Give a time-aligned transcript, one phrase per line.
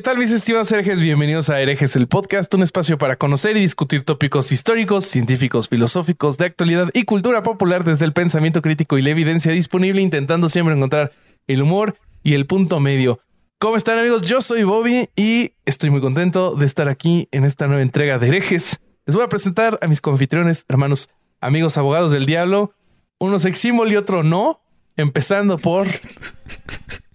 [0.00, 1.02] ¿Qué tal mis estimados herejes?
[1.02, 6.38] Bienvenidos a Herejes el Podcast, un espacio para conocer y discutir tópicos históricos, científicos, filosóficos,
[6.38, 10.74] de actualidad y cultura popular desde el pensamiento crítico y la evidencia disponible, intentando siempre
[10.74, 11.12] encontrar
[11.46, 13.20] el humor y el punto medio.
[13.58, 14.22] ¿Cómo están amigos?
[14.22, 18.28] Yo soy Bobby y estoy muy contento de estar aquí en esta nueva entrega de
[18.28, 18.80] Herejes.
[19.04, 21.10] Les voy a presentar a mis confitriones, hermanos,
[21.42, 22.72] amigos, abogados del diablo,
[23.18, 24.62] uno sex y otro no,
[24.96, 25.86] empezando por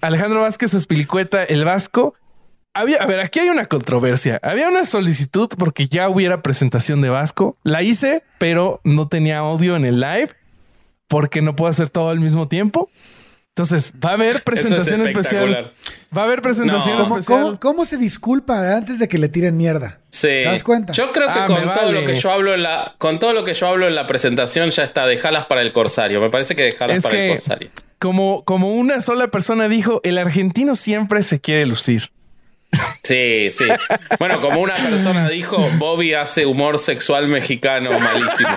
[0.01, 2.13] Alejandro Vázquez Espilicueta, el Vasco.
[2.75, 4.39] Había, a ver, aquí hay una controversia.
[4.43, 7.57] Había una solicitud porque ya hubiera presentación de Vasco.
[7.63, 10.29] La hice, pero no tenía audio en el live
[11.07, 12.89] porque no puedo hacer todo al mismo tiempo.
[13.49, 15.71] Entonces, va a haber presentación especial.
[16.15, 17.03] Va a haber presentación No.
[17.03, 17.41] ¿Cómo, especial.
[17.43, 19.99] cómo- cómo se disculpa antes de que le tiren mierda?
[20.09, 20.27] Sí.
[20.27, 20.91] ¿Te das cuenta?
[20.91, 22.01] Yo creo que Ah, con todo vale.
[22.01, 24.71] lo que yo hablo en la con todo lo que yo hablo en la presentación
[24.71, 26.19] ya está, dejalas para el corsario.
[26.19, 27.69] Me parece que dejalas Es para el corsario.
[27.99, 32.11] como, como una sola persona dijo, el argentino siempre se quiere lucir.
[33.03, 33.65] Sí, sí.
[34.19, 38.49] Bueno, como una persona dijo, Bobby hace humor sexual mexicano malísimo.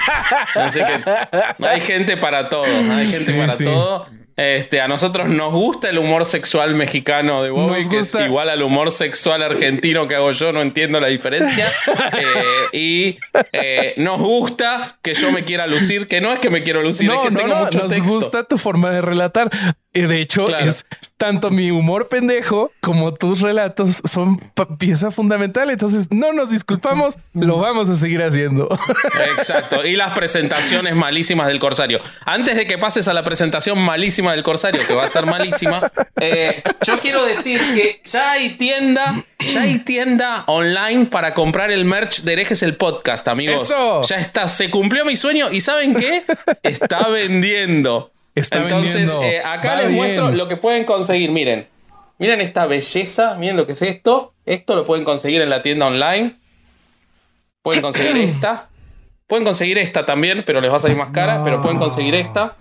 [0.55, 3.65] Así que hay gente para todo, hay gente Sí, para sí.
[3.65, 4.07] todo.
[4.41, 8.21] Este, a nosotros nos gusta el humor sexual mexicano de Bobby, Nos que gusta.
[8.21, 11.67] es igual al humor sexual argentino que hago yo, no entiendo la diferencia.
[12.13, 12.33] Eh,
[12.73, 13.19] y
[13.53, 17.11] eh, nos gusta que yo me quiera lucir, que no es que me quiero lucir,
[17.11, 18.05] es que tengo mucho nos texto.
[18.15, 19.51] gusta tu forma de relatar.
[19.93, 20.69] De hecho, Claro.
[20.69, 20.87] es
[21.17, 24.39] tanto mi humor pendejo como tus relatos son
[24.79, 25.71] pieza fundamental.
[25.71, 28.69] Entonces, no nos disculpamos, lo vamos a seguir haciendo.
[29.37, 29.85] Exacto.
[29.85, 32.01] Y las presentaciones malísimas del Corsario.
[32.25, 35.91] Antes de que pases a la presentación malísima del Corsario, que va a ser malísima,
[36.21, 41.85] eh, yo quiero decir que ya hay tienda, ya hay tienda online para comprar el
[41.85, 43.63] merch de Herejes el Podcast, amigos.
[43.65, 44.03] ¡Eso!
[44.03, 46.23] Ya está, se cumplió mi sueño y ¿saben qué?
[46.63, 48.13] Está vendiendo.
[48.39, 49.23] Está Entonces, vendiendo.
[49.23, 49.97] eh, acá Va les bien.
[49.97, 51.31] muestro lo que pueden conseguir.
[51.31, 51.69] Miren.
[52.19, 54.35] Miren esta belleza, miren lo que es esto.
[54.45, 56.37] Esto lo pueden conseguir en la tienda online.
[57.63, 58.69] Pueden conseguir esta.
[59.27, 61.39] Pueden conseguir esta también, pero les va a salir más cara.
[61.39, 61.45] No.
[61.45, 62.57] Pero pueden conseguir esta.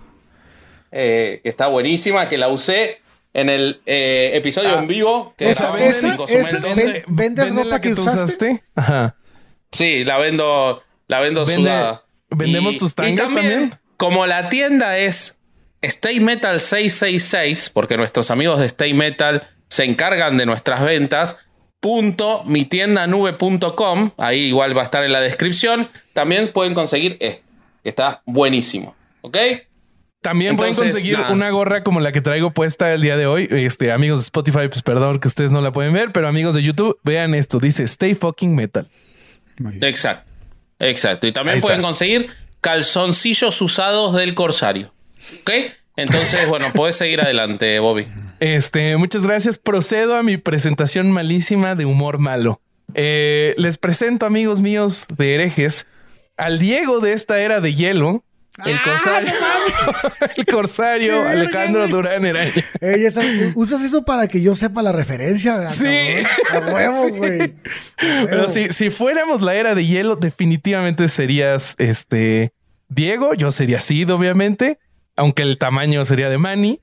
[0.90, 3.00] eh, que está buenísima, que la usé
[3.34, 5.34] en el eh, episodio Ah, en vivo.
[5.36, 6.84] Que esa- estaba en esa- Cozumel esa- 12.
[6.86, 8.62] ven- ¿Vendes ¿Venden ropa la que usaste?
[8.74, 9.16] Ajá.
[9.72, 12.04] Sí, la vendo, la vendo Vende- sudada.
[12.30, 13.74] ¿vendemos tus tangas también?
[13.98, 15.37] Como la tienda es
[15.82, 21.38] Stay Metal 666, porque nuestros amigos de Stay Metal se encargan de nuestras ventas,
[21.80, 27.44] punto mitiendanube.com, ahí igual va a estar en la descripción, también pueden conseguir esto,
[27.82, 29.36] que está buenísimo, ¿ok?
[30.20, 31.32] También pueden conseguir nada.
[31.32, 33.46] una gorra como la que traigo puesta el día de hoy.
[33.50, 36.62] Este, amigos de Spotify, pues perdón que ustedes no la pueden ver, pero amigos de
[36.64, 37.60] YouTube, vean esto.
[37.60, 38.88] Dice Stay fucking metal.
[39.80, 40.30] Exacto,
[40.80, 41.28] exacto.
[41.28, 41.86] Y también Ahí pueden está.
[41.86, 44.92] conseguir calzoncillos usados del Corsario,
[45.40, 45.50] ¿ok?
[45.96, 48.06] Entonces, bueno, puedes seguir adelante, Bobby.
[48.40, 49.58] Este, muchas gracias.
[49.58, 52.60] Procedo a mi presentación malísima de humor malo.
[52.94, 55.86] Eh, les presento, amigos míos de herejes,
[56.36, 58.22] al Diego de esta era de hielo,
[58.64, 59.32] el corsario,
[60.36, 61.88] el corsario ¡Qué verga, Alejandro!
[61.88, 62.52] Durán Eraña.
[62.80, 63.20] Ey, esa-
[63.56, 65.68] usas eso para que yo sepa la referencia.
[65.68, 65.86] Sí.
[66.50, 67.54] A huevo, güey.
[67.98, 72.52] Pero si, si fuéramos la era de hielo, definitivamente serías este
[72.88, 73.34] Diego.
[73.34, 74.78] Yo sería Sid, obviamente,
[75.18, 76.80] aunque el tamaño sería de Manny.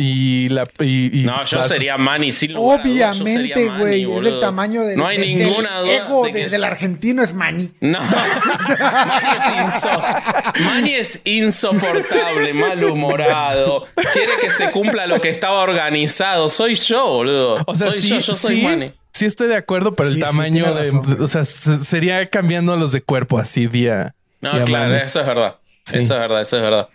[0.00, 0.68] Y la.
[0.78, 4.04] Y, y No, yo sería Manny, sería Obviamente, güey.
[4.04, 6.62] Es el tamaño del, No hay ninguna del duda ego de que de- es- del
[6.62, 7.72] argentino es Manny.
[7.80, 13.86] No, Manny es, inso- Manny es insoportable, malhumorado.
[14.12, 16.48] Quiere que se cumpla lo que estaba organizado.
[16.48, 17.56] Soy yo, boludo.
[17.66, 18.92] O sea, soy sí, yo, yo soy sí, Manny.
[19.12, 20.84] sí estoy de acuerdo, pero Sí, el sí, tamaño de.
[20.84, 24.14] razón, o sea, se- sería cambiando los de cuerpo así día.
[24.40, 25.02] No, día claro, Manny.
[25.04, 25.56] eso es verdad.
[25.84, 25.98] Sí.
[25.98, 26.88] Eso es verdad, eso es verdad.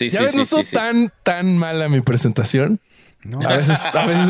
[0.00, 0.76] Sí, Ya sí, ves, sí, no estuvo sí, sí.
[0.76, 2.80] tan, tan mala mi presentación.
[3.22, 4.26] No, A veces, a veces,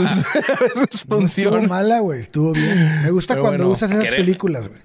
[0.50, 1.68] a veces no estuvo funciona.
[1.68, 2.18] mala, güey.
[2.20, 3.02] Estuvo bien.
[3.02, 4.80] Me gusta Pero cuando bueno, usas esas querer- películas, güey.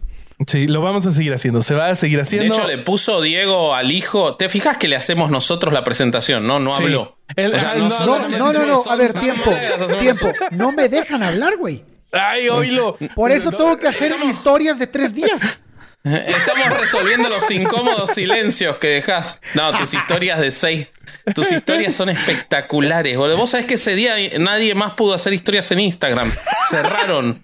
[0.46, 1.64] Sí, lo vamos a seguir haciendo.
[1.64, 2.54] Se va a seguir De haciendo.
[2.54, 4.36] hecho, le puso Diego al hijo.
[4.36, 6.46] ¿Te fijas que le hacemos nosotros la presentación?
[6.46, 6.84] No, no Sí.
[6.84, 7.18] habló.
[7.36, 7.88] El- O sea, ah, no,
[8.30, 9.52] No, no, A ver, tiempo.
[10.00, 10.28] Tiempo.
[10.52, 11.84] No me dejan hablar, güey.
[12.12, 12.98] Ay, oílo.
[13.16, 15.60] Por eso tengo que hacer historias de tres días.
[16.06, 19.42] Estamos resolviendo los incómodos silencios que dejas.
[19.56, 20.88] No, tus historias de seis.
[21.34, 23.18] Tus historias son espectaculares.
[23.18, 26.32] Vos sabés que ese día nadie más pudo hacer historias en Instagram.
[26.70, 27.42] Cerraron.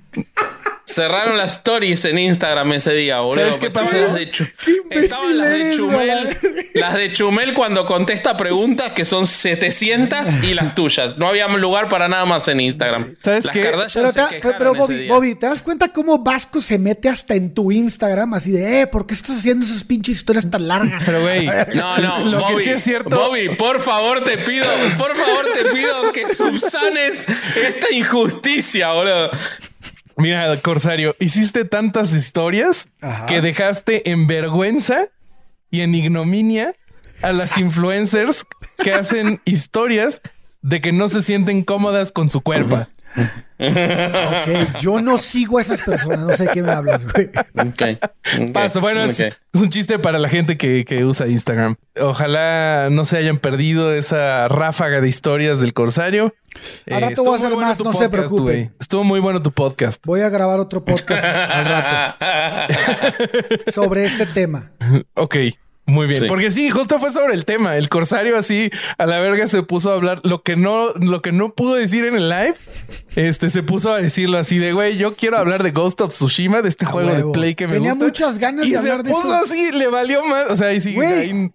[0.93, 3.41] Cerraron las stories en Instagram ese día, boludo.
[3.45, 3.97] ¿Sabes qué Estaban pasó?
[4.03, 4.45] las de Qué
[4.89, 6.37] Estaban las de Chumel.
[6.73, 11.17] Las de Chumel cuando contesta preguntas que son 700 y las tuyas.
[11.17, 13.15] No había lugar para nada más en Instagram.
[13.23, 13.61] ¿Sabes las qué?
[13.63, 15.13] Kardashian Pero, se quejaron pero ese Bobby, día.
[15.13, 18.33] Bobby, ¿te das cuenta cómo Vasco se mete hasta en tu Instagram?
[18.33, 21.03] Así de, eh, ¿por qué estás haciendo esas pinches historias tan largas?
[21.05, 24.65] Pero, güey, No, no, Lo que Bobby, sí es cierto- Bobby, por favor te pido,
[24.97, 29.31] por favor te pido que subsanes esta injusticia, boludo.
[30.17, 33.25] Mira, Corsario, hiciste tantas historias Ajá.
[33.25, 35.07] que dejaste en vergüenza
[35.69, 36.75] y en ignominia
[37.21, 38.45] a las influencers
[38.77, 40.21] que hacen historias
[40.61, 42.85] de que no se sienten cómodas con su cuerpo.
[43.61, 47.29] Ok, yo no sigo a esas personas, no sé de qué me hablas, güey.
[47.55, 47.99] Ok.
[48.01, 48.81] ok, Paso.
[48.81, 49.23] Bueno, es,
[49.53, 51.75] un chiste para la gente que, que usa Instagram.
[51.99, 56.33] Ojalá no se hayan perdido esa ráfaga de historias del Corsario.
[56.85, 58.71] Eh, Al rato voy a hacer bueno más, no se preocupe.
[58.79, 60.03] Estuvo muy bueno tu podcast.
[60.05, 62.25] Voy a grabar otro podcast al rato
[63.71, 64.71] sobre este tema.
[65.13, 65.35] Ok,
[65.91, 66.19] muy bien.
[66.21, 66.25] Sí.
[66.27, 67.75] Porque sí, justo fue sobre el tema.
[67.77, 71.31] El corsario así a la verga se puso a hablar lo que no, lo que
[71.31, 72.55] no pudo decir en el live.
[73.15, 76.61] Este se puso a decirlo así de güey, yo quiero hablar de Ghost of Tsushima,
[76.61, 78.05] de este juego de play que me Tenía gusta.
[78.05, 79.45] muchas ganas y de se hablar de puso eso.
[79.45, 80.49] así, le valió más.
[80.49, 81.51] O sea, y sí, Güey, ahí- me,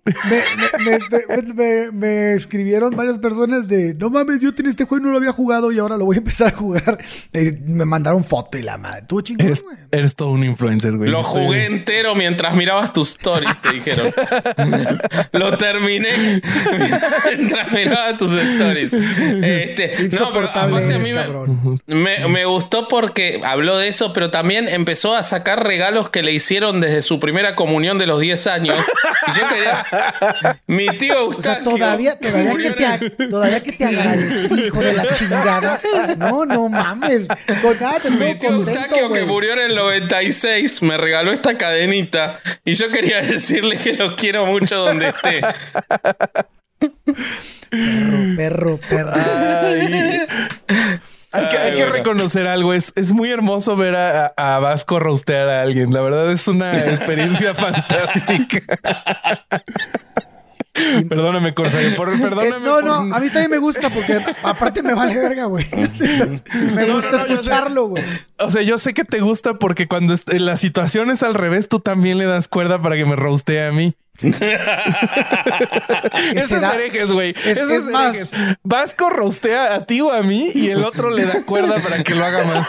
[0.84, 0.98] me-
[1.42, 5.12] me- me- me escribieron varias personas de no mames, yo tenía este juego y no
[5.12, 6.98] lo había jugado y ahora lo voy a empezar a jugar.
[7.32, 9.04] Me mandaron foto y la madre.
[9.08, 9.54] Tú chingón,
[9.92, 11.10] eres, todo un influencer, güey.
[11.10, 14.12] Lo Estoy- jugué entero mientras mirabas tus stories, te dijeron.
[15.32, 16.10] Lo terminé
[17.28, 18.92] mientras miraba tus stories.
[18.92, 24.30] Este, no, pero aparte a mí me, me, me gustó porque habló de eso, pero
[24.30, 28.46] también empezó a sacar regalos que le hicieron desde su primera comunión de los 10
[28.46, 28.76] años.
[29.28, 29.86] Y yo quería.
[30.66, 31.72] Mi tío O sea, Eustaquio.
[31.72, 35.80] todavía, todavía, que te, todavía que te agradecí, hijo de la chingada.
[36.16, 37.26] No, no mames.
[37.62, 41.56] Con nada te Mi tío contento, Eustaquio, que murió en el 96, me regaló esta
[41.56, 42.40] cadenita.
[42.64, 45.40] Y yo quería decirle que lo quiero mucho donde esté.
[48.36, 49.10] Perro, perro.
[49.14, 50.20] Ay.
[51.32, 51.92] Hay que, hay que bueno.
[51.92, 52.72] reconocer algo.
[52.72, 55.92] Es, es muy hermoso ver a, a Vasco rostear a alguien.
[55.92, 58.60] La verdad es una experiencia fantástica.
[61.08, 61.96] Perdóname, Corsario.
[61.96, 62.60] Por, Eh, perdóname.
[62.64, 65.66] no, por- no, a mí también me gusta porque aparte me vale verga, güey.
[65.72, 68.04] me gusta no, no, escucharlo, güey.
[68.38, 71.80] O sea, yo sé que te gusta porque cuando la situación es al revés, tú
[71.80, 73.94] también le das cuerda para que me roastee a mí.
[76.34, 77.30] Esos herejes, güey.
[77.30, 78.30] es- Esos es más- herejes.
[78.62, 82.14] Vasco roastea a ti o a mí y el otro le da cuerda para que
[82.14, 82.68] lo haga más.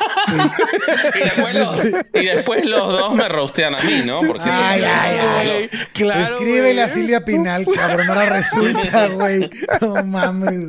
[1.15, 1.79] Y después, los,
[2.13, 4.21] y después los dos me rostean a mí, ¿no?
[4.21, 5.47] Porque Ay, ay, ay.
[5.47, 6.23] Güey, Claro.
[6.23, 6.87] Escríbele a.
[6.87, 8.09] Silvia Pinal, cabrón.
[8.09, 9.49] Ahora resulta, güey.
[9.81, 10.65] No mames.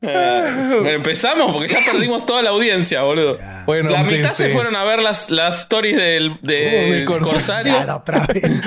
[0.00, 3.38] Bueno, empezamos porque ya perdimos toda la audiencia, boludo.
[3.66, 7.32] Bueno, la mitad se fueron a ver las, las stories del, del Uy, Corsario.
[7.32, 7.86] Corsario.
[7.86, 8.62] Ya, otra vez.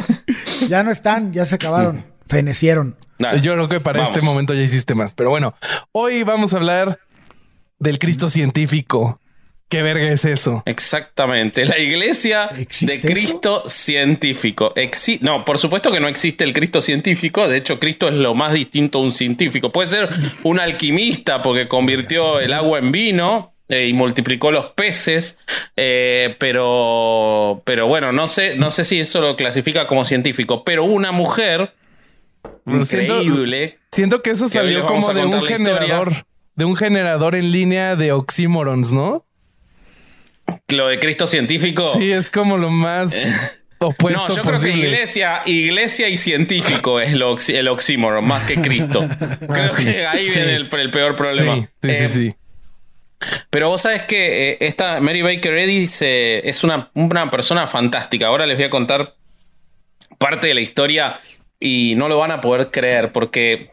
[0.68, 2.04] ya no están, ya se acabaron.
[2.28, 2.96] Fenecieron.
[3.18, 3.36] Nada.
[3.38, 4.14] Yo creo que para Vamos.
[4.16, 5.14] este momento ya hiciste más.
[5.14, 5.54] Pero bueno,
[5.92, 6.98] hoy vamos a hablar
[7.78, 9.20] del Cristo científico.
[9.68, 10.62] ¿Qué verga es eso?
[10.64, 11.64] Exactamente.
[11.64, 14.72] La iglesia ¿Existe de Cristo científico.
[14.76, 17.48] Exi- no, por supuesto que no existe el Cristo científico.
[17.48, 19.68] De hecho, Cristo es lo más distinto a un científico.
[19.68, 20.08] Puede ser
[20.44, 23.52] un alquimista porque convirtió el agua en vino.
[23.68, 25.40] eh, y multiplicó los peces,
[25.76, 30.62] eh, pero, pero bueno, no sé, no sé si eso lo clasifica como científico.
[30.62, 31.72] Pero una mujer
[32.64, 35.56] Pero increíble, Siento que eso salió como de un historia.
[35.56, 36.12] generador,
[36.54, 39.25] de un generador en línea de oxímorons, ¿no?
[40.68, 41.88] Lo de Cristo científico.
[41.88, 43.14] Sí, es como lo más
[43.78, 44.28] opuesto Oh.
[44.28, 44.72] No, yo creo posible.
[44.82, 49.00] que iglesia, iglesia y científico es lo el oxímoron, más que Cristo.
[49.48, 49.84] Creo Ah, sí.
[49.84, 50.38] que ahí Sí.
[50.38, 51.56] viene el, el peor problema.
[51.56, 52.34] Sí, sí, sí, Eh, sí.
[53.50, 58.26] Pero vos sabés que eh, esta Mary Baker Eddy se- es una, una persona fantástica.
[58.26, 59.14] Ahora les voy a contar
[60.18, 61.18] parte de la historia
[61.60, 63.70] y no lo van a poder creer porque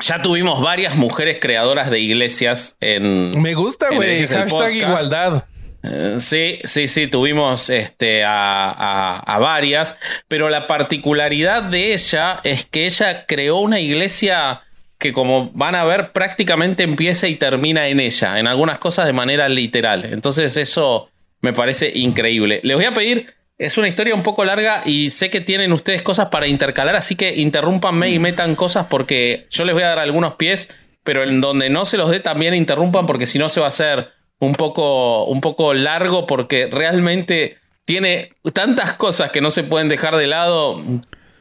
[0.00, 3.30] ya tuvimos varias mujeres creadoras de iglesias en...
[3.40, 4.26] Me gusta, güey.
[4.26, 5.44] Hashtag igualdad.
[5.82, 9.96] Eh, Sí, sí, sí, tuvimos este, a, a- a varias,
[10.28, 14.60] pero la particularidad de ella es que ella creó una iglesia
[14.98, 19.12] que como van a ver prácticamente empieza y termina en ella, en algunas cosas de
[19.12, 20.04] manera literal.
[20.04, 21.10] Entonces eso
[21.40, 22.60] me parece increíble.
[22.62, 26.02] Les voy a pedir, es una historia un poco larga y sé que tienen ustedes
[26.02, 29.98] cosas para intercalar, así que interrúmpanme y metan cosas porque yo les voy a dar
[29.98, 30.68] algunos pies,
[31.02, 33.68] pero en donde no se los dé también interrumpan porque si no se va a
[33.68, 34.10] hacer
[34.42, 40.16] un poco, un poco largo porque realmente tiene tantas cosas que no se pueden dejar
[40.16, 40.82] de lado.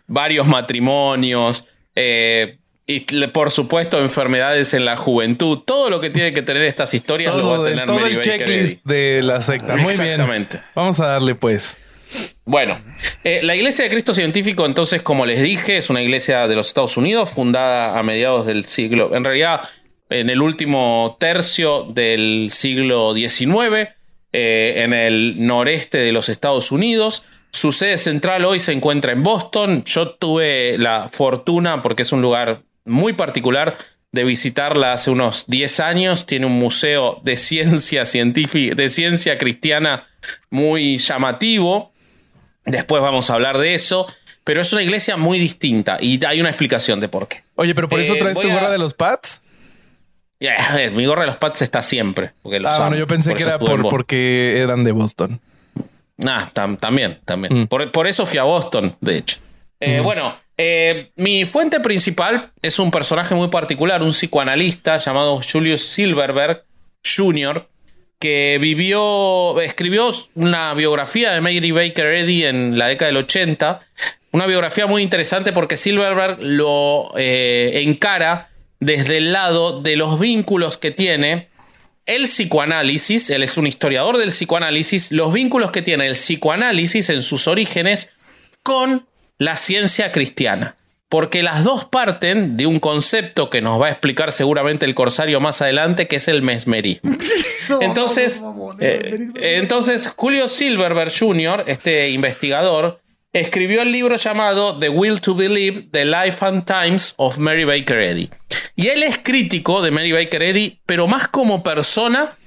[0.05, 5.60] Varios matrimonios, eh, y por supuesto, enfermedades en la juventud.
[5.65, 8.17] Todo lo que tiene que tener estas historias lo va a tener todo Mary el
[8.17, 8.93] Baker checklist Eddy.
[8.93, 9.75] de la secta.
[9.77, 10.58] Muy Exactamente.
[10.58, 10.70] bien.
[10.75, 11.81] Vamos a darle pues.
[12.46, 12.75] Bueno,
[13.24, 16.67] eh, la Iglesia de Cristo Científico, entonces, como les dije, es una iglesia de los
[16.67, 19.62] Estados Unidos, fundada a mediados del siglo, en realidad,
[20.11, 23.89] en el último tercio del siglo XIX,
[24.33, 27.23] eh, en el noreste de los Estados Unidos.
[27.51, 29.83] Su sede central hoy se encuentra en Boston.
[29.85, 33.77] Yo tuve la fortuna, porque es un lugar muy particular,
[34.13, 36.25] de visitarla hace unos 10 años.
[36.25, 40.07] Tiene un museo de ciencia científica, de ciencia cristiana
[40.49, 41.91] muy llamativo.
[42.65, 44.07] Después vamos a hablar de eso.
[44.43, 47.43] Pero es una iglesia muy distinta y hay una explicación de por qué.
[47.55, 49.40] Oye, pero por eso Eh, traes tu a- gorra de los Pats.
[50.41, 52.31] Yeah, mi gorra de los Pats está siempre.
[52.41, 52.95] Porque los Ah, bueno, amo.
[52.98, 55.39] yo pensé que era por, porque eran de Boston.
[56.25, 57.62] Ah, tam- también, también.
[57.62, 57.67] Mm.
[57.67, 59.38] Por, por eso fui a Boston, de hecho.
[59.79, 65.83] Eh, Bueno, eh, mi fuente principal es un personaje muy particular, un psicoanalista llamado Julius
[65.83, 66.63] Silverberg
[67.05, 67.67] Jr.,
[68.19, 73.79] que vivió, escribió una biografía de Mary Baker Eddy en la década del 80.
[74.31, 78.50] Una biografía muy interesante porque Silverberg lo eh, encara
[78.81, 81.50] desde el lado de los vínculos que tiene
[82.07, 87.23] el psicoanálisis, él es un historiador del psicoanálisis, los vínculos que tiene el psicoanálisis en
[87.23, 88.11] sus orígenes
[88.63, 89.05] con
[89.38, 90.75] la ciencia cristiana.
[91.09, 95.39] Porque las dos parten de un concepto que nos va a explicar seguramente el corsario
[95.39, 97.11] más adelante, que es el mesmerismo.
[97.81, 98.41] Entonces,
[98.79, 103.01] eh, entonces Julio Silverberg Jr., este investigador,
[103.33, 108.00] escribió el libro llamado The Will to Believe, The Life and Times of Mary Baker
[108.00, 108.29] Eddy.
[108.75, 112.38] Y él es crítico de Mary Baker Eddy, pero más como persona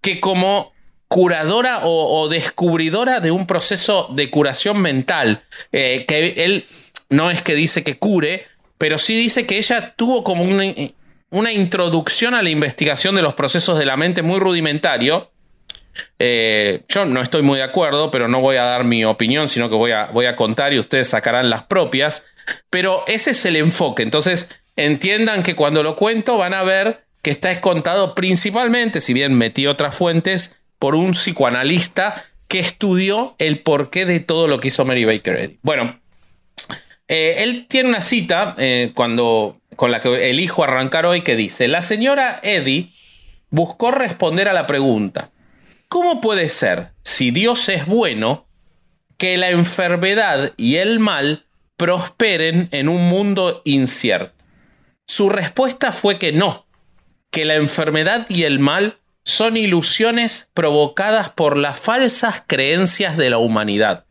[0.00, 0.72] que como
[1.08, 5.42] curadora o, descubridora de un proceso de curación mental.
[5.72, 6.66] Eh, que él
[7.08, 10.64] no es que dice que cure, pero sí dice que ella tuvo como una,
[11.30, 15.30] una introducción a la investigación de los procesos de la mente muy rudimentario.
[16.18, 19.68] Eh, yo no estoy muy de acuerdo, pero no voy a dar mi opinión, sino
[19.68, 22.24] que voy a, voy a contar y ustedes sacarán las propias.
[22.70, 24.02] Pero ese es el enfoque.
[24.02, 29.34] Entonces, entiendan que cuando lo cuento van a ver que está contado principalmente, si bien
[29.34, 34.84] metí otras fuentes, por un psicoanalista que estudió el porqué de todo lo que hizo
[34.84, 35.58] Mary Baker Eddy.
[35.62, 36.00] Bueno,
[37.08, 41.68] eh, él tiene una cita eh, cuando, con la que elijo arrancar hoy que dice,
[41.68, 42.92] la señora Eddy
[43.50, 45.30] buscó responder a la pregunta,
[45.88, 48.46] ¿cómo puede ser, si Dios es bueno,
[49.16, 54.34] que la enfermedad y el mal prosperen en un mundo incierto?
[55.06, 56.66] Su respuesta fue que no,
[57.30, 63.38] que la enfermedad y el mal son ilusiones provocadas por las falsas creencias de la
[63.38, 64.04] humanidad.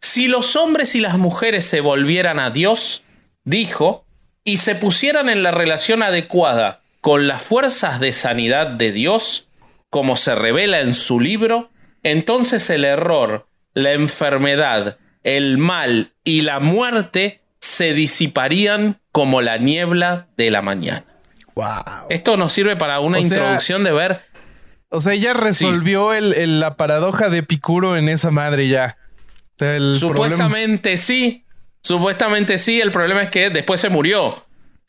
[0.00, 3.04] Si los hombres y las mujeres se volvieran a Dios,
[3.44, 4.06] dijo,
[4.44, 9.48] y se pusieran en la relación adecuada con las fuerzas de sanidad de Dios,
[9.94, 11.70] como se revela en su libro,
[12.02, 20.26] entonces el error, la enfermedad, el mal y la muerte se disiparían como la niebla
[20.36, 21.04] de la mañana.
[21.54, 22.08] Wow.
[22.10, 24.20] Esto nos sirve para una O sea- introducción de ver
[24.88, 28.96] O sea, ella resolvió el- el- la paradoja de Epicuro en esa madre ya.
[29.56, 31.44] Problema- Supuestamente sí.
[31.82, 32.80] Supuestamente sí.
[32.80, 34.44] El problema es que después se murió.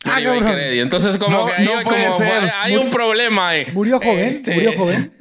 [0.06, 0.44] Ah, Mary cabrón.
[0.46, 0.80] Baker Eddy.
[0.80, 2.52] Entonces, como No, que ahí no hay, puede como- ser.
[2.60, 3.66] hay un problema ahí.
[3.74, 4.20] ¿Murió joven?
[4.20, 5.12] Este, ¿Murió joven?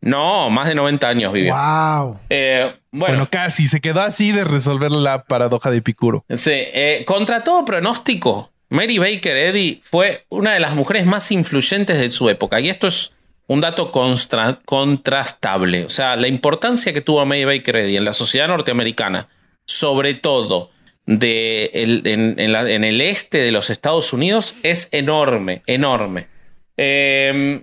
[0.00, 1.54] No, más de 90 años vivió.
[1.54, 2.18] Wow.
[2.28, 6.24] Eh, Bueno, bueno, casi se quedó así de resolver la paradoja de Epicuro.
[6.28, 11.98] sí, eh, contra todo pronóstico, Mary Baker Eddy fue una de las mujeres más influyentes
[12.00, 12.58] de su época.
[12.60, 13.14] Y esto es
[13.46, 15.84] un dato contrastable.
[15.84, 19.28] O sea, la importancia que tuvo Mary Baker Eddy en la sociedad norteamericana,
[19.66, 20.70] sobre todo
[21.06, 26.26] de en, el este de los Estados Unidos, es enorme, enorme.
[26.76, 27.62] Eh,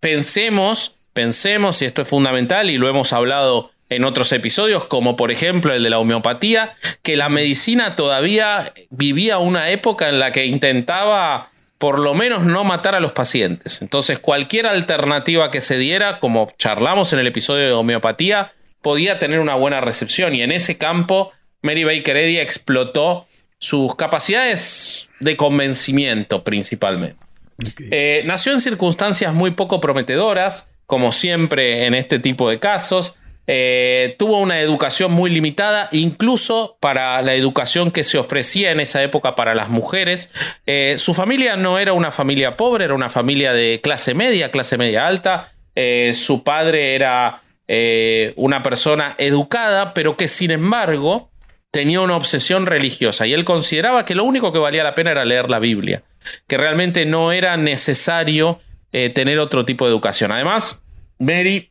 [0.00, 5.30] pensemos, pensemos, y esto es fundamental y lo hemos hablado en otros episodios, como por
[5.30, 6.72] ejemplo el de la homeopatía,
[7.02, 12.62] que la medicina todavía vivía una época en la que intentaba por lo menos no
[12.62, 13.82] matar a los pacientes.
[13.82, 19.40] Entonces cualquier alternativa que se diera, como charlamos en el episodio de homeopatía, podía tener
[19.40, 23.26] una buena recepción y en ese campo Mary Baker Eddy explotó
[23.58, 27.16] sus capacidades de convencimiento principalmente.
[27.90, 33.16] Eh, nació en circunstancias muy poco prometedoras, como siempre en este tipo de casos.
[33.46, 39.02] Eh, tuvo una educación muy limitada, incluso para la educación que se ofrecía en esa
[39.02, 40.30] época para las mujeres.
[40.66, 44.78] Eh, su familia no era una familia pobre, era una familia de clase media, clase
[44.78, 45.52] media alta.
[45.74, 47.42] eh, su padre era
[48.36, 51.29] una persona educada, pero que sin embargo
[51.70, 55.24] tenía una obsesión religiosa y él consideraba que lo único que valía la pena era
[55.24, 56.02] leer la Biblia,
[56.46, 58.60] que realmente no era necesario
[58.92, 60.32] eh, tener otro tipo de educación.
[60.32, 60.82] Además,
[61.18, 61.70] Mary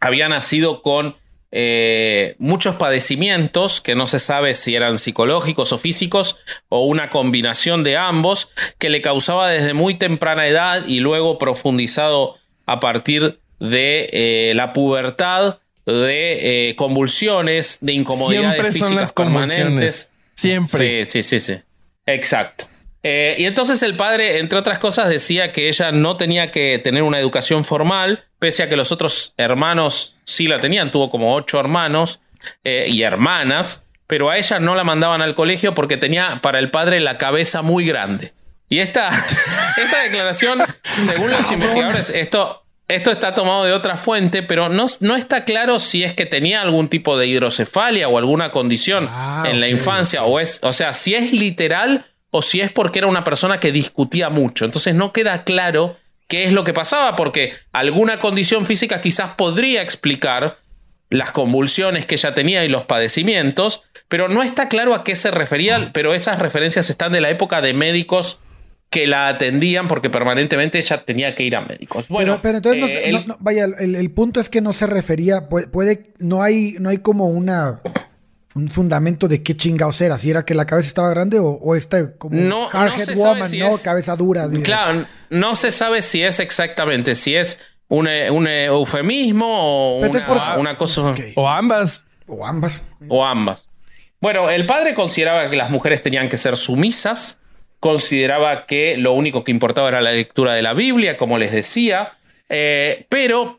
[0.00, 1.16] había nacido con
[1.54, 6.38] eh, muchos padecimientos que no se sabe si eran psicológicos o físicos
[6.70, 12.36] o una combinación de ambos que le causaba desde muy temprana edad y luego profundizado
[12.64, 19.12] a partir de eh, la pubertad de eh, convulsiones, de incomodidades Siempre son físicas las
[19.12, 20.10] permanentes.
[20.34, 21.04] Siempre.
[21.04, 21.60] Sí, sí, sí, sí.
[22.06, 22.66] Exacto.
[23.02, 27.02] Eh, y entonces el padre, entre otras cosas, decía que ella no tenía que tener
[27.02, 31.58] una educación formal, pese a que los otros hermanos sí la tenían, tuvo como ocho
[31.58, 32.20] hermanos
[32.62, 36.70] eh, y hermanas, pero a ella no la mandaban al colegio porque tenía para el
[36.70, 38.32] padre la cabeza muy grande.
[38.68, 39.08] Y esta,
[39.76, 40.62] esta declaración,
[40.98, 45.78] según los investigadores, esto, esto está tomado de otra fuente, pero no, no está claro
[45.78, 50.24] si es que tenía algún tipo de hidrocefalia o alguna condición Ah, en la infancia,
[50.24, 53.72] o es, o sea, si es literal o si es porque era una persona que
[53.72, 54.64] discutía mucho.
[54.64, 55.96] Entonces no queda claro
[56.28, 60.58] qué es lo que pasaba, porque alguna condición física quizás podría explicar
[61.10, 65.30] las convulsiones que ella tenía y los padecimientos, pero no está claro a qué se
[65.30, 68.40] refería, pero esas referencias están de la época de médicos
[68.92, 72.06] que la atendían porque permanentemente ella tenía que ir a médicos.
[72.08, 74.72] Bueno, pero, pero entonces, no eh, el- no- vaya, el, el punto es que no
[74.72, 77.80] se refería, puede, puede- no hay, no hay como una
[78.54, 81.74] un fundamento de qué chingados era, si era que la cabeza estaba grande o, o
[81.74, 83.68] esta como No- no se sabe woman, si ¿no?
[83.70, 84.46] es- Cabeza dura.
[84.62, 90.24] Claro, no se sabe si es exactamente, si es un, un eufemismo o una, es
[90.24, 91.14] por- una cosa.
[91.34, 92.04] O ambas.
[92.26, 92.86] O ambas.
[93.08, 93.68] o ambas.
[94.20, 97.40] Bueno, el padre consideraba que las mujeres tenían que ser sumisas,
[97.82, 102.12] consideraba que lo único que importaba era la lectura de la Biblia, como les decía,
[102.48, 103.58] eh, pero,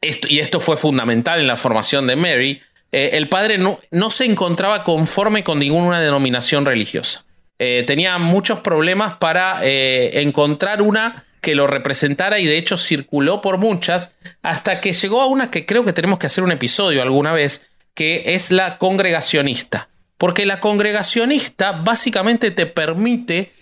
[0.00, 2.60] esto, y esto fue fundamental en la formación de Mary,
[2.92, 7.24] eh, el padre no, no se encontraba conforme con ninguna denominación religiosa.
[7.58, 13.58] Eh, tenía muchos problemas para encontrar una que lo representara y de hecho circuló por
[13.58, 17.32] muchas hasta que llegó a una que creo que tenemos que hacer un episodio alguna
[17.32, 19.88] vez, que es la congregacionista.
[20.18, 23.52] Porque la congregacionista básicamente te permite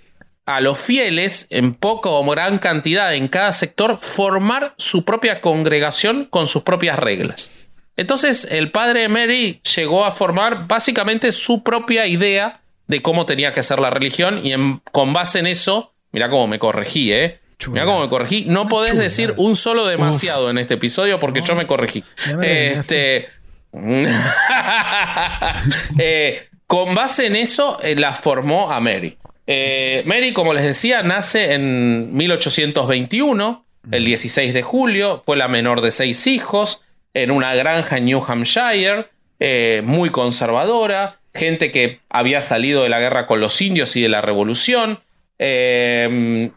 [0.46, 6.26] a los fieles, en poca o gran cantidad en cada sector, formar su propia congregación
[6.26, 7.50] con sus propias reglas.
[7.96, 13.62] Entonces el padre Mary llegó a formar básicamente su propia idea de cómo tenía que
[13.62, 17.40] ser la religión y en- con base en eso, mira cómo me corregí, ¿eh?
[17.68, 18.44] Mira cómo me corregí.
[18.46, 22.04] No podés decir un solo demasiado en este episodio porque yo me corregí.
[22.36, 22.72] Me.
[22.72, 23.28] Este,
[25.98, 29.16] Eh, con base en eso, eh, la formó a Mary.
[29.46, 35.80] Eh, Mary, como les decía, nace en 1821, el 16 de julio, fue la menor
[35.80, 36.82] de seis hijos,
[37.12, 39.06] en una granja en New Hampshire,
[39.82, 44.20] muy conservadora, gente que había salido de la guerra con los indios y de la
[44.20, 45.00] revolución.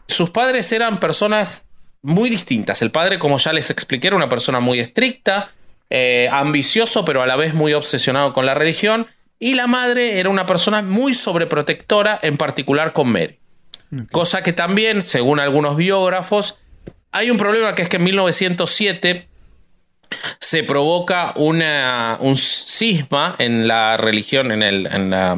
[0.08, 1.68] Sus padres eran personas
[2.02, 2.82] muy distintas.
[2.82, 5.52] El padre, como ya les expliqué, era una persona muy estricta,
[5.90, 9.06] eh, ambicioso, pero a la vez muy obsesionado con la religión.
[9.38, 13.38] Y la madre era una persona muy sobreprotectora, en particular con Mary.
[14.10, 16.58] Cosa que también, según algunos biógrafos,
[17.12, 19.28] hay un problema que es que en 1907
[20.40, 25.32] se provoca una, un cisma en la religión, en, el, en, la,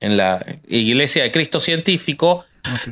[0.00, 2.44] en la Iglesia de Cristo Científico.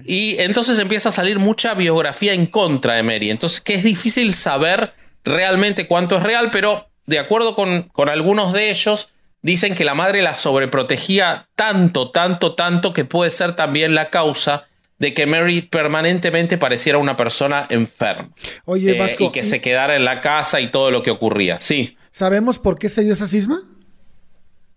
[0.04, 3.30] Y entonces empieza a salir mucha biografía en contra de Mary.
[3.30, 4.92] Entonces, que es difícil saber
[5.24, 9.94] realmente cuánto es real, pero de acuerdo con, con algunos de ellos, dicen que la
[9.94, 14.66] madre la sobreprotegía tanto, tanto, tanto, que puede ser también la causa
[14.98, 18.30] de que Mary permanentemente pareciera una persona enferma.
[18.66, 21.58] Oye, Eh, Vasco, y que se quedara en la casa y todo lo que ocurría.
[21.58, 21.96] Sí.
[22.12, 23.62] ¿sabemos por qué se dio esa cisma?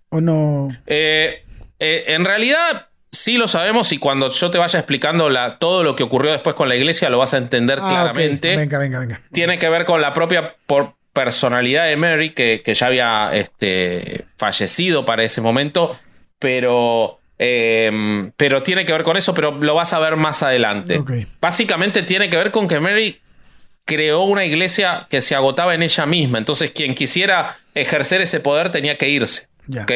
[0.10, 0.70] ¿O no?
[0.86, 1.44] Eh,
[1.80, 5.96] eh, en realidad, sí lo sabemos y cuando yo te vaya explicando la, todo lo
[5.96, 8.58] que ocurrió después con la iglesia, lo vas a entender Ah, claramente.
[8.58, 9.22] Venga, venga, venga.
[9.32, 14.26] Tiene que ver con la propia por personalidad de Mary, que, que ya había este,
[14.36, 15.98] fallecido para ese momento,
[16.40, 21.00] pero, eh, pero tiene que ver con eso, pero lo vas a ver más adelante.
[21.40, 23.22] Básicamente tiene que ver con que Mary
[23.86, 26.40] creó una iglesia que se agotaba en ella misma.
[26.40, 29.50] Entonces, quien quisiera ejercer ese poder tenía que irse.
[29.68, 29.84] Ya.
[29.84, 29.92] ¿ok?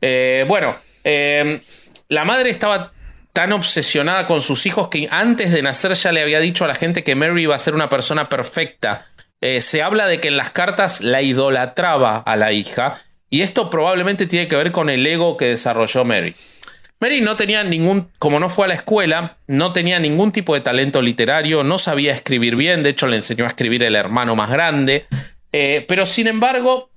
[0.00, 1.60] Eh, bueno, eh,
[2.08, 2.92] la madre estaba
[3.32, 6.74] tan obsesionada con sus hijos que antes de nacer ya le había dicho a la
[6.74, 9.06] gente que Mary iba a ser una persona perfecta.
[9.40, 13.00] Eh, se habla de que en las cartas la idolatraba a la hija.
[13.30, 16.34] Y esto probablemente tiene que ver con el ego que desarrolló Mary.
[17.00, 20.62] Mary no tenía ningún, como no fue a la escuela, no tenía ningún tipo de
[20.62, 24.50] talento literario, no sabía escribir bien, de hecho le enseñó a escribir el hermano más
[24.50, 25.06] grande,
[25.52, 26.90] eh, pero sin embargo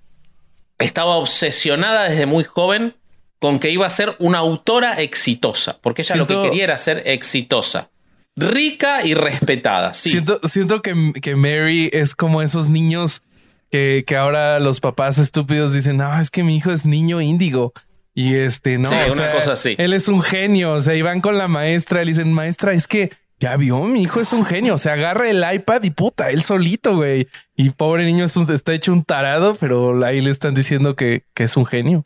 [0.80, 2.96] estaba obsesionada desde muy joven
[3.42, 7.02] con que iba a ser una autora exitosa, porque ella lo que quería era ser
[7.08, 7.90] exitosa,
[8.36, 9.96] rica y respetada.
[9.96, 13.24] Siento, siento que, que, Mary es como esos niños
[13.72, 17.74] que, que, ahora los papás estúpidos dicen, no, es que mi hijo es niño índigo.
[18.14, 19.74] Y este, no, una cosa así.
[19.80, 20.74] Él es un genio.
[20.74, 23.86] O sea, y van con la maestra y le dicen, maestra, es que ya vio,
[23.86, 24.76] mi hijo es un genio.
[24.76, 27.28] O sea, agarra el iPad y puta, él solito, güey.
[27.56, 31.58] Y pobre niño está hecho un tarado, pero ahí le están diciendo que, que es
[31.58, 32.06] un genio.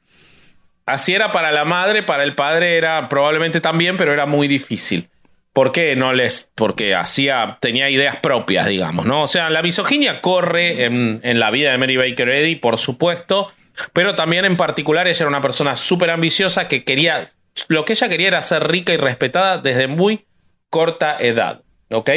[0.85, 5.09] Así era para la madre, para el padre era probablemente también, pero era muy difícil.
[5.53, 6.51] ¿Por qué no les.?
[6.53, 7.57] Porque hacía.
[7.61, 9.23] tenía ideas propias, digamos, ¿no?
[9.23, 13.51] O sea, la misoginia corre en, en la vida de Mary Baker Eddy, por supuesto.
[13.93, 17.23] Pero también en particular ella era una persona súper ambiciosa que quería.
[17.67, 20.25] Lo que ella quería era ser rica y respetada desde muy
[20.69, 21.61] corta edad.
[21.89, 22.09] ¿Ok?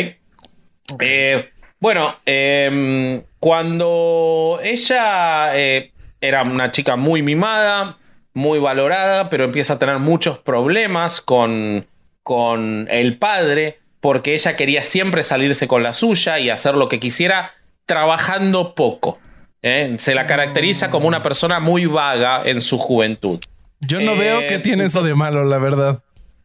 [1.01, 1.51] Eh,
[1.81, 7.98] bueno, em, cuando ella eh, era una chica muy mimada,
[8.39, 11.87] muy valorada, pero empieza a tener muchos problemas con,
[12.23, 17.01] con el padre, porque ella quería siempre salirse con la suya y hacer lo que
[17.01, 17.51] quisiera,
[17.85, 19.19] trabajando poco.
[19.63, 19.97] ¿eh?
[19.99, 23.41] Se la caracteriza como una persona muy vaga en su juventud.
[23.81, 26.01] Yo no veo que tiene eso de malo, la verdad.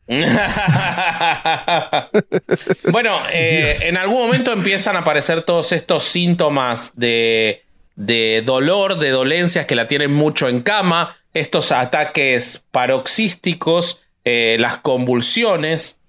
[2.91, 7.63] bueno, eh, en algún momento empiezan a aparecer todos estos síntomas de,
[7.95, 14.77] de dolor, de dolencias que la tienen mucho en cama estos ataques paroxísticos, eh, las
[14.77, 16.01] convulsiones,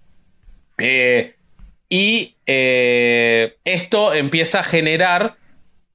[0.78, 1.34] eh,
[1.88, 5.36] y eh, esto empieza a generar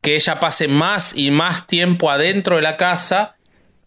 [0.01, 3.35] que ella pase más y más tiempo adentro de la casa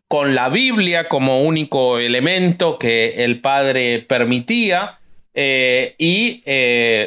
[0.09, 4.99] con la Biblia como único elemento que el padre permitía
[5.35, 6.43] y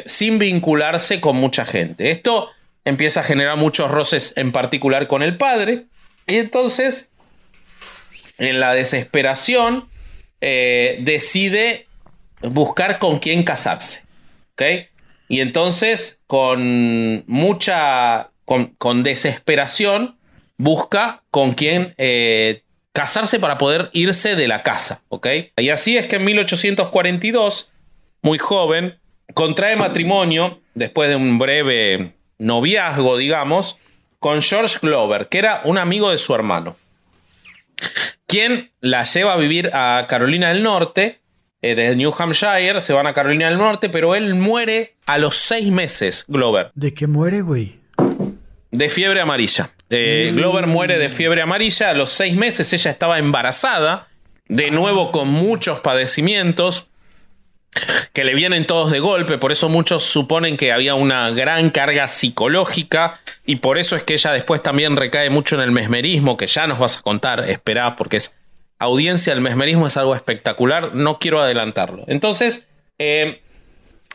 [0.06, 2.10] sin vincularse con mucha gente.
[2.10, 2.50] Esto
[2.84, 5.84] empieza a generar muchos roces en particular con el padre
[6.26, 7.12] y entonces
[8.38, 9.88] en la desesperación,
[10.40, 11.86] eh, decide
[12.42, 14.04] buscar con quién casarse.
[14.52, 14.62] ¿Ok?
[15.28, 18.30] Y entonces, con mucha.
[18.44, 20.16] con, desesperación,
[20.56, 25.02] busca con quién eh, casarse para poder irse de la casa.
[25.08, 25.26] ¿Ok?
[25.56, 27.70] Y así es que en 1842,
[28.22, 28.98] muy joven,
[29.34, 33.78] contrae matrimonio, después de un breve noviazgo, digamos,
[34.18, 36.76] con George Glover, que era un amigo de su hermano
[38.26, 41.20] quien la lleva a vivir a Carolina del Norte.
[41.62, 45.36] Eh, desde New Hampshire se van a Carolina del Norte, pero él muere a los
[45.36, 46.70] seis meses, Glover.
[46.74, 47.80] ¿De qué muere, güey?
[48.70, 49.70] De fiebre amarilla.
[49.88, 52.72] Eh, Glover muere de fiebre amarilla a los seis meses.
[52.72, 54.08] Ella estaba embarazada,
[54.48, 56.88] de nuevo con muchos padecimientos
[58.12, 62.08] que le vienen todos de golpe, por eso muchos suponen que había una gran carga
[62.08, 66.46] psicológica y por eso es que ella después también recae mucho en el mesmerismo, que
[66.46, 68.36] ya nos vas a contar, espera, porque es
[68.78, 72.04] audiencia, el mesmerismo es algo espectacular, no quiero adelantarlo.
[72.06, 73.40] Entonces, eh,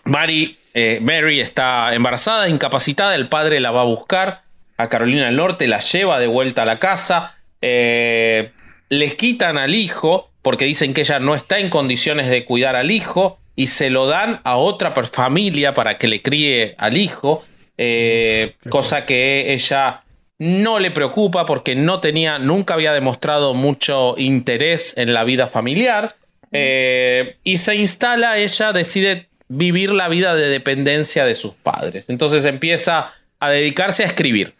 [0.03, 4.43] Mary, eh, Mary está embarazada, incapacitada, el padre la va a buscar
[4.77, 8.51] a Carolina del Norte, la lleva de vuelta a la casa, eh,
[8.89, 12.91] les quitan al hijo porque dicen que ella no está en condiciones de cuidar al
[12.91, 17.43] hijo, y se lo dan a otra familia para que le críe al hijo,
[17.77, 20.01] eh, cosa que ella
[20.39, 26.07] no le preocupa porque no tenía, nunca había demostrado mucho interés en la vida familiar.
[26.51, 32.09] Eh, y se instala, ella decide vivir la vida de dependencia de sus padres.
[32.09, 34.55] Entonces empieza a dedicarse a escribir.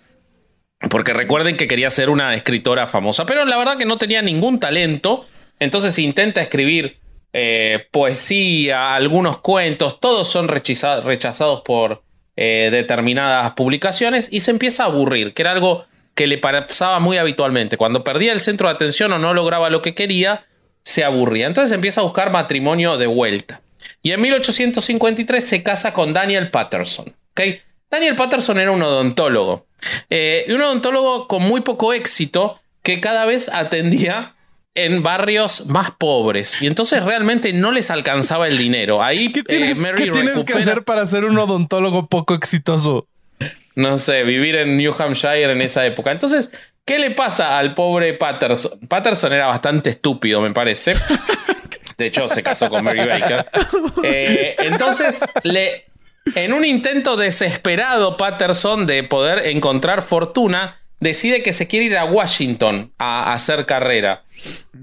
[0.91, 4.59] Porque recuerden que quería ser una escritora famosa, pero la verdad que no tenía ningún
[4.59, 5.25] talento.
[5.59, 7.00] Entonces intenta escribir
[7.33, 12.03] eh, poesía, algunos cuentos, todos son rechazados por
[12.35, 17.17] eh, determinadas publicaciones y se empieza a aburrir, que era algo que le pasaba muy
[17.17, 17.77] habitualmente.
[17.77, 20.45] Cuando perdía el centro de atención o no lograba lo que quería,
[20.83, 21.47] se aburría.
[21.47, 23.61] Entonces empieza a buscar matrimonio de vuelta.
[24.03, 27.13] Y en 1853 se casa con Daniel Patterson.
[27.89, 29.65] Daniel Patterson era un odontólogo.
[30.09, 34.35] Eh, un odontólogo con muy poco éxito que cada vez atendía
[34.73, 39.03] en barrios más pobres y entonces realmente no les alcanzaba el dinero.
[39.03, 43.07] Ahí ¿Qué tienes, eh, que hacer para ser un odontólogo poco exitoso?
[43.75, 46.11] No sé, vivir en New Hampshire en esa época.
[46.11, 46.51] Entonces,
[46.85, 48.79] ¿qué le pasa al pobre Patterson?
[48.87, 50.95] Patterson era bastante estúpido, me parece.
[51.97, 53.45] De hecho, se casó con Mary Baker.
[54.03, 55.85] Eh, entonces, le,
[56.35, 62.05] en un intento desesperado, Patterson de poder encontrar fortuna, decide que se quiere ir a
[62.05, 64.23] Washington a, hacer carrera.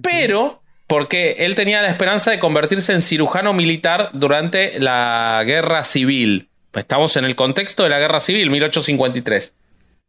[0.02, 6.50] Pero porque él tenía la esperanza de convertirse en cirujano militar durante la guerra civil.
[6.74, 9.54] Estamos en el contexto de la guerra civil, 1853.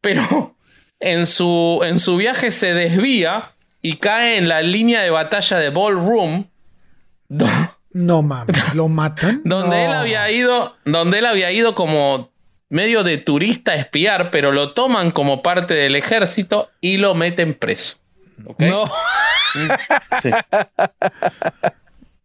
[0.02, 0.56] Pero
[1.00, 5.70] en su, en su viaje se desvía y cae en la línea de batalla de
[5.70, 6.48] Ballroom.
[7.92, 9.42] No mames, lo matan.
[9.46, 12.32] donde él había ido, donde él había ido como
[12.70, 17.54] medio de turista a espiar, pero lo toman como parte del ejército y lo meten
[17.54, 17.98] preso.
[18.58, 18.90] No.
[20.22, 20.32] Sí.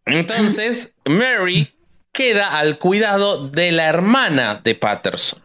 [0.05, 1.73] Entonces, Mary
[2.11, 5.41] queda al cuidado de la hermana de Patterson.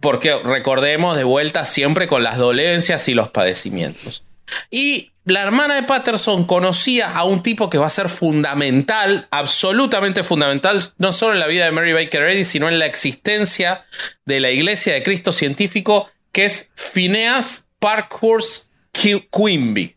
[0.00, 4.24] Porque recordemos de vuelta siempre con las dolencias y los padecimientos.
[4.70, 10.24] Y la hermana de Patterson conocía a un tipo que va a ser fundamental, absolutamente
[10.24, 13.84] fundamental, no solo en la vida de Mary Baker Eddy, sino en la existencia
[14.24, 19.96] de la Iglesia de Cristo Científico, que es Phineas Parkhurst Quimby.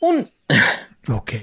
[0.00, 0.30] Un,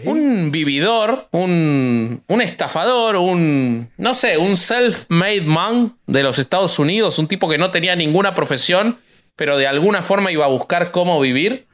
[0.06, 7.20] un vividor, un, un estafador, un, no sé, un self-made man de los Estados Unidos,
[7.20, 9.00] un tipo que no tenía ninguna profesión,
[9.36, 11.68] pero de alguna forma iba a buscar cómo vivir.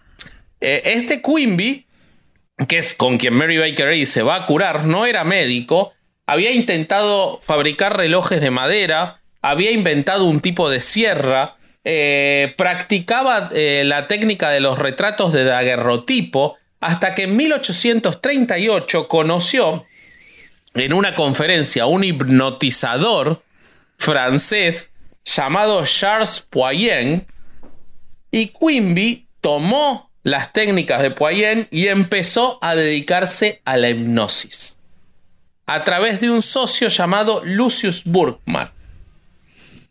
[0.61, 1.85] Eh, este Quimby,
[2.67, 5.93] que es con quien Mary Baker Eddy se va a curar, no era médico,
[6.25, 13.83] había intentado fabricar relojes de madera, había inventado un tipo de sierra, eh, practicaba eh,
[13.85, 19.85] la técnica de los retratos de daguerrotipo, hasta que en 1838 conoció
[20.73, 23.41] en una conferencia un hipnotizador
[23.97, 24.93] francés
[25.23, 27.25] llamado Charles Poyen
[28.31, 34.81] y Quimby tomó las técnicas de Poyen y empezó a dedicarse a la hipnosis
[35.65, 38.73] a través de un socio llamado Lucius Burgmar.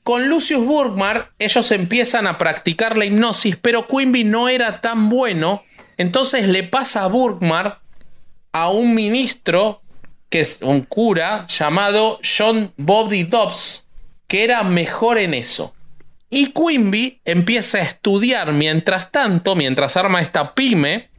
[0.03, 5.63] Con Lucius Burgmar ellos empiezan a practicar la hipnosis, pero Quimby no era tan bueno
[5.97, 7.81] entonces le pasa a Burgmar
[8.53, 9.81] a un ministro,
[10.29, 13.89] que es un cura, llamado John Bobby Dobbs,
[14.29, 15.75] que era mejor en eso.
[16.29, 21.11] Y Quimby empieza a estudiar mientras tanto, mientras arma esta pyme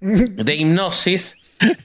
[0.00, 1.36] de hipnosis,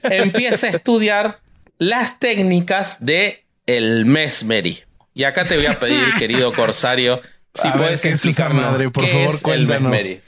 [0.02, 1.40] empieza a estudiar
[1.78, 4.86] las técnicas de el mesmerismo.
[5.14, 7.20] Y acá te voy a pedir, querido Corsario,
[7.54, 10.20] si puedes explicarnos por qué favor, es el mesmerismo.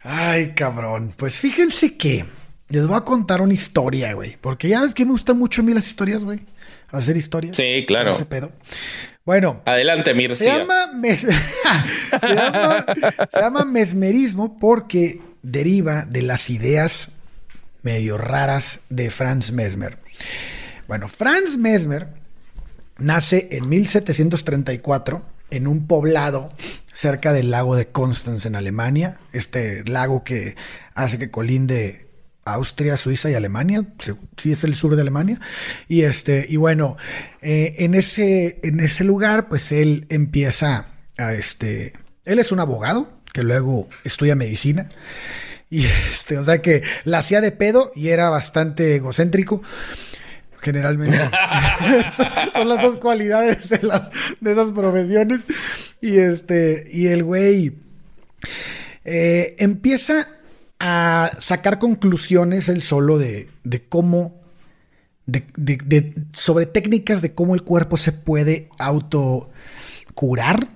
[0.00, 1.14] Ay, cabrón.
[1.16, 2.26] Pues fíjense que
[2.68, 4.36] les voy a contar una historia, güey.
[4.40, 6.40] Porque ya es que me gustan mucho a mí las historias, güey.
[6.90, 7.56] Hacer historias.
[7.56, 8.10] Sí, claro.
[8.10, 8.52] Ese pedo.
[9.26, 10.58] Bueno, Adelante, se Mircea.
[10.58, 11.20] llama, mes-
[12.20, 12.86] se, llama,
[13.30, 17.10] se llama mesmerismo porque deriva de las ideas
[17.82, 19.98] medio raras de Franz Mesmer.
[20.88, 22.08] Bueno, Franz Mesmer
[22.98, 26.48] nace en 1734 en un poblado
[26.94, 30.56] cerca del lago de Constance en Alemania, este lago que
[30.94, 32.05] hace que colinde
[32.46, 33.84] Austria, Suiza y Alemania,
[34.36, 35.40] sí es el sur de Alemania,
[35.88, 36.96] y este, y bueno,
[37.42, 40.86] eh, en ese, en ese lugar, pues él empieza
[41.18, 41.92] a este,
[42.24, 44.88] él es un abogado que luego estudia medicina,
[45.68, 49.62] y este, o sea que la hacía de pedo y era bastante egocéntrico.
[50.60, 51.16] Generalmente
[52.52, 55.42] son las dos cualidades de, las, de esas profesiones.
[56.00, 57.74] Y este, y el güey
[59.04, 60.28] eh, empieza
[60.78, 64.40] a sacar conclusiones él solo de, de cómo,
[65.26, 69.50] de, de- de- sobre técnicas de cómo el cuerpo se puede auto
[70.14, 70.68] curar,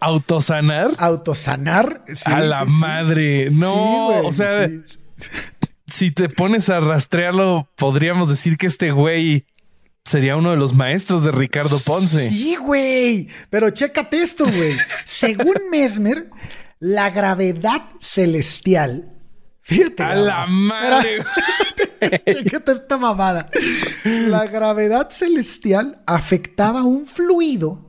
[0.00, 0.90] ¿Autosanar?
[0.98, 2.04] autosanar.
[2.08, 2.72] Sí, a la sí, sí.
[2.80, 3.48] madre.
[3.52, 4.68] No, güey, o sea,
[5.86, 9.46] si te pones a rastrearlo, podríamos decir que este güey
[10.04, 12.28] sería uno de los maestros de Ricardo Ponce.
[12.30, 13.28] Sí, güey.
[13.50, 14.72] Pero chécate esto, güey.
[15.04, 16.30] Según Mesmer,
[16.80, 19.11] la gravedad celestial.
[19.62, 20.02] Fíjate.
[20.02, 21.22] A la madre.
[22.00, 23.48] Esta mamada.
[24.04, 27.86] La gravedad celestial afectaba un fluido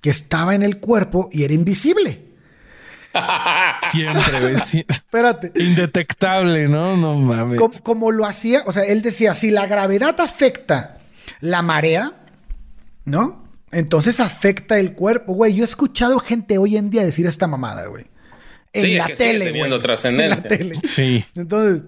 [0.00, 2.26] que estaba en el cuerpo y era invisible.
[3.90, 4.56] Siempre, güey.
[4.58, 4.84] sí.
[4.88, 5.52] Espérate.
[5.56, 6.96] Indetectable, ¿no?
[6.96, 7.58] No mames.
[7.58, 10.98] Com- como lo hacía, o sea, él decía, si la gravedad afecta
[11.40, 12.14] la marea,
[13.04, 13.44] ¿no?
[13.72, 15.34] Entonces afecta el cuerpo.
[15.34, 18.06] Güey, yo he escuchado gente hoy en día decir esta mamada, güey.
[18.72, 19.82] En Sí, es la que sigue tele, teniendo güey.
[19.82, 20.34] trascendencia.
[20.36, 20.78] En la tele.
[20.84, 21.24] Sí.
[21.34, 21.82] Entonces,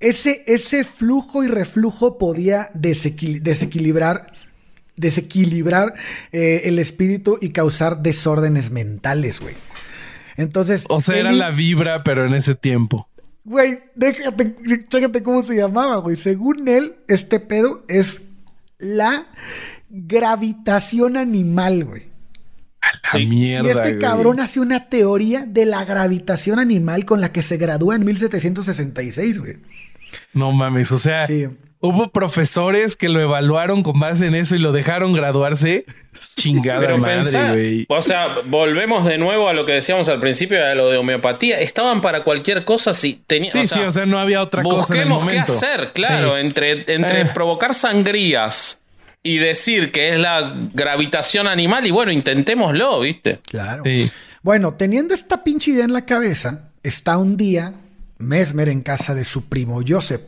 [0.00, 4.32] ese, ese flujo y reflujo podía desequil- desequilibrar,
[4.96, 5.94] desequilibrar
[6.32, 9.54] eh, el espíritu y causar desórdenes mentales, güey.
[10.36, 13.08] Entonces, O sea, era la vibra, pero en ese tiempo.
[13.44, 14.54] Güey, déjate,
[14.88, 16.16] chécate cómo se llamaba, güey.
[16.16, 18.22] Según él, este pedo es
[18.78, 19.28] la
[19.88, 22.02] gravitación animal, güey.
[22.82, 23.26] La Sí.
[23.26, 23.66] mierda.
[23.68, 23.98] y este güey.
[23.98, 29.38] cabrón hace una teoría de la gravitación animal con la que se gradúa en 1766,
[29.38, 29.54] güey.
[30.32, 31.46] No mames, o sea, Sí.
[31.80, 35.84] hubo profesores que lo evaluaron con base en eso y lo dejaron graduarse.
[36.36, 37.86] Chingada Pero madre, pensá, güey.
[37.88, 41.60] o sea, volvemos de nuevo a lo que decíamos al principio, a lo de homeopatía.
[41.60, 43.52] Estaban para cualquier cosa si tenían.
[43.52, 46.40] Sí, sí, o sea, no había otra cosa en el Busquemos qué hacer, claro, Sí.
[46.40, 47.26] entre, entre Eh.
[47.34, 48.82] provocar sangrías
[49.26, 53.40] y decir que es la gravitación animal, y bueno, intentémoslo, ¿viste?
[53.48, 53.82] Claro.
[53.84, 54.10] Sí.
[54.42, 57.74] Bueno, teniendo esta pinche idea en la cabeza, está un día
[58.18, 60.22] Mesmer en casa de su primo Joseph.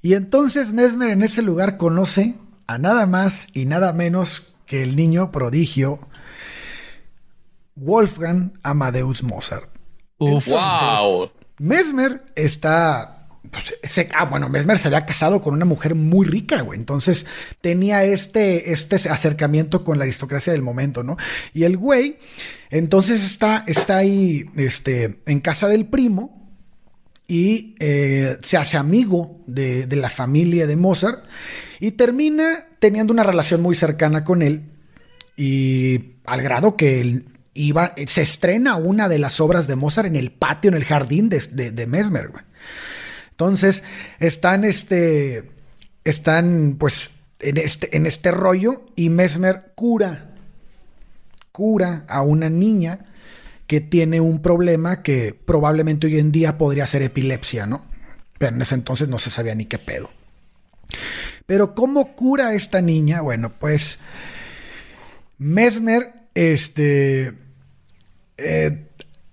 [0.00, 2.34] Y entonces Mesmer en ese lugar conoce
[2.66, 6.00] a nada más y nada menos que el niño prodigio
[7.74, 9.68] Wolfgang Amadeus Mozart.
[10.16, 10.48] Uf.
[10.48, 11.30] ¡Wow!
[11.58, 13.19] Mesmer está.
[13.50, 16.78] Pues, se- ah, bueno, Mesmer se había casado con una mujer muy rica, güey.
[16.78, 17.26] Entonces
[17.60, 21.16] tenía este, este acercamiento con la aristocracia del momento, ¿no?
[21.54, 22.18] Y el güey,
[22.70, 26.38] entonces está, está ahí este, en casa del primo
[27.26, 31.24] y eh, se hace amigo de, de la familia de Mozart
[31.78, 34.62] y termina teniendo una relación muy cercana con él
[35.36, 40.16] y al grado que él iba, se estrena una de las obras de Mozart en
[40.16, 42.28] el patio, en el jardín de, de, de Mesmer.
[42.28, 42.44] güey.
[43.40, 43.82] Entonces
[44.18, 45.50] están, este,
[46.04, 50.34] están pues en este, en este rollo y Mesmer cura,
[51.50, 53.06] cura a una niña
[53.66, 57.86] que tiene un problema que probablemente hoy en día podría ser epilepsia, ¿no?
[58.36, 60.10] Pero en ese entonces no se sabía ni qué pedo.
[61.46, 63.22] Pero ¿cómo cura a esta niña?
[63.22, 64.00] Bueno, pues
[65.38, 67.32] Mesmer, este...
[68.36, 68.86] eh,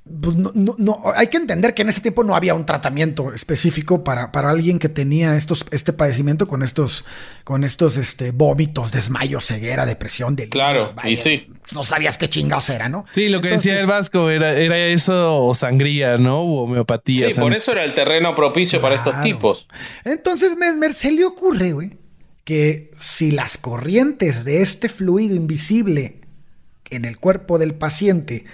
[0.10, 4.04] no, no- no- hay que entender que en ese tiempo no había un tratamiento específico
[4.04, 7.06] para, para alguien que tenía estos, este padecimiento con estos,
[7.44, 10.52] con estos este, vómitos, desmayos, ceguera, depresión, delirio.
[10.52, 11.48] Claro, y sí.
[11.74, 13.06] No sabías qué chingados era, ¿no?
[13.12, 16.40] Sí, lo que Entonces, decía el Vasco era, era eso o sangría, ¿no?
[16.42, 17.30] O homeopatía.
[17.32, 19.68] Sí, por eso era el terreno propicio para estos tipos.
[20.06, 21.98] Entonces Mesmer se le ocurre, güey,
[22.46, 26.22] que si las corrientes de este fluido invisible
[26.90, 28.46] en el cuerpo del paciente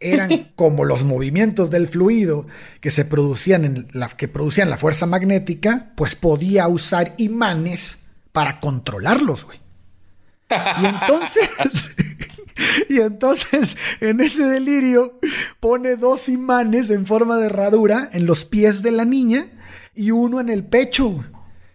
[0.00, 2.46] eran como los movimientos del fluido
[2.80, 8.00] que se producían en la que producían la fuerza magnética, pues podía usar imanes
[8.32, 9.60] para controlarlos, güey.
[10.80, 11.48] Y entonces
[12.88, 15.18] Y entonces, en ese delirio,
[15.60, 19.46] pone dos imanes en forma de herradura en los pies de la niña
[19.94, 21.24] y uno en el pecho.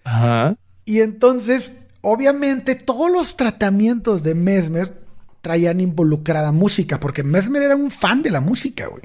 [0.03, 0.55] Ajá.
[0.85, 5.02] Y entonces, obviamente, todos los tratamientos de Mesmer
[5.43, 9.03] traían involucrada música, porque Mesmer era un fan de la música, güey.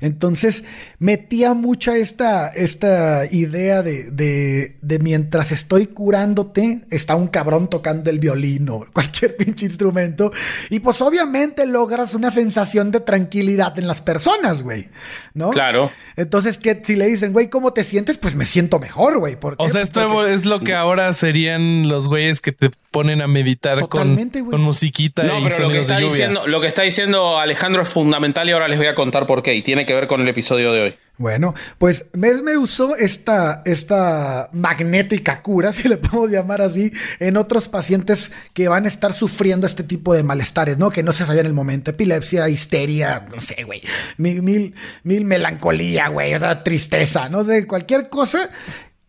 [0.00, 0.62] Entonces,
[1.00, 8.10] metía mucha esta, esta idea de, de, de mientras estoy curándote, está un cabrón tocando
[8.10, 10.30] el violín o cualquier pinche instrumento.
[10.70, 14.88] Y pues obviamente logras una sensación de tranquilidad en las personas, güey.
[15.34, 15.50] ¿No?
[15.50, 15.90] Claro.
[16.16, 18.18] Entonces, que si le dicen, güey, ¿cómo te sientes?
[18.18, 19.34] Pues me siento mejor, güey.
[19.34, 23.20] ¿Por O sea, esto Porque- es lo que ahora serían los güeyes que te ponen
[23.20, 24.16] a meditar con,
[24.50, 27.88] con musiquita No, y pero que, está de diciendo, lo que está diciendo Alejandro es
[27.88, 29.54] fundamental y ahora les voy a contar por qué.
[29.54, 30.94] Y tiene que ver con el episodio de hoy.
[31.18, 37.68] Bueno, pues Mesmer usó esta, esta magnética cura, si le podemos llamar así, en otros
[37.68, 40.90] pacientes que van a estar sufriendo este tipo de malestares, ¿no?
[40.90, 41.90] Que no se sabía en el momento.
[41.90, 43.82] Epilepsia, histeria, no sé, güey.
[44.16, 46.34] Mil, mil, mil melancolía, güey.
[46.34, 48.50] o sea, tristeza, no sé, cualquier cosa.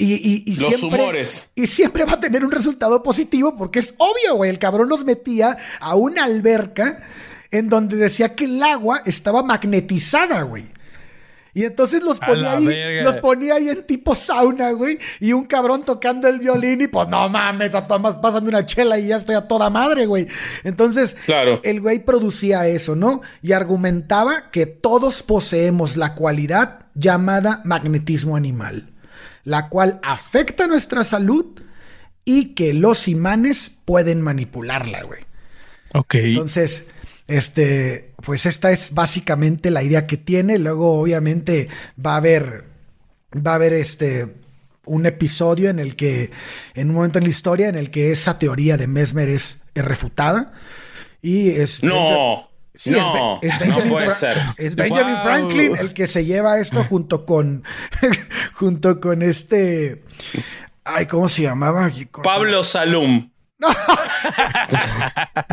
[0.04, 1.52] Y, y- y Los siempre, humores.
[1.56, 4.50] Y siempre va a tener un resultado positivo porque es obvio, güey.
[4.50, 7.00] El cabrón los metía a una alberca
[7.52, 10.66] en donde decía que el agua estaba magnetizada, güey.
[11.56, 13.04] Y entonces los ponía ahí, verga.
[13.04, 14.98] los ponía ahí en tipo sauna, güey.
[15.20, 18.98] Y un cabrón tocando el violín y pues no mames, a todas, pásame una chela
[18.98, 20.26] y ya estoy a toda madre, güey.
[20.64, 21.60] Entonces, Claro.
[21.64, 23.22] el güey producía eso, ¿no?
[23.44, 28.90] Y argumentaba que todos poseemos la cualidad llamada magnetismo animal,
[29.44, 31.46] la cual afecta nuestra salud
[32.26, 35.22] y que los imanes pueden manipularla, güey.
[35.94, 36.16] Ok.
[36.16, 36.86] Entonces,
[37.28, 40.58] este, pues esta es básicamente la idea que tiene.
[40.58, 41.70] Luego, obviamente,
[42.04, 42.66] va a haber,
[43.36, 44.34] va a haber este,
[44.86, 46.32] un episodio en el que,
[46.74, 49.86] en un momento en la historia, en el que esa teoría de Mesmer es, es
[49.86, 50.54] refutada.
[51.22, 51.84] Y es.
[51.84, 52.50] No.
[52.76, 53.40] Sí, es no.
[53.42, 54.38] Es no Benjamin puede Fra- ser.
[54.58, 55.24] Es Benjamin Wow.
[55.24, 57.64] Franklin el que se lleva esto junto con,
[58.56, 60.04] junto con este,
[60.84, 61.92] ay, ¿cómo se llamaba?
[62.24, 63.30] Pablo Salum.
[63.60, 63.68] No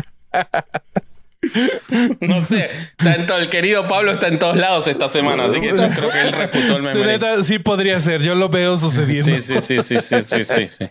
[2.45, 5.69] sé, está en todo- el querido Pablo está en todos lados esta semana, así que
[5.69, 7.43] yo creo que él refutó el meme.
[7.43, 8.21] sí podría ser.
[8.21, 9.25] Yo lo veo sucediendo.
[9.25, 10.89] Sí, sí, sí, sí, sí, sí, sí, sí.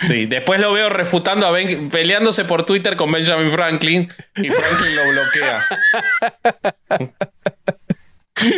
[0.00, 4.96] Sí, después lo veo refutando a Ben, peleándose por Twitter con Benjamin Franklin y Franklin
[4.96, 5.64] lo bloquea.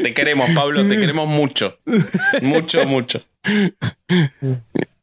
[0.03, 1.79] Te queremos, Pablo, te queremos mucho.
[2.43, 3.23] Mucho, mucho.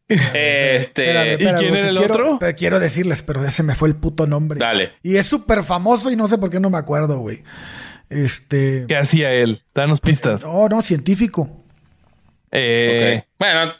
[0.07, 2.37] Este, Espérame, ¿Y quién era el quiero- otro?
[2.39, 4.59] pero Quiero decirles, pero ya se me fue el puto nombre.
[4.59, 4.91] Dale.
[5.01, 7.43] Y es súper famoso y no sé por qué no me acuerdo, güey.
[8.09, 8.85] Este.
[8.87, 9.63] ¿Qué hacía él?
[9.73, 10.43] Danos pistas.
[10.47, 11.49] Oh, no, científico.
[12.51, 13.27] Eh, ok.
[13.39, 13.73] Bueno.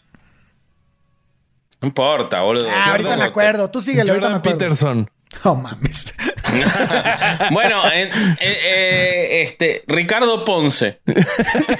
[1.81, 2.67] No importa, boludo.
[2.69, 3.69] Ah, ahorita me acuerdo.
[3.69, 4.57] Tú síguele, ahorita me Jordan acuerdo.
[4.57, 5.09] Peterson.
[5.43, 6.13] No mames.
[7.51, 11.01] bueno, en- en- eh, este, Ricardo Ponce,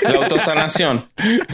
[0.02, 1.10] la autosanación.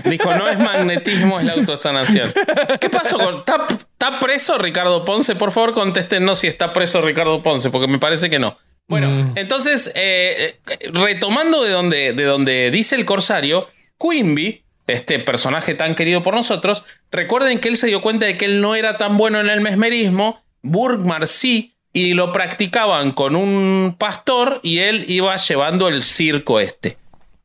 [0.05, 2.31] Dijo, no es magnetismo, es la autosanación.
[2.79, 3.39] ¿Qué pasó con...
[3.39, 5.35] ¿Está, está preso Ricardo Ponce?
[5.35, 8.57] Por favor, contéstenos si está preso Ricardo Ponce, porque me parece que no.
[8.87, 9.33] Bueno, Mm.
[9.37, 15.95] entonces, eh, eh, retomando de donde, de donde dice el corsario, Quimby, este personaje tan
[15.95, 19.15] querido por nosotros, recuerden que él se dio cuenta de que él no era tan
[19.17, 25.35] bueno en el mesmerismo, Burgmar sí, y lo practicaban con un pastor y él iba
[25.35, 26.97] llevando el circo este.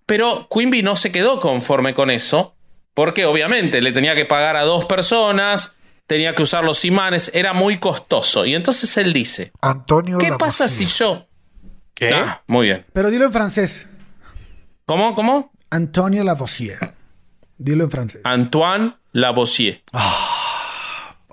[0.07, 2.55] Pero Quimby no se quedó conforme con eso,
[2.95, 5.75] porque obviamente le tenía que pagar a dos personas,
[6.07, 8.47] tenía que usar los imanes, era muy costoso.
[8.47, 10.19] Y entonces él dice, Antonio.
[10.19, 11.27] ¿qué pasa si yo...
[11.93, 12.13] ¿Qué?
[12.13, 12.85] Ah, muy bien.
[12.93, 13.89] Pero dilo en francés.
[14.85, 15.15] ¿Cómo?
[15.15, 15.51] ¿Cómo?
[15.71, 16.79] Antonio Lavoisier.
[17.59, 18.21] Dilo en francés.
[18.23, 19.83] Antoine Lavoisier.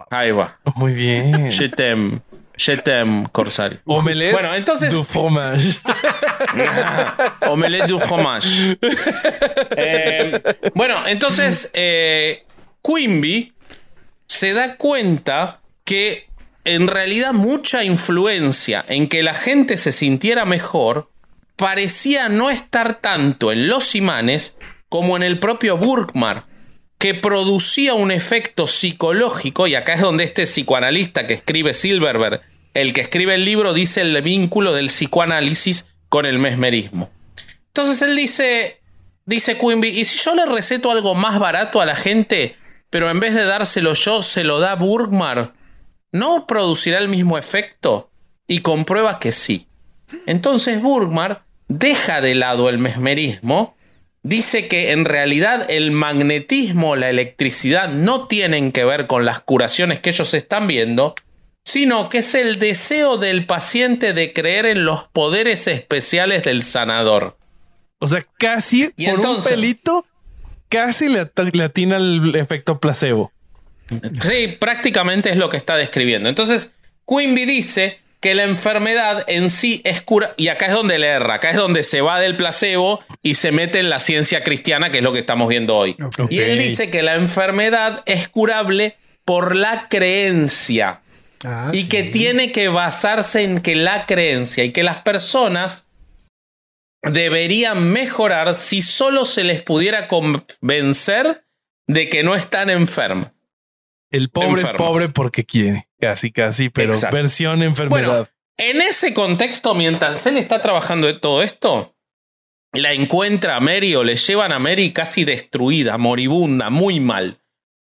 [0.09, 0.57] Ahí va.
[0.75, 1.51] Muy bien.
[1.51, 2.21] Je t'aime.
[2.55, 3.25] Je t'aime.
[3.85, 5.79] Omelette Bueno, entonces- du fromage.
[7.47, 8.77] Omelette du fromage.
[9.75, 10.41] Eh,
[10.75, 12.43] bueno, entonces eh,
[12.83, 13.53] Quimby
[14.27, 16.27] se da cuenta que
[16.65, 21.09] en realidad mucha influencia en que la gente se sintiera mejor
[21.55, 24.57] parecía no estar tanto en los imanes
[24.89, 26.45] como en el propio Burkmar,
[27.03, 32.39] que producía un efecto psicológico, y acá es donde este psicoanalista que escribe Silverberg,
[32.73, 37.09] el que escribe el libro, dice el vínculo del psicoanálisis con el mesmerismo.
[37.67, 38.79] Entonces él dice,
[39.25, 42.55] dice Quimby, ¿y si yo le receto algo más barato a la gente,
[42.89, 45.55] pero en vez de dárselo yo, se lo da Burgmar?
[46.13, 48.11] ¿No producirá el mismo efecto?
[48.47, 49.67] Y comprueba que sí.
[50.25, 53.75] Entonces Burgmar deja de lado el mesmerismo,
[54.23, 59.99] dice que en realidad el magnetismo, la electricidad no tienen que ver con las curaciones
[59.99, 61.13] que ellos están viendo,
[61.65, 67.37] sino que es el deseo del paciente de creer en los poderes especiales del sanador.
[67.99, 70.05] O sea, casi Y por entonces- un pelito,
[70.67, 73.31] casi le, le atina el efecto placebo.
[74.21, 76.27] Sí, prácticamente es lo que está describiendo.
[76.29, 76.73] Entonces,
[77.07, 80.33] Quimby dice que la enfermedad en sí es cura.
[80.37, 83.51] Y acá es donde le erra, acá es donde se va del placebo y se
[83.51, 85.97] mete en la ciencia cristiana, que es lo que estamos viendo hoy.
[86.29, 88.95] Y él dice que la enfermedad es curable
[89.25, 91.01] por la creencia.
[91.43, 91.89] Ah, y sí.
[91.89, 95.89] que tiene que basarse en que la creencia y que las personas
[97.01, 101.43] deberían mejorar si solo se les pudiera convencer
[101.87, 103.31] de que no están enfermos.
[104.09, 104.71] El pobre Enfermas.
[104.71, 105.89] es pobre porque quiere.
[106.03, 107.15] Casi, casi, pero Exacto.
[107.15, 108.29] versión Bueno, enfermedad.
[108.57, 111.95] en ese contexto, mientras él está trabajando de todo esto,
[112.73, 117.39] la encuentra a Mary o le llevan a Mary casi destruida, moribunda, muy mal.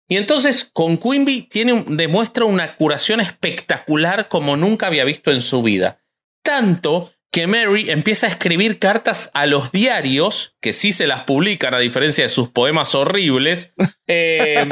[0.10, 5.64] Y entonces con Quimby tiene, demuestra una curación espectacular como nunca había visto en su
[5.64, 6.02] vida.
[6.44, 11.74] Tanto que Mary empieza a escribir cartas a los diarios, que sí se las publican
[11.74, 13.74] a diferencia de sus poemas horribles,
[14.08, 14.68] eh,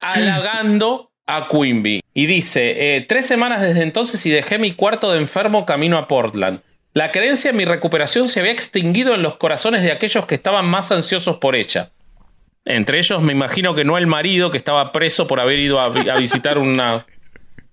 [0.00, 2.02] halagando a Quimby.
[2.14, 6.08] Y dice, eh, tres semanas desde entonces y dejé mi cuarto de enfermo camino a
[6.08, 6.60] Portland.
[6.94, 10.66] La creencia en mi recuperación se había extinguido en los corazones de aquellos que estaban
[10.66, 11.92] más ansiosos por ella.
[12.64, 15.86] Entre ellos me imagino que no el marido que estaba preso por haber ido a,
[15.86, 17.06] a visitar una...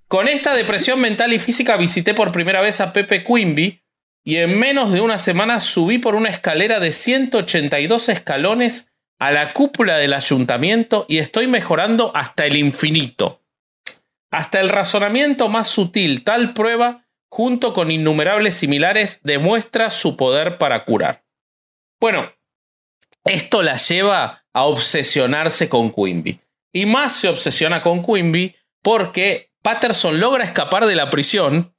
[0.08, 3.82] Con esta depresión mental y física visité por primera vez a Pepe Quimby
[4.24, 9.54] y en menos de una semana subí por una escalera de 182 escalones a la
[9.54, 13.42] cúpula del ayuntamiento y estoy mejorando hasta el infinito.
[14.36, 20.84] Hasta el razonamiento más sutil, tal prueba, junto con innumerables similares, demuestra su poder para
[20.84, 21.24] curar.
[22.02, 22.34] Bueno,
[23.24, 26.42] esto la lleva a obsesionarse con Quimby.
[26.74, 31.74] Y más se obsesiona con Quimby porque Patterson logra escapar de la prisión.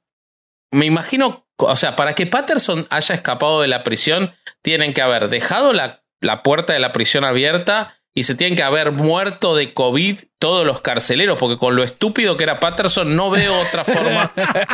[0.71, 4.33] Me imagino, o sea, para que Patterson haya escapado de la prisión,
[4.63, 8.63] tienen que haber dejado la, la puerta de la prisión abierta y se tienen que
[8.63, 13.29] haber muerto de COVID todos los carceleros, porque con lo estúpido que era Patterson, no
[13.29, 14.33] veo otra forma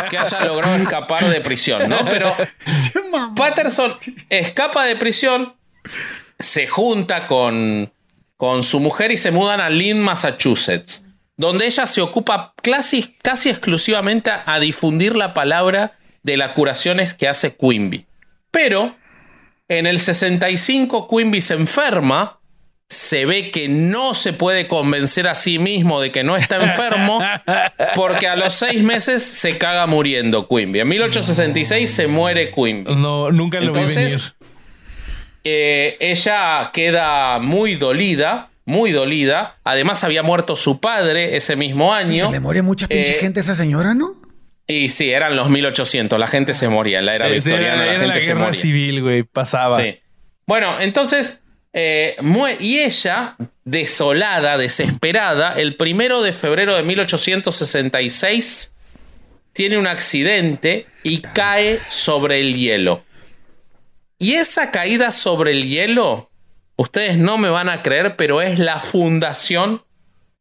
[0.10, 2.06] que haya logrado escapar de prisión, ¿no?
[2.06, 2.34] Pero.
[3.36, 3.98] Patterson
[4.30, 5.56] escapa de prisión,
[6.40, 7.92] se junta con,
[8.38, 13.50] con su mujer y se mudan a Lynn, Massachusetts, donde ella se ocupa casi, casi
[13.50, 18.06] exclusivamente a difundir la palabra de las curaciones que hace Quimby.
[18.52, 18.96] Pero
[19.68, 22.40] En el 65 Quimby se enferma,
[22.90, 27.20] se ve que no se puede convencer a sí mismo de que no está enfermo,
[27.96, 30.80] porque a los seis meses se caga muriendo Quimby.
[30.82, 32.96] En 1866 se muere Quimby.
[32.96, 33.98] No, nunca lo vi venir.
[33.98, 34.34] Entonces,
[35.44, 39.58] eh, ella queda muy dolida, muy dolida.
[39.64, 42.28] Además, había muerto su padre ese mismo año.
[42.28, 44.22] Se le muere mucha pinche Eh, gente a esa señora, ¿no?
[44.68, 46.18] Y sí, eran los 1800.
[46.18, 47.00] La gente se moría.
[47.00, 48.62] En la era Sí, victoriana, era, la era gente la se guerra moría.
[48.62, 49.24] civil, güey.
[49.24, 49.78] Pasaba.
[49.82, 50.00] Sí.
[50.48, 51.43] Bueno, entonces,
[51.74, 52.16] eh,
[52.60, 58.76] y ella, desolada, desesperada, el primero de febrero de 1866,
[59.54, 63.04] tiene un accidente y cae sobre el hielo.
[64.20, 66.30] Y esa caída sobre el hielo,
[66.76, 69.84] ustedes no me van a creer, pero es la fundación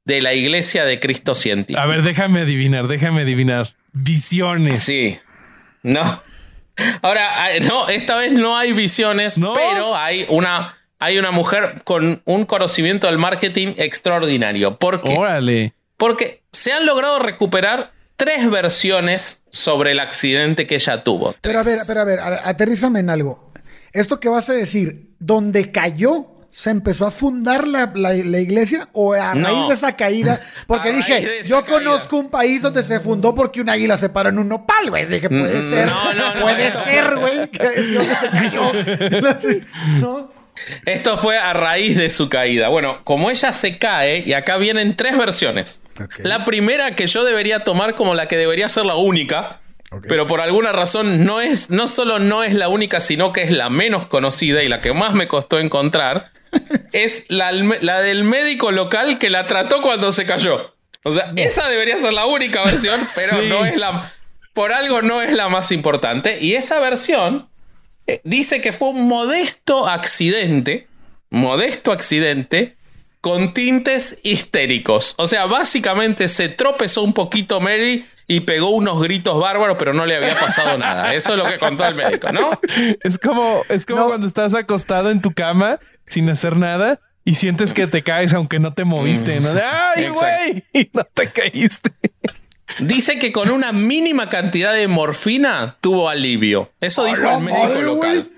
[0.04, 1.80] de la Iglesia de Cristo Científico.
[1.80, 3.74] A ver, déjame adivinar, déjame adivinar.
[3.92, 4.80] Visiones.
[4.80, 5.18] Sí.
[5.82, 6.22] No.
[7.02, 9.52] Ahora, ah, no, esta vez no hay visiones, ¿No?
[9.54, 14.76] pero hay una, hay una mujer con un conocimiento del marketing extraordinario.
[14.78, 15.16] ¿Por qué?
[15.16, 15.74] Órale.
[15.96, 21.34] Porque se han logrado recuperar tres versiones sobre el accidente que ella tuvo.
[21.40, 23.52] Pero a ver, pero a ver, a ver, aterrízame en algo.
[23.92, 28.88] Esto que vas a decir, donde cayó, se empezó a fundar la, la- la iglesia
[28.92, 29.46] o a No.
[29.48, 30.40] raíz de esa caída?
[30.66, 31.78] Porque dije, yo caída.
[31.78, 35.06] conozco un país donde se fundó porque un águila se paró en un nopal, güey.
[35.06, 36.84] Dije, puede Mm, ser, no, no, no, puede no.
[36.84, 38.72] ser, güey, que es donde se cayó.
[40.00, 40.41] ¿No?
[40.86, 42.68] Esto fue a raíz de su caída.
[42.68, 45.80] Bueno, como ella se cae, y acá vienen tres versiones.
[46.18, 49.60] La primera que yo debería tomar como la que debería ser la única,
[50.08, 53.50] pero por alguna razón no es, no solo no es la única, sino que es
[53.50, 56.30] la menos conocida y la que más me costó encontrar,
[56.92, 60.74] es la, la del médico local que la trató cuando se cayó.
[61.04, 63.48] O sea, esa debería ser la única versión, pero Sí.
[63.48, 64.12] no es la.
[64.54, 66.38] Por algo no es la más importante.
[66.40, 67.48] Y esa versión
[68.24, 70.86] dice que fue un modesto accidente,
[71.30, 72.76] modesto accidente,
[73.20, 75.14] con tintes histéricos.
[75.18, 80.04] O sea, básicamente se tropezó un poquito Mary y pegó unos gritos bárbaros, pero no
[80.04, 81.14] le había pasado nada.
[81.14, 82.58] Eso es lo que contó el médico, ¿no?
[83.02, 84.06] Es como, es como No.
[84.08, 88.58] cuando estás acostado en tu cama sin hacer nada y sientes que te caes aunque
[88.58, 89.52] no te moviste, ¿no?
[89.54, 90.64] De, ¡Ay, güey!
[90.72, 91.90] Y no te caíste.
[92.78, 96.70] Dice que con una mínima cantidad de morfina tuvo alivio.
[96.80, 98.30] Eso dijo el médico madre, local.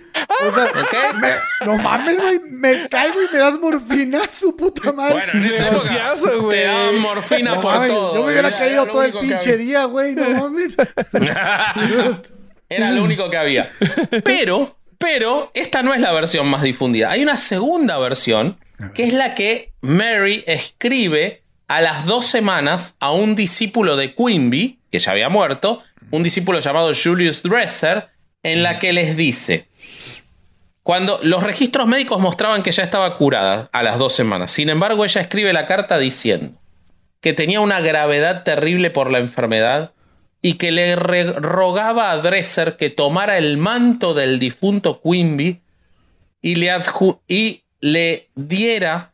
[1.20, 5.14] me- no mames, güey, me caigo y me das morfina, su puta madre.
[5.14, 6.48] Bueno, en esa época güey.
[6.50, 8.14] te daban morfina No por mames, todo.
[8.14, 9.64] Yo me hubiera Era- caído todo el único que pinche había.
[9.64, 10.76] día, güey, no mames.
[12.68, 13.68] Era lo único que había.
[14.24, 17.10] Pero, pero, esta no es la versión más difundida.
[17.10, 18.58] Hay una segunda versión,
[18.94, 24.78] que es la que Mary escribe a las dos semanas a un discípulo de Quimby,
[24.90, 28.08] que ya había muerto, un discípulo llamado Julius Dresser,
[28.42, 29.68] en la que les dice.
[30.82, 34.50] Cuando los registros médicos mostraban que ya estaba curada a las dos semanas.
[34.50, 36.58] Sin embargo, ella escribe la carta diciendo
[37.20, 39.92] que tenía una gravedad terrible por la enfermedad
[40.42, 45.62] y que le rogaba a Dresser que tomara el manto del difunto Quimby
[46.42, 46.70] y le,
[47.26, 49.12] y le diera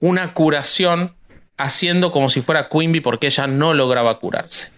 [0.00, 1.14] una curación
[1.56, 4.72] haciendo como si fuera Quimby porque ella no lograba curarse.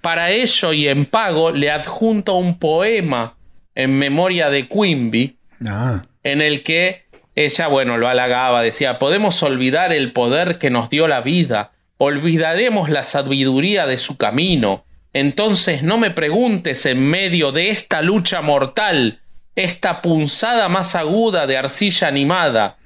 [0.00, 3.36] Para ello y en pago le adjunto un poema
[3.74, 7.04] en memoria de Quimby Ah, en el que
[7.34, 12.90] ella, bueno, lo halagaba, decía, podemos olvidar el poder que nos dio la vida, olvidaremos
[12.90, 19.20] la sabiduría de su camino, entonces no me preguntes en medio de esta lucha mortal,
[19.54, 22.76] esta punzada más aguda de arcilla animada,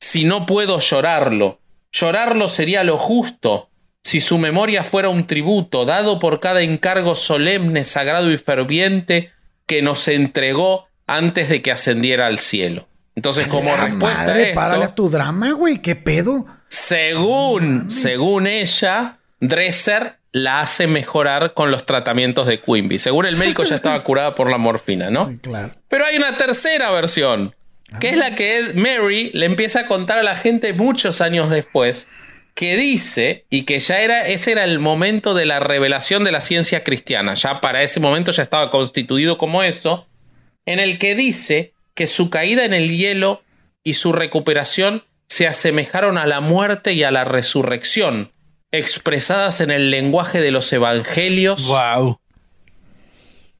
[0.00, 1.60] si no puedo llorarlo.
[1.92, 3.68] Llorarlo sería lo justo,
[4.02, 9.30] si su memoria fuera un tributo dado por cada encargo solemne, sagrado y ferviente
[9.66, 12.88] que nos entregó antes de que ascendiera al cielo.
[13.14, 16.46] Entonces, como la respuesta madre, a esto, párale a tu drama, güey, qué pedo.
[16.68, 22.98] según, según ella, Dresser la hace mejorar con los tratamientos de Quimby.
[22.98, 25.32] Según el médico ya estaba curada por la morfina, ¿no?
[25.42, 25.74] Claro.
[25.88, 27.54] Pero hay una tercera versión,
[28.00, 31.50] que es la que Ed Mary le empieza a contar a la gente muchos años
[31.50, 32.08] después,
[32.54, 36.40] que dice, y que ya era, ese era el momento de la revelación de la
[36.40, 40.06] ciencia cristiana, ya para ese momento ya estaba constituido como eso,
[40.66, 43.42] en el que dice que su caída en el hielo
[43.84, 48.32] y su recuperación se asemejaron a la muerte y a la resurrección,
[48.70, 52.18] expresadas en el lenguaje de los evangelios Wow.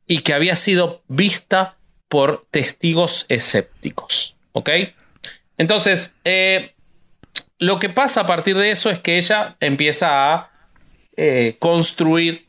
[0.06, 1.76] y que había sido vista
[2.12, 4.36] por testigos escépticos.
[4.52, 4.68] ¿Ok?
[5.56, 6.74] Entonces, eh,
[7.58, 10.50] lo que pasa a partir de eso es que ella empieza a
[11.16, 12.44] eh, construir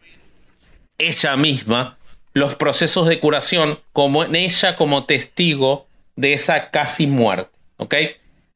[0.98, 1.98] ella misma
[2.34, 5.88] los procesos de curación como en ella como testigo
[6.18, 7.58] de esa casi muerte.
[7.78, 7.96] ¿ok?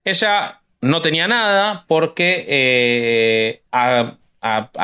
[0.03, 4.18] Ella no tenía nada porque eh, a,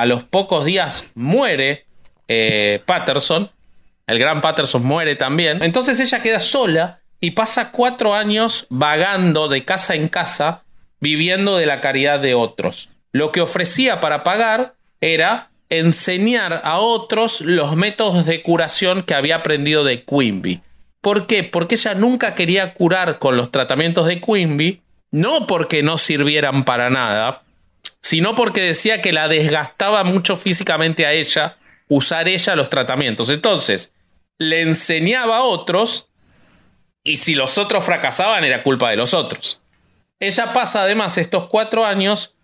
[0.05, 1.86] los pocos días muere
[2.86, 3.51] Patterson.
[4.08, 5.64] El gran Patterson muere también.
[5.64, 10.64] Entonces ella queda sola y pasa cuatro años vagando de casa en casa,
[10.99, 12.89] viviendo de la caridad de otros.
[13.12, 19.38] Lo que ofrecía para pagar era enseñar a otros los métodos de curación que había
[19.38, 20.62] aprendido de Quimby.
[21.01, 21.43] ¿Por qué?
[21.43, 24.82] Porque ella nunca quería curar con los tratamientos de Quimby,
[25.12, 27.43] no porque no sirvieran para nada,
[28.01, 31.58] sino porque decía que la desgastaba mucho físicamente a ella
[31.95, 33.29] usar ella los tratamientos.
[33.29, 33.93] Entonces,
[34.37, 36.09] le enseñaba a otros
[37.03, 39.61] y si los otros fracasaban era culpa de los otros.
[40.19, 42.35] Ella pasa además estos cuatro años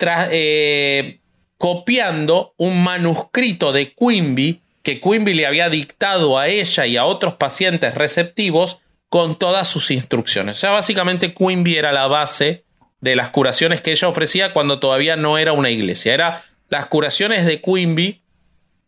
[0.00, 1.18] eh,
[1.58, 7.34] copiando un manuscrito de Quimby que Quimby le había dictado a ella y a otros
[7.34, 10.58] pacientes receptivos con todas sus instrucciones.
[10.58, 12.64] O sea, básicamente Quimby era la base
[13.00, 16.14] de las curaciones que ella ofrecía cuando todavía no era una iglesia.
[16.14, 18.23] Era las curaciones de Quimby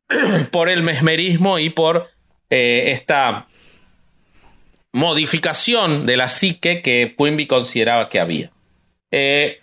[0.50, 2.10] por el mesmerismo y por
[2.50, 3.48] eh, esta
[4.92, 8.50] modificación de la psique que Quimby consideraba que había.
[9.10, 9.60] Eh,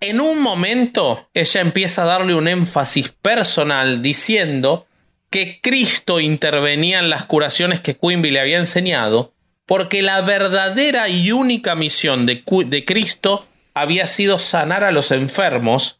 [0.00, 4.86] en un momento, ella empieza a darle un énfasis personal diciendo
[5.28, 9.34] que Cristo intervenía en las curaciones que Quimby le había enseñado,
[9.66, 15.99] porque la verdadera y única misión de, de Cristo había sido sanar a los enfermos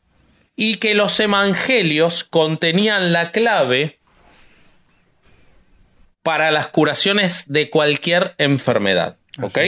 [0.62, 3.98] y que los evangelios contenían la clave
[6.22, 9.16] para las curaciones de cualquier enfermedad.
[9.40, 9.58] ¿Ok?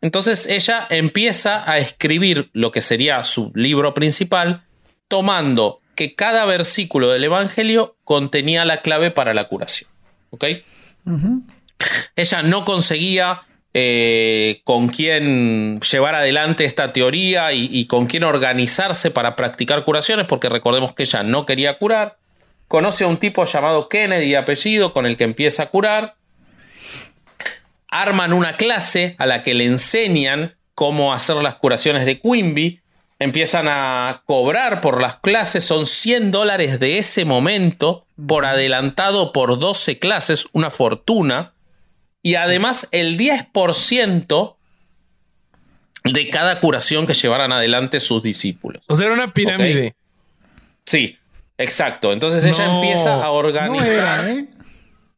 [0.00, 4.64] Entonces ella empieza a escribir lo que sería su libro principal,
[5.06, 9.88] tomando que cada versículo del Evangelio contenía la clave para la curación.
[10.30, 10.44] ¿Ok?
[12.16, 13.42] Ella no conseguía
[13.72, 20.48] eh, con quién llevar adelante esta teoría y, con quién organizarse para practicar curaciones, porque
[20.48, 22.18] recordemos que ella no quería curar.
[22.68, 26.14] Conoce a un tipo llamado Kennedy apellido con el que empieza a curar.
[27.90, 32.80] Arman una clase a la que le enseñan cómo hacer las curaciones de Quimby
[33.20, 39.58] empiezan a cobrar por las clases, son 100 dólares de ese momento, por adelantado por
[39.58, 41.52] 12 clases, una fortuna,
[42.22, 44.56] y además el 10%
[46.04, 48.82] de cada curación que llevaran adelante sus discípulos.
[48.88, 49.94] O sea, era una pirámide.
[50.86, 51.16] Sí,
[51.58, 52.12] exacto.
[52.12, 54.46] Entonces ella empieza a organizar ¿eh?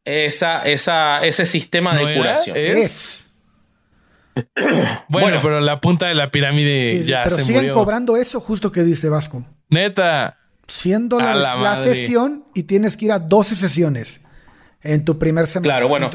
[0.04, 2.56] esa, esa, ese sistema de curación.
[2.56, 3.28] Es
[5.08, 9.08] bueno, pero la punta de la pirámide ya pero siguen cobrando eso justo que dice
[9.08, 9.44] Vasco.
[9.68, 10.38] Neta.
[10.68, 14.21] 100 dólares la, sesión y tienes que ir a 12 sesiones
[14.82, 15.62] en tu primer semana.
[15.62, 16.10] Claro, bueno.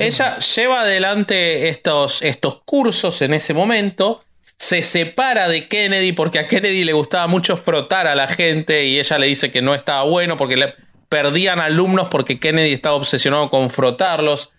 [0.00, 4.22] ella lleva adelante estos, estos cursos en ese momento.
[4.58, 8.98] Se separa de Kennedy porque a Kennedy le gustaba mucho frotar a la gente y
[8.98, 10.74] ella le dice que no estaba bueno porque le
[11.08, 14.52] perdían alumnos porque Kennedy estaba obsesionado con frotarlos.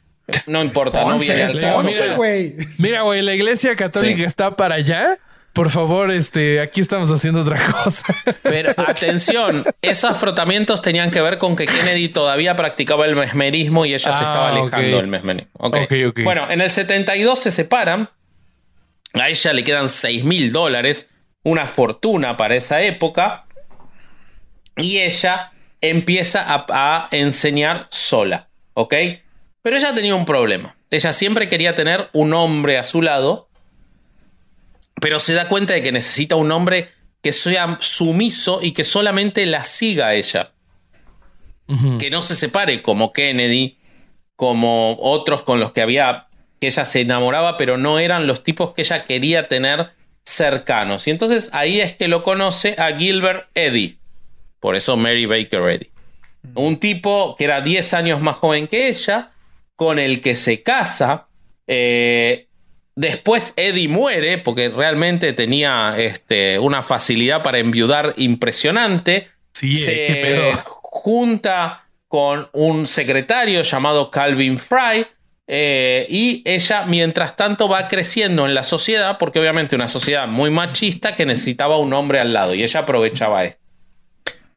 [0.48, 1.62] No importa, no viene al
[2.80, 5.20] Mira, güey, la iglesia católica está para allá.
[5.56, 8.14] Por favor, este, aquí estamos haciendo otra cosa.
[8.44, 13.94] Pero atención, esos frotamientos tenían que ver con que Kennedy todavía practicaba el mesmerismo y
[13.94, 15.52] ella se estaba ah, alejando del mesmerismo.
[16.26, 18.10] Bueno, en el 72 se separan.
[19.14, 21.10] A ella le quedan 6 mil dólares,
[21.42, 23.46] una fortuna para esa época.
[24.76, 28.50] Y ella empieza a, a enseñar sola.
[28.74, 28.94] ¿Ok?
[29.62, 30.76] Pero ella tenía un problema.
[30.92, 33.48] Ella siempre quería tener un hombre a su lado,
[35.06, 36.90] pero se da cuenta de que necesita un hombre
[37.22, 40.52] que sea sumiso y que solamente la siga a ella.
[42.00, 43.78] Que no se separe como Kennedy,
[44.36, 46.26] como otros con los que había,
[46.60, 49.92] que ella se enamoraba, pero no eran los tipos que ella quería tener
[50.24, 51.08] cercanos.
[51.08, 54.00] Y entonces ahí es que lo conoce a Gilbert Eddy.
[54.60, 55.92] Por eso Mary Baker Eddy.
[56.56, 59.34] Un tipo que era 10 años más joven que ella,
[59.76, 61.28] con el que se casa.
[61.68, 62.45] Eh,
[62.96, 69.28] después Eddie muere porque realmente tenía este, una facilidad para enviudar impresionante.
[69.54, 75.06] Sí, se qué junta con un secretario llamado Calvin Fry.
[75.48, 80.50] Eh, y ella, mientras tanto, va creciendo en la sociedad, porque obviamente una sociedad muy
[80.50, 83.62] machista que necesitaba un hombre al lado, y ella aprovechaba esto.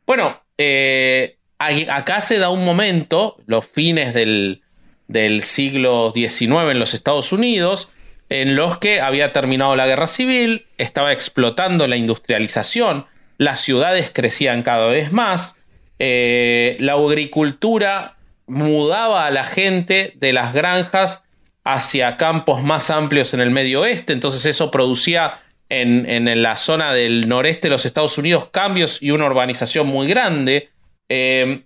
[0.07, 4.63] Bueno, eh, acá se da un momento, los fines del,
[5.09, 7.91] del siglo XIX en los Estados Unidos,
[8.29, 13.07] en los que había terminado la guerra civil, estaba explotando la industrialización,
[13.39, 15.59] las ciudades crecían cada vez más,
[15.99, 18.17] eh, la agricultura
[18.47, 21.25] mudaba a la gente de las granjas
[21.65, 26.95] hacia campos más amplios en el medio oeste, entonces eso producía en, en la zona
[26.95, 30.71] del noreste de los Estados Unidos cambios y una urbanización muy grande.
[31.11, 31.63] Eh,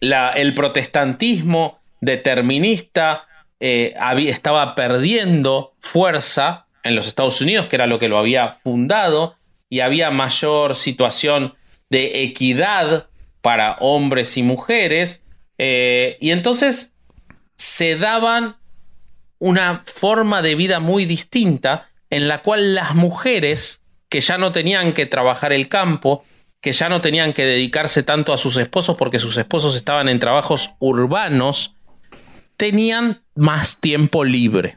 [0.00, 3.27] el protestantismo determinista
[3.60, 8.52] eh, había, estaba perdiendo fuerza en los Estados Unidos, que era lo que lo había
[8.52, 9.36] fundado,
[9.68, 11.54] y había mayor situación
[11.90, 13.08] de equidad
[13.42, 15.22] para hombres y mujeres.
[15.58, 16.94] eh, y entonces
[17.56, 18.56] se daban
[19.38, 24.92] una forma de vida muy distinta en la cual las mujeres que ya no tenían
[24.92, 26.24] que trabajar el campo,
[26.60, 30.18] que ya no tenían que dedicarse tanto a sus esposos porque sus esposos estaban en
[30.18, 31.74] trabajos urbanos,
[32.58, 34.76] tenían más tiempo libre.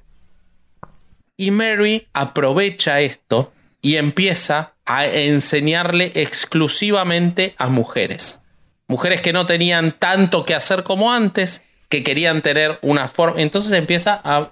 [1.35, 3.51] Y Mary aprovecha esto
[3.81, 8.43] y empieza a enseñarle exclusivamente a mujeres.
[8.87, 13.41] Mujeres que no tenían tanto que hacer como antes, que querían tener una forma.
[13.41, 14.51] Entonces empieza a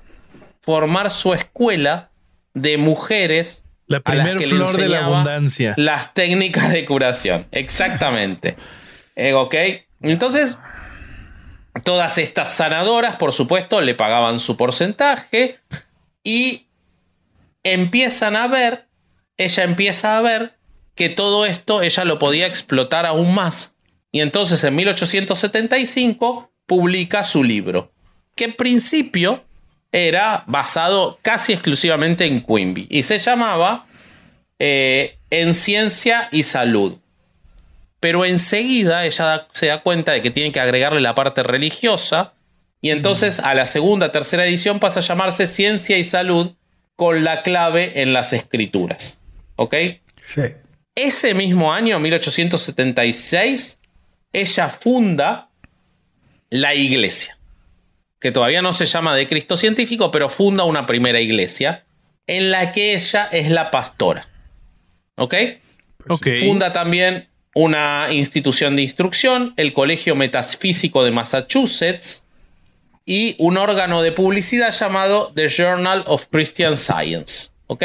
[0.61, 2.09] formar su escuela
[2.55, 3.65] de mujeres.
[3.85, 5.75] La a las primer que le flor de la abundancia.
[5.77, 7.47] Las técnicas de curación.
[7.51, 8.55] Exactamente.
[9.15, 9.55] Eh, ok.
[10.01, 10.57] Entonces,
[11.83, 15.59] todas estas sanadoras, por supuesto, le pagaban su porcentaje
[16.23, 16.67] y
[17.63, 18.87] empiezan a ver,
[19.37, 20.57] ella empieza a ver
[20.95, 23.75] que todo esto ella lo podía explotar aún más.
[24.11, 27.91] Y entonces en 1875 publica su libro,
[28.35, 29.43] que en principio
[29.91, 33.87] era basado casi exclusivamente en Quimby y se llamaba
[34.59, 36.97] eh, En Ciencia y Salud.
[37.99, 42.33] Pero enseguida ella da- se da cuenta de que tiene que agregarle la parte religiosa
[42.81, 46.53] y entonces a la segunda, tercera edición pasa a llamarse Ciencia y Salud
[46.95, 49.23] con la clave en las escrituras.
[49.57, 49.75] ¿Ok?
[50.25, 50.41] Sí.
[50.95, 53.79] Ese mismo año, 1876,
[54.33, 55.49] ella funda
[56.49, 57.37] la iglesia,
[58.19, 61.85] que todavía no se llama de Cristo científico, pero funda una primera iglesia
[62.27, 64.27] en la que ella es la pastora.
[65.15, 65.35] ¿Ok?
[66.07, 66.27] Ok.
[66.39, 67.27] Funda también
[67.61, 72.25] una institución de instrucción, el Colegio Metafísico de Massachusetts
[73.05, 77.49] y un órgano de publicidad llamado The Journal of Christian Science.
[77.67, 77.83] ¿Ok?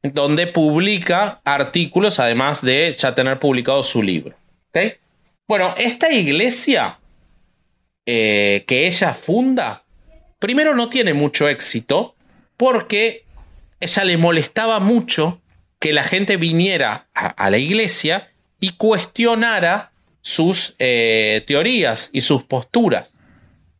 [0.00, 4.36] Donde publica artículos, además de ya tener publicado su libro.
[4.68, 4.94] ¿Ok?
[5.48, 7.00] Bueno, esta iglesia
[8.06, 9.82] eh, que ella funda,
[10.38, 12.14] primero no tiene mucho éxito
[12.56, 13.24] porque
[13.80, 15.40] ella le molestaba mucho
[15.80, 18.30] que la gente viniera a, a la iglesia
[18.60, 23.18] y cuestionara sus eh, teorías y sus posturas.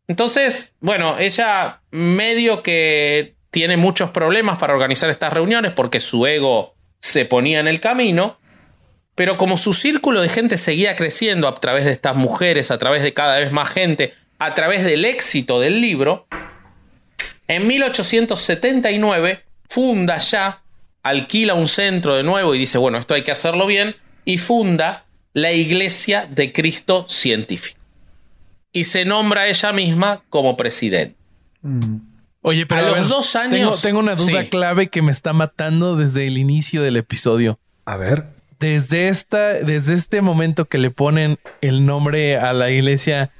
[0.08, 6.74] Entonces, bueno, ella medio que tiene muchos problemas para organizar estas reuniones porque su ego
[7.00, 8.38] se ponía en el camino,
[9.14, 13.02] pero como su círculo de gente seguía creciendo a través de estas mujeres, a través
[13.02, 16.26] de cada vez más gente, a través del éxito del libro,
[17.46, 20.62] en 1879 funda ya,
[21.02, 25.04] alquila un centro de nuevo y dice, bueno, esto hay que hacerlo bien, y funda
[25.32, 27.80] la Iglesia de Cristo Científico.
[28.72, 31.16] Y se nombra a ella misma como presidente.
[32.42, 34.48] Oye, pero A a los ver, dos años- Tengo, tengo una duda Sí.
[34.48, 37.58] clave que me está matando desde el inicio del episodio.
[37.86, 38.24] A ver.
[38.60, 43.30] Desde esta, desde este momento que le ponen el nombre a la iglesia,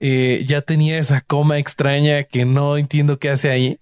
[0.00, 3.78] eh, ya tenía esa coma extraña que no entiendo qué hace ahí.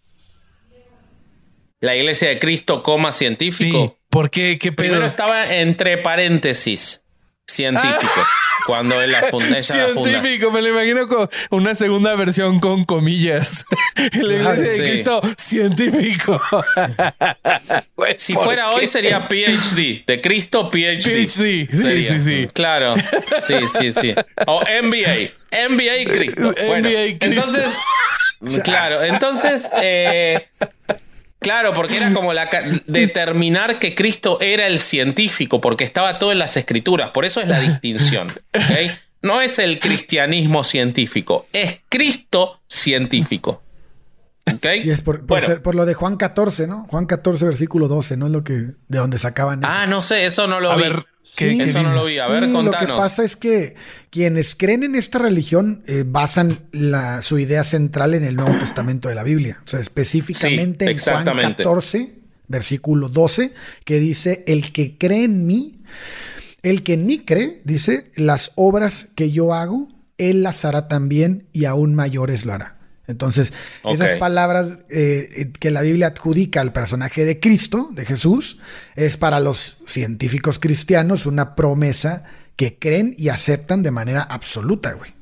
[1.81, 3.98] La Iglesia de Cristo, coma Sí, científico.
[4.11, 4.59] ¿Por qué?
[4.59, 4.89] ¿Qué pedo?
[4.89, 7.05] Primero estaba entre paréntesis
[7.47, 8.27] científico.
[8.67, 10.11] Cuando él la funda, ella la funda.
[10.11, 13.65] Científico, me lo imagino con una segunda versión con comillas.
[14.13, 14.83] la iglesia de Sí.
[14.83, 16.41] Cristo, científico.
[18.17, 18.75] Si ¿por fuera qué?
[18.81, 20.05] hoy sería PhD.
[20.07, 21.01] De Cristo PhD.
[21.03, 21.69] PhD, sí,
[22.05, 22.49] sí, sí.
[22.53, 22.95] Claro.
[23.41, 24.15] Sí, sí, sí.
[24.47, 25.31] O MBA.
[25.71, 26.55] MBA Cristo.
[26.67, 27.51] Bueno, MBA Cristo.
[28.41, 28.63] entonces.
[28.65, 29.69] Claro, entonces.
[29.81, 30.49] eh,
[31.39, 32.49] claro, porque era como la
[32.87, 37.11] determinar que Cristo era el científico, porque estaba todo en las escrituras.
[37.11, 38.29] Por eso es la distinción.
[38.55, 38.93] ¿ok?
[39.23, 43.63] No es el cristianismo científico, es Cristo científico.
[44.53, 44.67] ¿Ok?
[44.85, 45.47] Y es por, por, Bueno.
[45.47, 46.87] ser- por lo de Juan 14, ¿no?
[46.89, 48.27] Juan 14, versículo 12, ¿no?
[48.27, 49.71] Es lo que, de donde sacaban eso.
[49.71, 50.83] Ah, no sé, eso no lo A vi.
[50.85, 51.05] ver,
[51.37, 51.61] ¿qué, Sí.
[51.61, 52.19] Eso no lo vi.
[52.19, 52.99] A Sí, ver, Lo que contanos.
[52.99, 53.75] pasa es que
[54.11, 59.09] quienes creen en esta religión eh, basan la- su idea central en el Nuevo Testamento
[59.09, 59.59] de la Biblia.
[59.65, 61.63] O sea, específicamente Sí, en Juan exactamente.
[61.65, 62.15] 14,
[62.49, 63.53] versículo 12,
[63.85, 65.83] que dice, el que cree en mí,
[66.63, 71.47] el que en mí cree, dice, las obras que yo hago, él las hará también
[71.53, 72.78] y aún mayores lo hará.
[73.09, 73.53] Entonces,
[73.85, 78.59] esas palabras eh, que la Biblia adjudica al personaje de Cristo, de Jesús,
[78.95, 85.13] es para los científicos cristianos una promesa que creen y aceptan de manera absoluta, güey.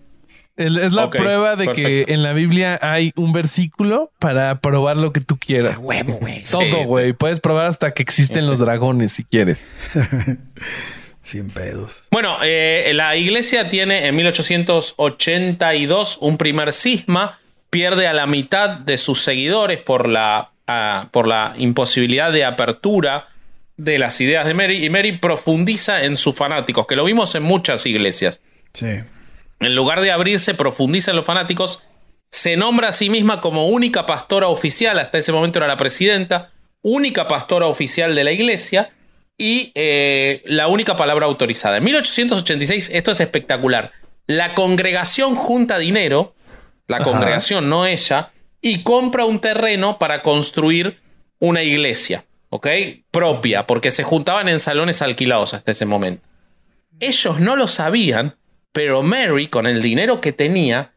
[0.56, 5.12] El- es la prueba de que en la Biblia hay un versículo para probar lo
[5.12, 5.76] que tú quieras.
[5.78, 6.42] Huevo, güey.
[6.50, 6.84] Todo, sí.
[6.86, 7.12] güey.
[7.12, 9.62] Puedes probar hasta que existen los dragones si quieres.
[11.22, 12.06] Sin pedos.
[12.10, 17.38] Bueno, eh, la iglesia tiene en 1882 un primer cisma,
[17.76, 23.28] pierde a la mitad de sus seguidores por la, ah, por la imposibilidad de apertura
[23.76, 27.42] de las ideas de Mary y Mary profundiza en sus fanáticos, que lo vimos en
[27.42, 28.40] muchas iglesias.
[28.72, 28.86] Sí.
[29.60, 31.82] En lugar de abrirse, profundiza en los fanáticos,
[32.30, 36.52] se nombra a sí misma como única pastora oficial, hasta ese momento era la presidenta,
[36.80, 38.90] única pastora oficial de la iglesia
[39.36, 41.76] y eh, la única palabra autorizada.
[41.76, 43.92] En 1886, esto es espectacular,
[44.26, 46.34] la congregación junta dinero,
[46.88, 47.04] la Ajá.
[47.04, 50.98] congregación, no ella, y compra un terreno para construir
[51.38, 52.68] una iglesia, ¿ok?
[53.10, 56.26] Propia, porque se juntaban en salones alquilados hasta ese momento.
[57.00, 58.36] Ellos no lo sabían,
[58.72, 60.92] pero Mary, con el dinero que tenía,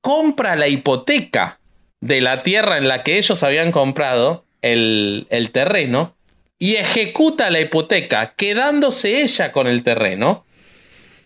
[0.00, 1.60] compra la hipoteca
[2.00, 6.16] de la tierra en la que ellos habían comprado el, el terreno
[6.58, 10.44] y ejecuta la hipoteca, quedándose ella con el terreno,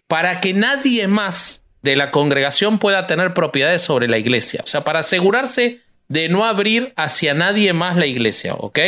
[0.07, 4.61] para que nadie más de la congregación pueda tener propiedades sobre la iglesia.
[4.62, 8.78] O sea, para asegurarse de no abrir hacia nadie más la iglesia, ¿ok?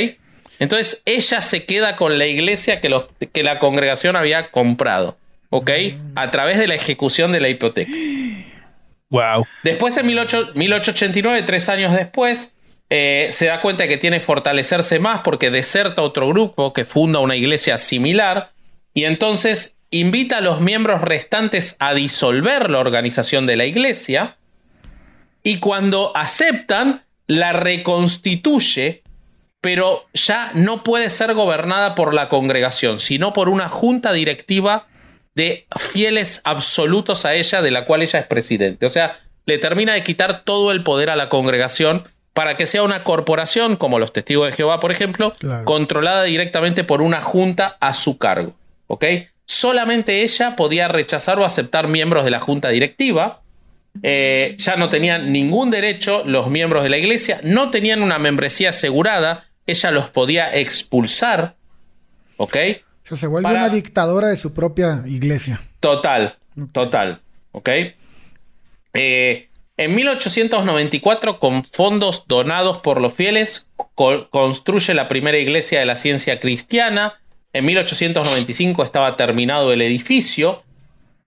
[0.59, 5.16] Entonces ella se queda con la iglesia que, los- que la congregación había comprado,
[5.51, 5.70] ¿ok?
[6.16, 7.90] A través de la ejecución de la hipoteca.
[9.11, 9.46] Wow.
[9.64, 12.57] Después, en 18 1889, tres años después,
[12.90, 17.18] eh, se da cuenta que tiene que fortalecerse más porque deserta otro grupo que funda
[17.20, 18.53] una iglesia similar
[18.94, 24.36] y entonces invita a los miembros restantes a disolver la organización de la iglesia
[25.43, 29.03] y cuando aceptan, la reconstituye,
[29.61, 34.86] pero ya no puede ser gobernada por la congregación, sino por una junta directiva
[35.34, 38.86] de fieles absolutos a ella, de la cual ella es presidente.
[38.86, 42.82] O sea, le termina de quitar todo el poder a la congregación para que sea
[42.82, 45.64] una corporación, como los testigos de Jehová, por ejemplo, Claro.
[45.64, 48.55] controlada directamente por una junta a su cargo.
[48.86, 49.05] ¿Ok?
[49.59, 53.42] Solamente ella podía rechazar o aceptar miembros de la junta directiva.
[54.04, 58.68] Eh, ya no tenían ningún derecho los miembros de la iglesia, no tenían una membresía
[58.68, 61.56] asegurada, ella los podía expulsar.
[62.36, 62.56] ¿Ok?
[63.04, 65.61] O sea, se vuelve Para- una dictadora de su propia iglesia.
[65.80, 66.36] Total,
[66.70, 67.68] total, ¿ok?
[68.94, 75.86] Eh, en 1894, con fondos donados por los fieles, co- construye la primera iglesia de
[75.86, 77.14] la ciencia cristiana.
[77.53, 80.62] En 1895 estaba terminado el edificio,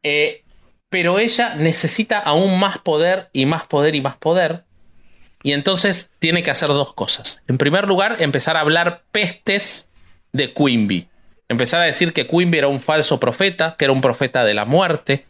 [0.04, 0.44] eh,
[0.90, 4.66] pero ella necesita aún más poder y más poder y más poder.
[5.44, 7.42] Y entonces tiene que hacer dos cosas.
[7.48, 9.90] En primer lugar, empezar a hablar pestes
[10.32, 11.08] de Quimby.
[11.50, 14.66] Empezar a decir que Quimby era un falso profeta, que era un profeta de la
[14.66, 15.26] muerte,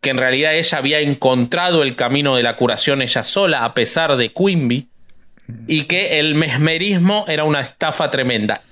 [0.00, 4.16] que en realidad ella había encontrado el camino de la curación ella sola, a pesar
[4.16, 4.88] de Quimby,
[5.66, 8.62] y que el mesmerismo era una estafa tremenda.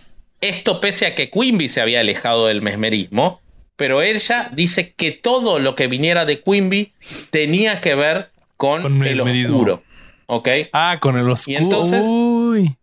[0.41, 3.41] Esto pese a que Quimby se había alejado del mesmerismo,
[3.76, 6.93] pero ella dice que todo lo que viniera de Quimby
[7.30, 9.57] tenía que ver con, Con el mesmerismo.
[9.57, 9.82] oscuro.
[10.26, 10.49] ¿Ok?
[10.72, 11.53] Ah, con el oscuro.
[11.59, 12.76] Y entonces- Uy.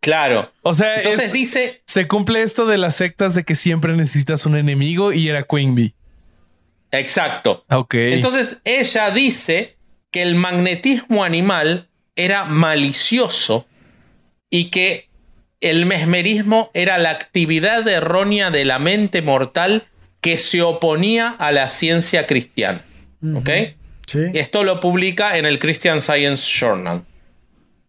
[0.00, 0.50] Claro.
[0.62, 4.46] O sea, Entonces es- dice, se cumple esto de las sectas de que siempre necesitas
[4.46, 5.94] un enemigo y era Queenbee.
[6.90, 7.64] exacto.
[7.70, 7.94] Ok.
[7.94, 9.76] Entonces ella dice
[10.10, 13.66] que el magnetismo animal era malicioso
[14.48, 15.08] y que
[15.60, 19.84] el mesmerismo era la actividad errónea de la mente mortal
[20.20, 22.82] que se oponía a la ciencia cristiana.
[23.34, 23.50] ¿Ok?
[24.06, 24.18] Sí.
[24.34, 27.04] Esto lo publica en el Christian Science Journal.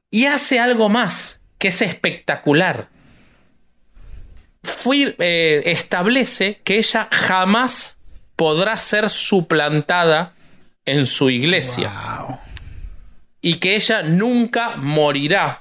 [0.09, 2.89] Y hace algo más, que es espectacular.
[4.63, 7.97] Fui- eh, establece que ella jamás
[8.35, 10.33] podrá ser suplantada
[10.85, 11.91] en su iglesia
[12.27, 12.37] Wow.
[13.41, 15.60] y que ella nunca morirá,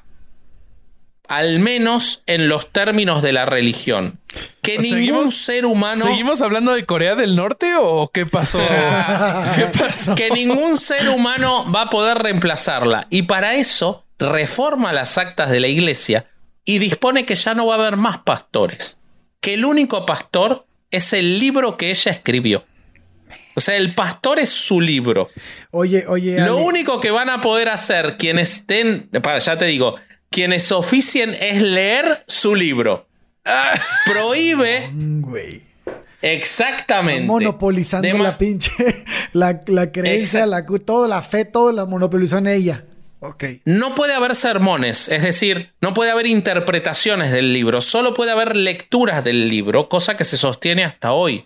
[1.31, 4.19] al menos en los términos de la religión.
[4.63, 6.05] Que ningún seguimos- ser humano...
[6.05, 8.59] ¿Seguimos hablando de Corea del Norte o qué pasó?
[9.55, 10.17] ¿Qué pasó?
[10.17, 13.07] que ningún ser humano va a poder reemplazarla.
[13.11, 16.27] Y para eso reforma las actas de la iglesia
[16.65, 18.99] y dispone que ya no va a haber más pastores.
[19.41, 22.65] Que el único pastor es el libro que ella escribió.
[23.55, 25.29] O sea, el pastor es su libro.
[25.71, 29.67] Oye, oye, Lo Ale, único que van a poder hacer quienes estén, para, ya te
[29.67, 29.95] digo,
[30.31, 33.07] quienes oficien es leer su libro.
[34.07, 34.91] Prohíbe
[36.23, 37.27] exactamente.
[37.27, 38.73] Monopolizando la pinche,
[39.33, 42.85] la, la creencia, la, todo, la fe, todo la monopolizó en ella.
[43.21, 43.45] Ok.
[43.65, 48.57] No puede haber sermones, es decir, no puede haber interpretaciones del libro, solo puede haber
[48.57, 51.45] lecturas del libro, cosa que se sostiene hasta hoy.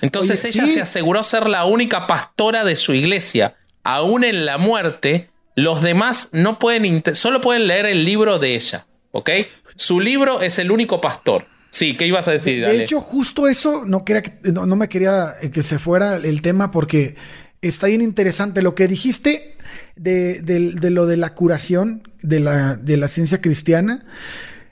[0.00, 0.74] Entonces Oye, ella sí.
[0.74, 6.28] se aseguró ser la única pastora de su iglesia, aún en la muerte, los demás
[6.32, 9.30] no pueden, solo pueden leer el libro de ella, ¿ok?
[9.74, 11.46] Su libro es el único pastor.
[11.70, 12.64] Sí, ¿qué ibas a decir?
[12.64, 16.70] De, hecho, justo eso, no, quería no, me quería eh, que se fuera el tema
[16.70, 17.16] porque
[17.60, 19.56] está bien interesante lo que dijiste
[19.96, 20.42] de,
[20.90, 24.04] lo de la curación de la, de la ciencia cristiana.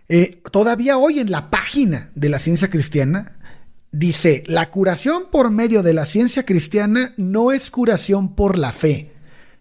[0.09, 3.37] Eh, todavía hoy en la página de la ciencia cristiana
[3.91, 9.14] dice, la curación por medio de la ciencia cristiana no es curación por la fe,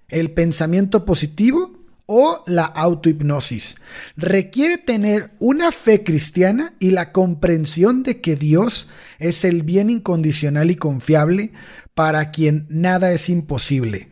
[0.10, 3.78] el pensamiento positivo o la autohipnosis.
[4.18, 8.90] Requiere tener una fe cristiana y la comprensión de que Dios
[9.20, 11.52] es el bien incondicional y confiable
[11.94, 14.10] para quien nada es imposible.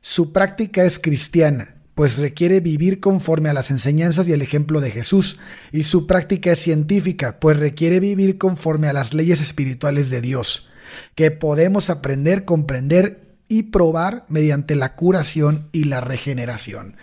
[0.00, 4.92] Su práctica es cristiana pues requiere vivir conforme a las enseñanzas y el ejemplo de
[4.92, 5.36] Jesús,
[5.72, 10.70] y su práctica es científica, pues requiere vivir conforme a las leyes espirituales de Dios,
[11.16, 16.96] que podemos aprender, comprender y probar mediante la curación y la regeneración.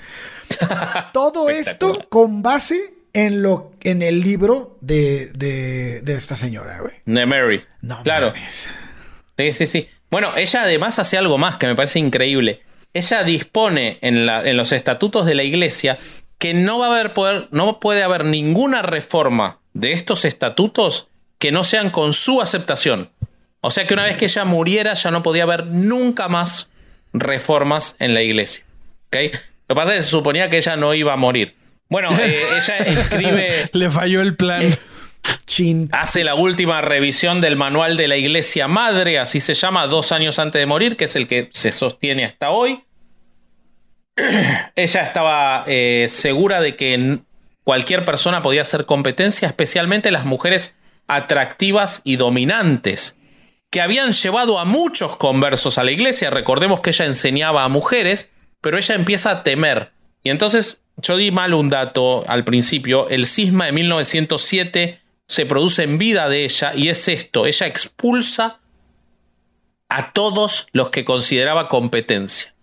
[1.13, 6.93] Todo esto con base en, lo, en el libro de, de, esta señora, güey.
[7.05, 7.61] De Mary.
[7.81, 8.33] No, claro.
[9.37, 9.89] Sí, sí, sí.
[10.11, 12.61] Bueno, ella además hace algo más que me parece increíble
[12.95, 14.25] ella dispone en,
[14.55, 15.99] los estatutos de la iglesia
[16.39, 21.51] que no va a haber poder, no puede haber ninguna reforma de estos estatutos que
[21.51, 23.11] no sean con su aceptación.
[23.65, 26.69] O sea que una vez que ella muriera ya no podía haber nunca más
[27.13, 28.63] reformas en la iglesia.
[29.07, 29.31] ¿Okay?
[29.67, 31.55] Lo que pasa es que se suponía que ella no iba a morir.
[31.89, 33.69] Bueno, eh, ella escribe...
[33.73, 34.61] Le falló el plan.
[34.61, 34.77] Eh,
[35.91, 40.37] Hace la última revisión del manual de la Iglesia Madre, así se llama, dos años
[40.37, 42.83] antes de morir, que es el que se sostiene hasta hoy.
[44.75, 47.19] Ella estaba eh, segura de que
[47.63, 53.17] cualquier persona podía hacer competencia, especialmente las mujeres atractivas y dominantes,
[53.75, 56.29] que habían llevado a muchos conversos a la iglesia.
[56.29, 59.91] Recordemos que ella enseñaba a mujeres, pero ella empieza a temer.
[60.23, 63.09] Y entonces yo di mal un dato al principio.
[63.09, 68.61] El cisma de 1907 se produce en vida de ella y es esto, ella expulsa
[69.89, 72.55] a todos los que consideraba competencia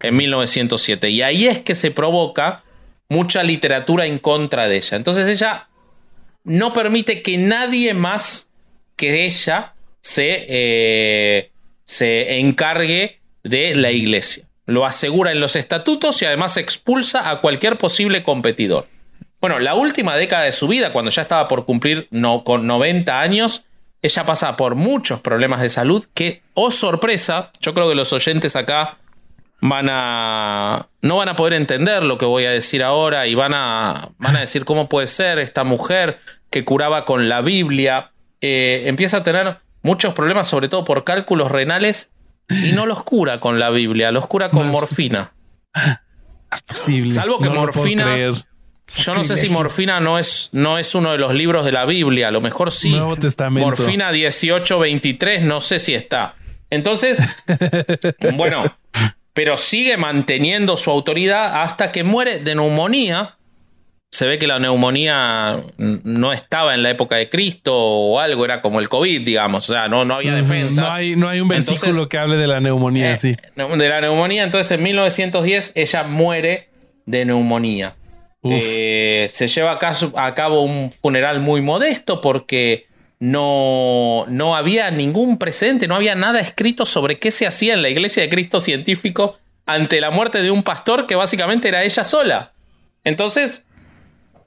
[0.00, 2.64] en 1907 y ahí es que se provoca
[3.08, 4.96] mucha literatura en contra de ella.
[4.96, 5.68] Entonces ella
[6.42, 8.50] no permite que nadie más
[8.96, 9.75] que ella
[10.06, 11.50] se, eh,
[11.82, 14.46] se encargue de la iglesia.
[14.64, 18.86] Lo asegura en los estatutos y además expulsa a cualquier posible competidor.
[19.40, 23.20] Bueno, la última década de su vida, cuando ya estaba por cumplir no, con 90
[23.20, 23.64] años,
[24.00, 28.54] ella pasa por muchos problemas de salud que, oh sorpresa, yo creo que los oyentes
[28.54, 28.98] acá
[29.60, 33.54] van a no van a poder entender lo que voy a decir ahora y van
[33.54, 36.18] a van a decir cómo puede ser esta mujer
[36.50, 41.50] que curaba con la Biblia eh, empieza a tener muchos problemas sobre todo por cálculos
[41.50, 42.12] renales
[42.48, 45.32] y no los cura con la Biblia los cura con morfina
[46.52, 48.16] es posible salvo que morfina
[48.88, 51.84] yo no sé si morfina no es, no es uno de los libros de la
[51.86, 52.90] Biblia, a lo mejor sí.
[52.90, 53.66] Nuevo Testamento.
[53.68, 56.36] Morfina 1823, no sé si está.
[56.70, 57.20] Entonces,
[58.34, 58.62] bueno,
[59.32, 63.35] pero sigue manteniendo su autoridad hasta que muere de neumonía.
[64.10, 68.60] Se ve que la neumonía no estaba en la época de Cristo o algo, era
[68.62, 69.68] como el COVID, digamos.
[69.68, 70.82] O sea, no, no había defensa.
[70.82, 73.36] No hay, no hay un versículo que hable de la neumonía, eh, sí.
[73.56, 76.68] De la neumonía, entonces en 1910 ella muere
[77.04, 77.96] de neumonía.
[78.44, 82.86] Eh, se lleva a, cabo un funeral muy modesto porque
[83.18, 87.88] no, no había ningún presente, no había nada escrito sobre qué se hacía en la
[87.88, 92.52] iglesia de Cristo científico ante la muerte de un pastor que básicamente era ella sola.
[93.04, 93.65] Entonces,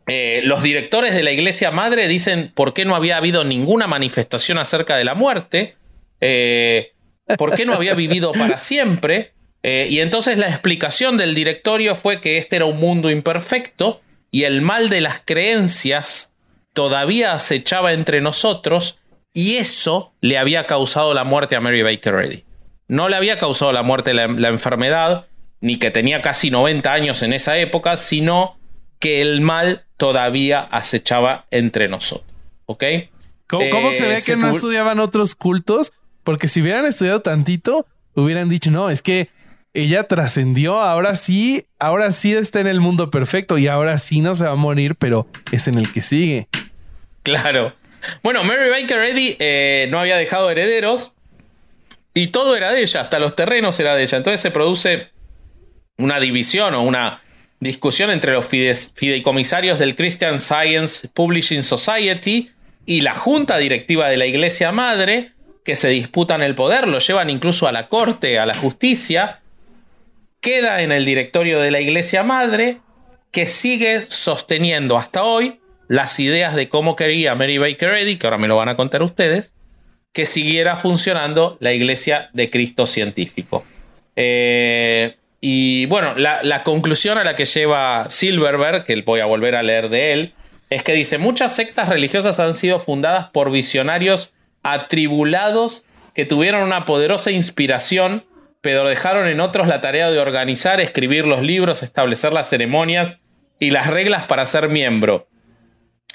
[0.09, 4.57] eh, los directores de la iglesia madre dicen por qué no había habido ninguna manifestación
[4.57, 5.75] acerca de la muerte,
[6.19, 6.93] eh,
[7.37, 9.33] por qué no había vivido para siempre.
[9.61, 14.01] Eh, y entonces la explicación del directorio fue que este era un mundo imperfecto
[14.31, 16.33] y el mal de las creencias
[16.73, 18.99] todavía acechaba entre nosotros
[19.33, 22.45] y eso le había causado la muerte a Mary Baker Eddy.
[22.87, 25.27] No le había causado la muerte la, enfermedad,
[25.61, 28.57] ni que tenía casi 90 años en esa época, sino
[28.99, 32.25] que el mal todavía acechaba entre nosotros.
[32.65, 32.83] ¿Ok?
[33.47, 35.91] ¿Cómo, se ve eh, que no estudiaban otros cultos?
[36.23, 37.85] Porque si hubieran estudiado tantito,
[38.15, 39.29] hubieran dicho, no, es que
[39.73, 44.35] ella trascendió, ahora sí, ahora sí está en el mundo perfecto y ahora sí no
[44.35, 46.47] se va a morir, pero es en el que sigue.
[47.23, 47.73] Claro.
[48.23, 51.13] Bueno, Mary Baker Eddy eh, no había dejado herederos
[52.13, 54.17] y todo era de ella, hasta los terrenos era de ella.
[54.17, 55.09] Entonces se produce
[55.97, 57.21] una división o una
[57.59, 62.51] discusión entre los fideicomisarios del Christian Science Publishing Society
[62.85, 65.33] y la junta directiva de la Iglesia Madre,
[65.63, 69.41] que se disputan el poder, lo llevan incluso a la corte, a la justicia,
[70.41, 72.79] queda en el directorio de la Iglesia Madre,
[73.31, 78.37] que sigue sosteniendo hasta hoy las ideas de cómo quería Mary Baker Eddy, que ahora
[78.37, 79.53] me lo van a contar ustedes,
[80.13, 83.63] que siguiera funcionando la Iglesia de Cristo científico.
[84.15, 89.63] Eh, y bueno, la, conclusión a la que lleva Silverberg, que voy a volver a
[89.63, 90.33] leer de él,
[90.69, 94.33] es que dice, muchas sectas religiosas han sido fundadas por visionarios
[94.63, 98.25] atribulados que tuvieron una poderosa inspiración,
[98.61, 103.19] pero dejaron en otros la tarea de organizar, escribir los libros, establecer las ceremonias
[103.59, 105.27] y las reglas para ser miembro,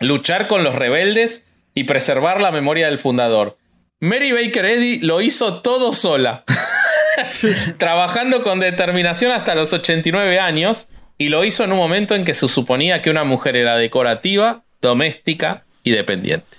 [0.00, 3.56] luchar con los rebeldes y preservar la memoria del fundador.
[4.00, 6.44] Mary Baker Eddy lo hizo todo sola,
[7.78, 10.88] trabajando con determinación hasta los 89 años,
[11.18, 14.64] y lo hizo en un momento en que se suponía que una mujer era decorativa,
[14.80, 16.58] doméstica y dependiente.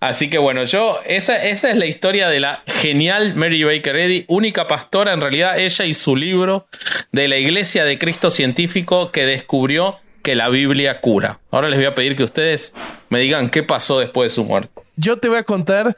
[0.00, 4.24] Así que bueno, yo, esa, esa es la historia de la genial Mary Baker Eddy,
[4.28, 6.66] única pastora en realidad, ella y su libro
[7.12, 11.40] de la Iglesia de Cristo Científico que descubrió que la Biblia cura.
[11.50, 12.74] Ahora les voy a pedir que ustedes
[13.10, 14.82] me digan qué pasó después de su muerte.
[14.96, 15.96] Yo te voy a contar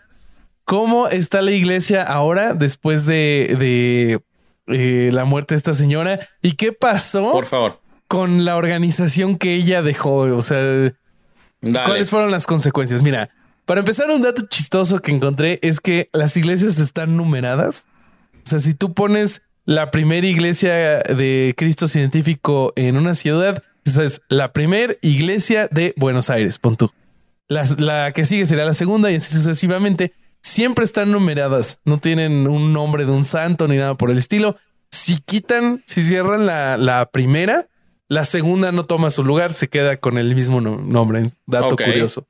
[0.67, 4.21] cómo está la iglesia ahora después de, de
[4.67, 7.33] eh, la muerte de esta señora y qué pasó.
[7.33, 7.81] Por favor.
[8.09, 10.17] Con la organización que ella dejó.
[10.37, 10.93] O sea,
[11.85, 13.03] ¿cuáles fueron las consecuencias?
[13.03, 13.31] Mira,
[13.65, 17.87] para empezar, un dato chistoso que encontré es que las iglesias están numeradas.
[18.45, 24.05] O sea, si tú pones la primera iglesia de Cristo científico en una ciudad, esa
[24.05, 26.91] es la primera iglesia de Buenos Aires, pon tú.
[27.49, 30.13] La, la, que sigue sería la segunda y así sucesivamente.
[30.47, 34.57] Siempre están numeradas, no tienen un nombre de un santo ni nada por el estilo.
[34.93, 37.67] Si quitan, si cierran la, la primera,
[38.09, 41.25] la segunda no toma su lugar, se queda con el mismo nombre.
[41.47, 42.29] Dato curioso.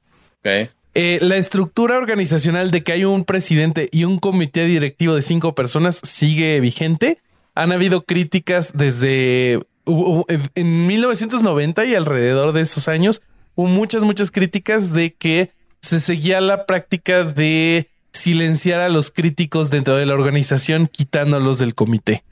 [0.95, 5.55] Eh, la estructura organizacional de que hay un presidente y un comité directivo de cinco
[5.55, 7.19] personas sigue vigente.
[7.55, 13.21] Han habido críticas desde en- en 1990 y alrededor de esos años.
[13.55, 15.53] Hubo muchas, muchas críticas de que
[15.83, 21.75] se seguía la práctica de silenciar a los críticos dentro de la organización, quitándolos del
[21.75, 22.25] comité.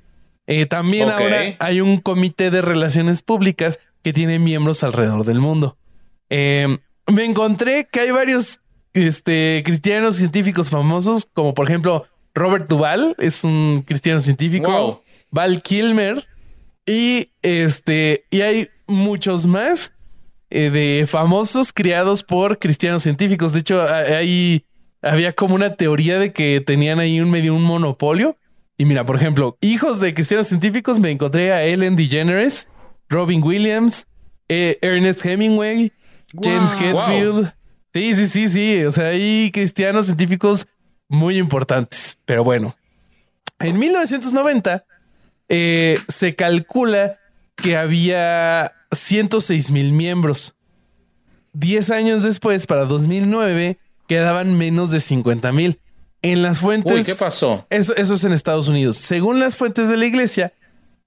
[0.47, 5.77] Eh, también ahora hay un comité de relaciones públicas que tiene miembros alrededor del mundo.
[6.29, 8.61] Eh, me encontré que hay varios
[8.93, 14.71] este, cristianos científicos famosos, como por ejemplo Robert Duvall, es un cristiano científico.
[14.71, 15.01] Wow.
[15.31, 16.27] Val Kilmer.
[16.87, 19.93] Y este, y hay muchos más
[20.51, 23.53] eh, de famosos criados por cristianos científicos.
[23.53, 24.65] De hecho, ahí
[25.05, 28.37] había como una teoría de que tenían ahí un medio un monopolio.
[28.77, 32.69] Y mira, por ejemplo, hijos de cristianos científicos, me encontré a Ellen DeGeneres,
[33.09, 34.07] Robin Williams,
[34.49, 35.93] eh, Ernest Hemingway,
[36.43, 37.01] James Wow.
[37.01, 37.55] Hetfield.
[37.93, 38.85] Sí, sí, sí, sí.
[38.85, 40.67] O sea, hay cristianos científicos
[41.09, 42.19] muy importantes.
[42.25, 42.75] Pero bueno,
[43.61, 44.85] en 1990
[45.49, 47.21] eh, se calcula
[47.55, 50.57] que había 106 mil miembros.
[51.53, 55.81] Diez años después, para 2009, quedaban menos de 50 mil.
[56.23, 56.93] En las fuentes.
[56.95, 57.67] Uy, ¿qué pasó?
[57.69, 58.97] Eso, eso es en Estados Unidos.
[58.97, 60.55] Según las fuentes de la iglesia,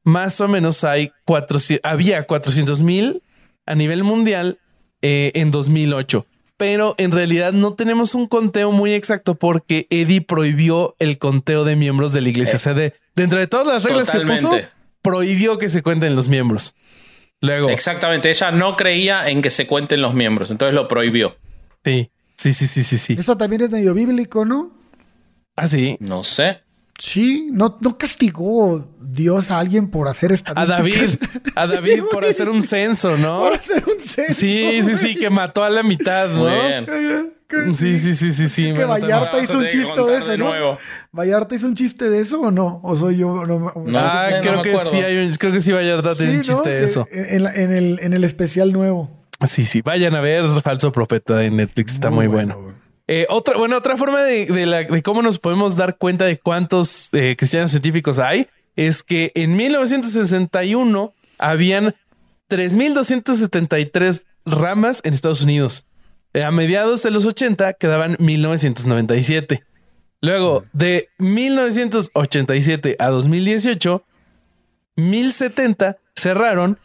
[0.04, 3.24] más o menos hay 400, había 400 mil
[3.66, 4.60] a nivel mundial
[5.02, 6.26] eh, en 2008.
[6.56, 11.76] Pero en realidad no tenemos un conteo muy exacto porque Eddie prohibió el conteo de
[11.76, 12.56] miembros de la iglesia.
[12.56, 14.50] o sea, de, dentro de todas las reglas que puso,
[15.04, 16.74] prohibió que se cuenten los miembros.
[17.42, 21.36] Luego, Exactamente, ella no creía en que se cuenten los miembros, entonces lo prohibió.
[21.84, 23.16] sí, sí, sí, sí, sí, sí.
[23.20, 24.72] Esto también es medio bíblico, ¿no?
[25.56, 25.98] Ah, sí.
[26.00, 26.62] No sé.
[27.00, 30.78] Sí, no, no castigó Dios a alguien por hacer A estadísticas.
[30.78, 31.20] David,
[31.56, 33.42] a Sí, David por hacer un censo, ¿no?
[33.42, 34.34] Por hacer un censo.
[34.34, 36.46] Sí, sí, sí, que mató a la mitad, ¿no?
[36.46, 37.34] Bien.
[37.76, 38.74] Sí, sí, sí, sí, sí.
[38.74, 40.78] Que Vallarta hizo a un chiste de de ¿no?
[41.14, 42.82] ¿Vallarta hizo un chiste de eso o no?
[42.84, 43.46] ¿O soy yo?
[43.46, 44.90] No, No, ah, sé, no creo que acuerdo.
[44.92, 47.08] sí hay un, creo que sí Vallarta tiene un chiste de Que eso.
[47.12, 49.17] En, la- en el, en el especial nuevo.
[49.46, 52.74] Sí, sí, vayan a ver Falso Profeta en Netflix, está muy, bueno.
[53.08, 56.40] Eh, otra, bueno, otra forma de, de la- de cómo nos podemos dar cuenta de
[56.40, 61.96] cuántos eh, cristianos científicos hay es que en 1961 habían
[62.50, 65.86] 3.273 ramas en Estados Unidos.
[66.34, 69.64] Eh, a mediados de los 80 quedaban 1997.
[70.22, 74.04] Luego, de 1987 a 2018,
[74.96, 76.80] 1070 cerraron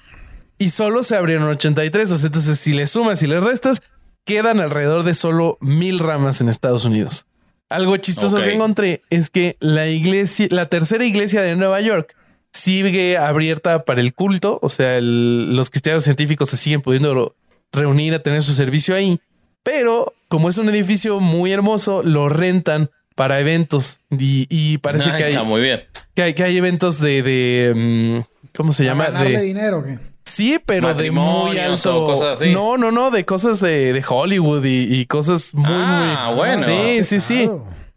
[0.64, 2.10] y solo se abrieron 83.
[2.12, 3.82] O sea, entonces, si le sumas y le restas,
[4.24, 7.26] quedan alrededor de solo mil ramas en Estados Unidos.
[7.68, 12.14] Algo chistoso que encontré es que la iglesia, la tercera iglesia de Nueva York,
[12.52, 14.58] sigue abierta para el culto.
[14.62, 17.34] O sea, el- los cristianos científicos se siguen pudiendo
[17.72, 19.20] reunir a tener su servicio ahí.
[19.62, 25.16] Pero como es un edificio muy hermoso, lo rentan para eventos y, y parece Ah,
[25.16, 25.82] que hay, Está muy bien.
[26.14, 27.72] que hay, que hay eventos de, de,
[28.24, 29.04] mm, ¿cómo se ¿A llama?
[29.06, 29.98] ganarle De, dinero qué?
[30.24, 32.02] Sí, pero de muy alto.
[32.04, 32.52] o cosas así.
[32.52, 36.36] No, no, no, de cosas de, de Hollywood y, y cosas muy, Ah, muy.
[36.36, 36.58] bueno.
[36.62, 37.50] Sí, sí, sí.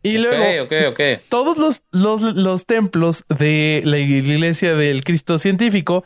[0.04, 1.00] Y luego, Ok, ok, ok.
[1.30, 6.04] todos los, los, los templos de la iglesia del Cristo científico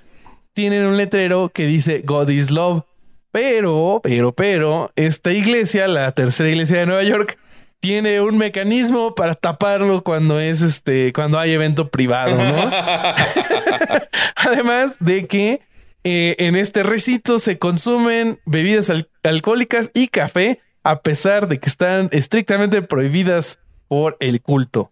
[0.53, 2.83] tienen un letrero que dice God is love.
[3.31, 7.37] Pero, pero, pero, esta iglesia, la tercera iglesia de Nueva York,
[7.79, 12.71] tiene un mecanismo para taparlo cuando es este, cuando hay evento privado, ¿no?
[14.35, 15.61] Además de que
[16.03, 21.69] eh, en este recinto se consumen bebidas al- alcohólicas y café, a pesar de que
[21.69, 24.91] están estrictamente prohibidas por el culto.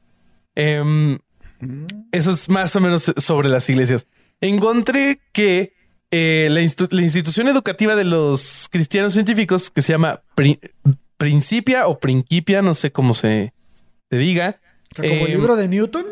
[0.56, 1.20] Em,
[2.12, 4.08] eso es más o menos sobre las iglesias.
[4.42, 5.74] Encontré que
[6.12, 10.60] eh, la, institución educativa de los cristianos científicos, que se llama Pri-
[11.18, 13.54] Principia o Principia, no sé cómo se,
[14.10, 14.60] se diga.
[14.96, 16.06] Como el em, libro de Newton.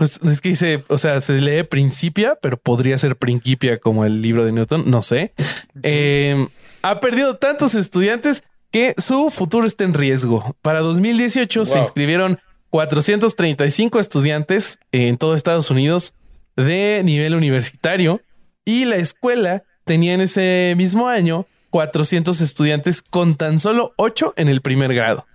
[0.00, 4.22] Pues es que dice, o sea, se lee Principia, pero podría ser Principia como el
[4.22, 5.34] libro de Newton, no sé.
[5.82, 6.48] Eh,
[6.80, 10.56] ha perdido tantos estudiantes que su futuro está en riesgo.
[10.62, 12.38] Para 2018 se inscribieron
[12.70, 16.14] 435 estudiantes en todo Estados Unidos
[16.56, 18.22] de nivel universitario
[18.64, 24.48] y la escuela tenía en ese mismo año 400 estudiantes con tan solo 8 en
[24.48, 25.26] el primer grado.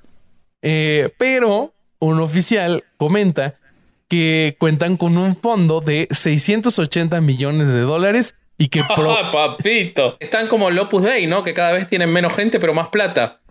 [0.64, 3.60] Eh, pero un oficial comenta
[4.08, 10.18] que cuentan con un fondo de 680 millones de dólares y que pro- Ah, papito.
[10.20, 11.44] Están como el Opus Dei, ¿no?
[11.44, 13.42] Que cada vez tienen menos gente, pero más plata.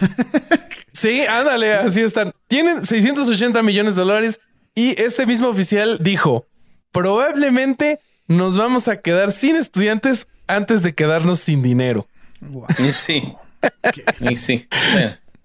[0.92, 2.32] sí, ándale, así están.
[2.48, 4.40] Tienen 680 millones de dólares
[4.74, 6.46] y este mismo oficial dijo,
[6.92, 12.06] probablemente nos vamos a quedar sin estudiantes antes de quedarnos sin dinero.
[12.78, 13.32] Y sí.
[14.20, 14.66] Y sí.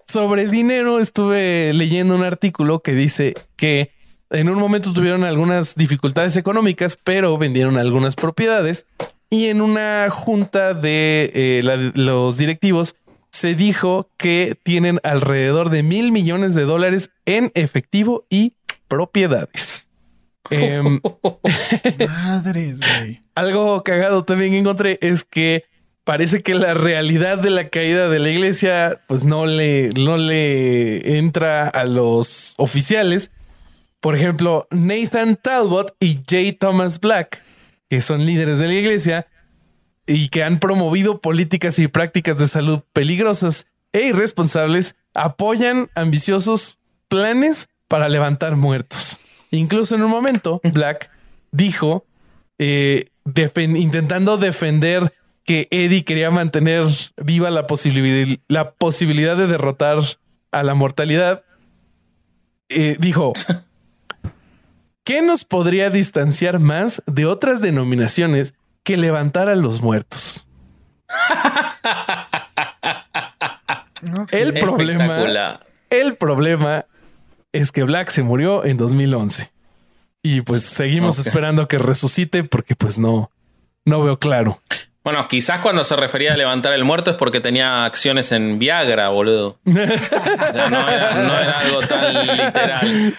[0.06, 3.92] Sobre dinero estuve leyendo un artículo que dice que
[4.30, 8.86] en un momento tuvieron algunas dificultades económicas, pero vendieron algunas propiedades
[9.28, 12.96] y en una junta de eh, la- los directivos
[13.32, 18.54] se dijo que tienen alrededor de mil millones de dólares en efectivo y
[18.88, 19.88] propiedades.
[20.50, 21.00] Em,
[22.08, 23.20] Madre, güey.
[23.36, 25.64] algo cagado también encontré es que
[26.02, 31.18] parece que la realidad de la caída de la iglesia pues no le, no le
[31.18, 33.30] entra a los oficiales.
[34.00, 36.56] Por ejemplo, Nathan Talbot y J.
[36.58, 37.42] Thomas Black,
[37.88, 39.26] que son líderes de la iglesia
[40.06, 46.78] y que han promovido políticas y prácticas de salud peligrosas e irresponsables, apoyan ambiciosos
[47.08, 49.18] planes para levantar muertos.
[49.50, 51.10] Incluso en un momento, Black
[51.50, 52.06] dijo,
[52.58, 55.12] eh, defen- intentando defender
[55.44, 56.86] que Eddie quería mantener
[57.16, 59.98] viva la posibilidad, la posibilidad de derrotar
[60.52, 61.42] a la mortalidad,
[62.68, 63.32] eh, dijo,
[65.10, 68.54] ¿qué nos podría distanciar más de otras denominaciones
[68.84, 70.46] que levantar a los muertos?
[74.30, 75.58] El problema,
[75.90, 76.86] el problema
[77.50, 79.50] es que Black se murió en 2011
[80.22, 83.32] y pues seguimos esperando que resucite porque pues no,
[83.84, 84.60] no veo claro.
[85.02, 89.08] Bueno, quizás cuando se refería a levantar el muerto es porque tenía acciones en Viagra,
[89.08, 89.58] boludo.
[89.64, 89.80] No
[90.88, 93.16] era, no era algo tan literal.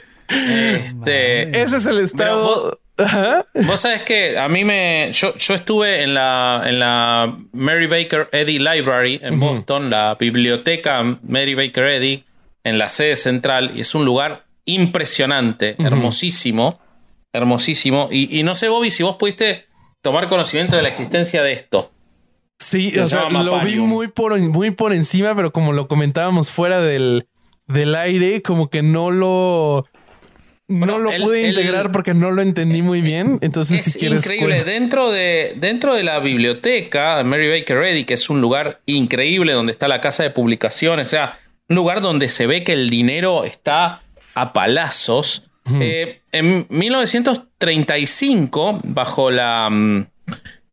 [0.30, 2.80] Este, Ese es el estado.
[2.96, 3.46] Ajá.
[3.66, 5.10] Vos sabés que a mí me.
[5.12, 11.02] Yo, yo estuve en la, en la Mary Baker Eddy Library en Boston, la biblioteca
[11.22, 12.24] Mary Baker Eddy,
[12.64, 16.80] en la sede central, y es un lugar impresionante, hermosísimo.
[17.32, 18.08] Hermosísimo.
[18.10, 19.66] Y, y no sé, Bobby, si vos pudiste
[20.02, 21.92] tomar conocimiento de la existencia de esto.
[22.58, 26.50] Sí, Se o sea, lo vi muy por, muy por encima, pero como lo comentábamos
[26.50, 27.26] fuera del,
[27.66, 29.86] del aire, como que no lo.
[30.70, 33.38] No lo el- pude el- integrar porque no lo entendí muy bien.
[33.42, 34.24] Entonces, Es si quieres.
[34.24, 34.54] increíble.
[34.54, 39.52] pues- Dentro, de, dentro de la biblioteca, Mary Baker Eddy, que es un lugar increíble
[39.52, 41.38] donde está la casa de publicaciones, o sea,
[41.68, 44.02] un lugar donde se ve que el dinero está
[44.34, 45.46] a palazos.
[45.80, 50.06] Eh, en 1935, bajo la, mm,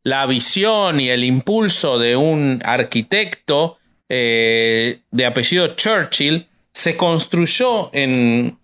[0.03, 3.77] la visión y el impulso de un arquitecto
[4.09, 8.57] eh, de apellido Churchill, se construyó en,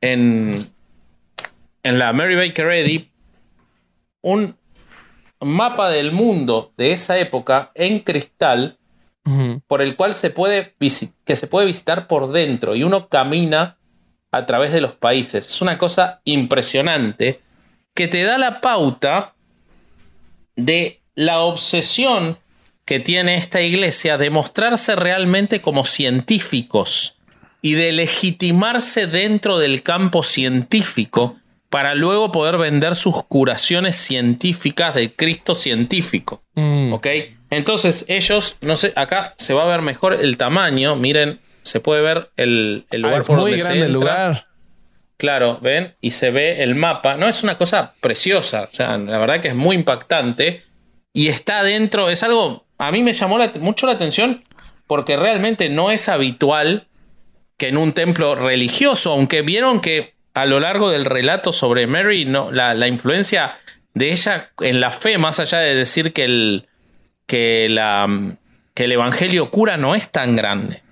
[0.00, 0.66] en,
[1.82, 3.10] en la Mary Baker Eddy
[4.22, 4.56] un
[5.40, 8.78] mapa del mundo de esa época en cristal
[9.66, 10.74] por el cual se puede
[11.24, 13.76] que se puede visitar por dentro y uno camina
[14.30, 15.46] a través de los países.
[15.46, 17.40] Es una cosa impresionante
[17.92, 19.34] que te da la pauta
[20.54, 22.38] de la obsesión
[22.84, 27.15] que tiene esta iglesia de mostrarse realmente como científicos
[27.66, 31.36] y de legitimarse dentro del campo científico
[31.68, 36.42] para luego poder vender sus curaciones científicas de Cristo científico.
[36.54, 36.92] Mm.
[36.92, 37.06] ¿Ok?
[37.50, 40.96] Entonces ellos, no sé, acá se va a ver mejor el tamaño.
[40.96, 43.92] Miren, se puede ver el, el Ah, lugar es por muy donde se grande el
[43.92, 44.46] lugar.
[45.16, 47.16] Claro, ven, y se ve el mapa.
[47.16, 50.62] No es una cosa preciosa, o sea, la verdad que es muy impactante.
[51.12, 54.44] Y está adentro, es algo, a mí me llamó la- mucho la atención
[54.86, 56.86] porque realmente no es habitual
[57.56, 62.24] que en un templo religioso, aunque vieron que a lo largo del relato sobre Mary,
[62.24, 63.58] no, la, la influencia
[63.94, 66.68] de ella en la fe, más allá de decir que el,
[67.26, 68.36] que la,
[68.74, 70.82] que el evangelio cura no es tan grande.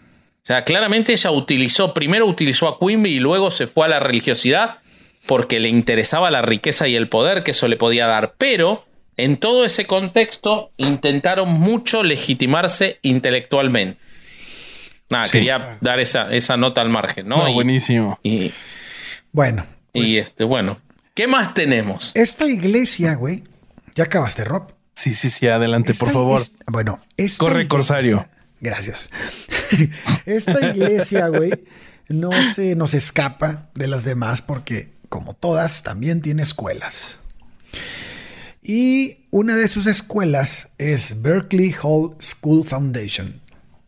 [0.44, 4.00] O sea, claramente ella utilizó, primero utilizó a Quimby y luego se fue a la
[4.00, 4.78] religiosidad
[5.26, 8.34] porque le interesaba la riqueza y el poder que eso le podía dar.
[8.36, 8.84] Pero
[9.16, 13.98] en todo ese contexto intentaron mucho legitimarse intelectualmente.
[15.10, 15.32] Nada, Sí.
[15.32, 17.38] quería dar esa, esa nota al margen, ¿no?
[17.38, 18.18] No, y, buenísimo.
[18.22, 18.52] y-
[19.32, 20.78] Bueno, y, este, bueno.
[21.14, 22.10] ¿Qué más tenemos?
[22.14, 23.44] esta iglesia, güey.
[23.94, 24.72] Ya acabaste, Rob.
[24.94, 26.40] Sí, sí, sí, adelante, por favor.
[26.40, 28.28] es- bueno, esta Corre, iglesia- Corsario.
[28.60, 29.10] Gracias.
[30.26, 31.50] esta iglesia, güey,
[32.08, 37.20] no se nos escapa de las demás porque, como todas, también tiene escuelas.
[38.62, 43.40] Y una de sus escuelas es Berkeley Hall School Foundation.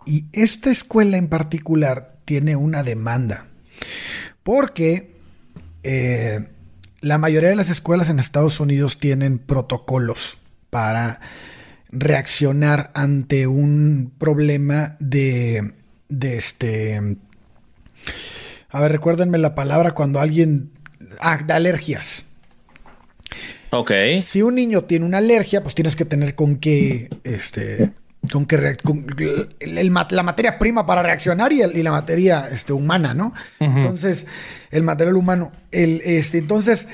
[0.07, 3.49] Y esta escuela en particular tiene una demanda.
[4.43, 5.17] Porque
[5.83, 6.47] eh,
[7.01, 10.39] la mayoría de las escuelas en Estados Unidos tienen protocolos
[10.71, 11.21] para
[11.91, 15.73] reaccionar ante un problema de,
[16.09, 17.17] de este...
[18.71, 20.71] A ver, recuérdenme la palabra cuando alguien...
[21.21, 22.27] Ah, de alergias.
[23.71, 23.93] Ok.
[24.21, 27.93] Si un niño tiene una alergia, pues tienes que tener con qué, este,
[28.33, 28.45] con
[28.83, 29.07] con
[29.61, 33.33] el- la materia prima para reaccionar y, el- y la materia este, humana, ¿no?
[33.61, 34.27] Entonces,
[34.71, 36.89] el material humano, el, este, entonces,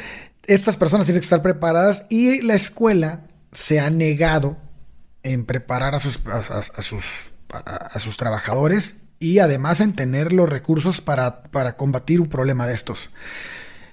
[0.46, 3.20] estas personas tienen que estar preparadas y la escuela
[3.52, 4.56] se ha negado
[5.22, 7.04] en preparar a sus, a, a- a sus,
[7.52, 12.74] a sus trabajadores y además en tener los recursos para, para combatir un problema de
[12.74, 13.10] estos.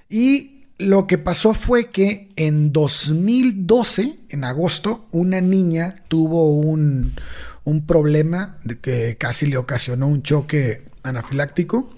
[0.08, 7.12] Y lo que pasó fue que en 2012, en agosto, una niña tuvo un,
[7.64, 11.88] un problema de que casi le ocasionó un choque anafiláctico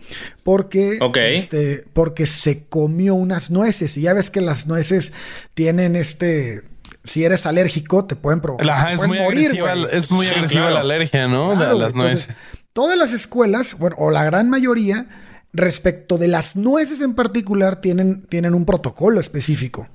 [0.44, 0.98] porque,
[1.34, 3.96] este, porque se comió unas nueces.
[3.96, 5.12] Y ya ves que las nueces
[5.54, 6.62] tienen este...
[7.04, 8.86] Si eres alérgico, te pueden provocar.
[8.86, 9.86] Te es puedes muy morir, agresiva, güey.
[9.90, 10.74] es muy Sí, agresiva claro.
[10.76, 11.54] la alergia, ¿no?
[11.54, 12.36] Las entonces, nueces.
[12.72, 15.06] Todas las escuelas, bueno, o la gran mayoría,
[15.52, 19.88] respecto de las nueces en particular, tienen, tienen un protocolo específico.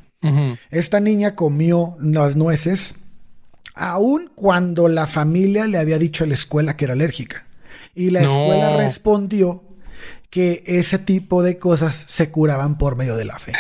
[0.72, 2.96] Esta niña comió las nueces
[3.76, 7.46] aun cuando la familia le había dicho a la escuela que era alérgica.
[7.94, 8.30] Y la No.
[8.32, 9.64] escuela respondió
[10.30, 13.54] que ese tipo de cosas se curaban por medio de la fe.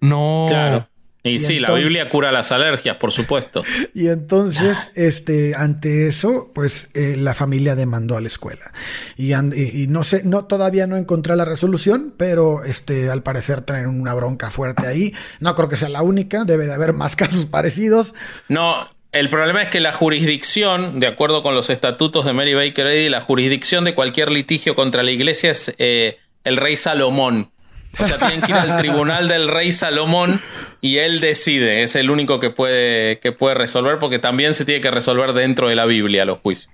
[0.00, 0.46] No.
[0.48, 0.88] Claro.
[1.26, 3.62] Y, Y sí, la Biblia cura las alergias, por supuesto.
[3.94, 8.72] Y entonces, este, ante eso, pues eh, la familia demandó a la escuela.
[9.16, 13.22] Y, and- y- y no sé, no, todavía no encontré la resolución, pero este, al
[13.22, 15.14] parecer traen una bronca fuerte ahí.
[15.40, 18.14] No creo que sea la única, debe de haber más casos parecidos.
[18.48, 22.86] No, el problema es que la jurisdicción, de acuerdo con los estatutos de Mary Baker
[22.88, 27.50] Eddy, la jurisdicción de cualquier litigio contra la iglesia es eh, el rey Salomón.
[27.98, 30.40] O sea, tienen que ir al tribunal del rey Salomón
[30.80, 31.82] y él decide.
[31.82, 35.68] Es el único que puede, que puede resolver porque también se tiene que resolver dentro
[35.68, 36.70] de la Biblia los juicios.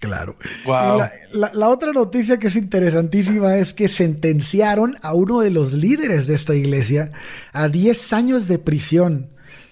[0.00, 0.36] Claro.
[0.64, 0.98] Wow.
[0.98, 5.72] La, la- la otra noticia que es interesantísima es que sentenciaron a uno de los
[5.74, 7.12] líderes de esta iglesia
[7.52, 9.30] a 10 años de prisión.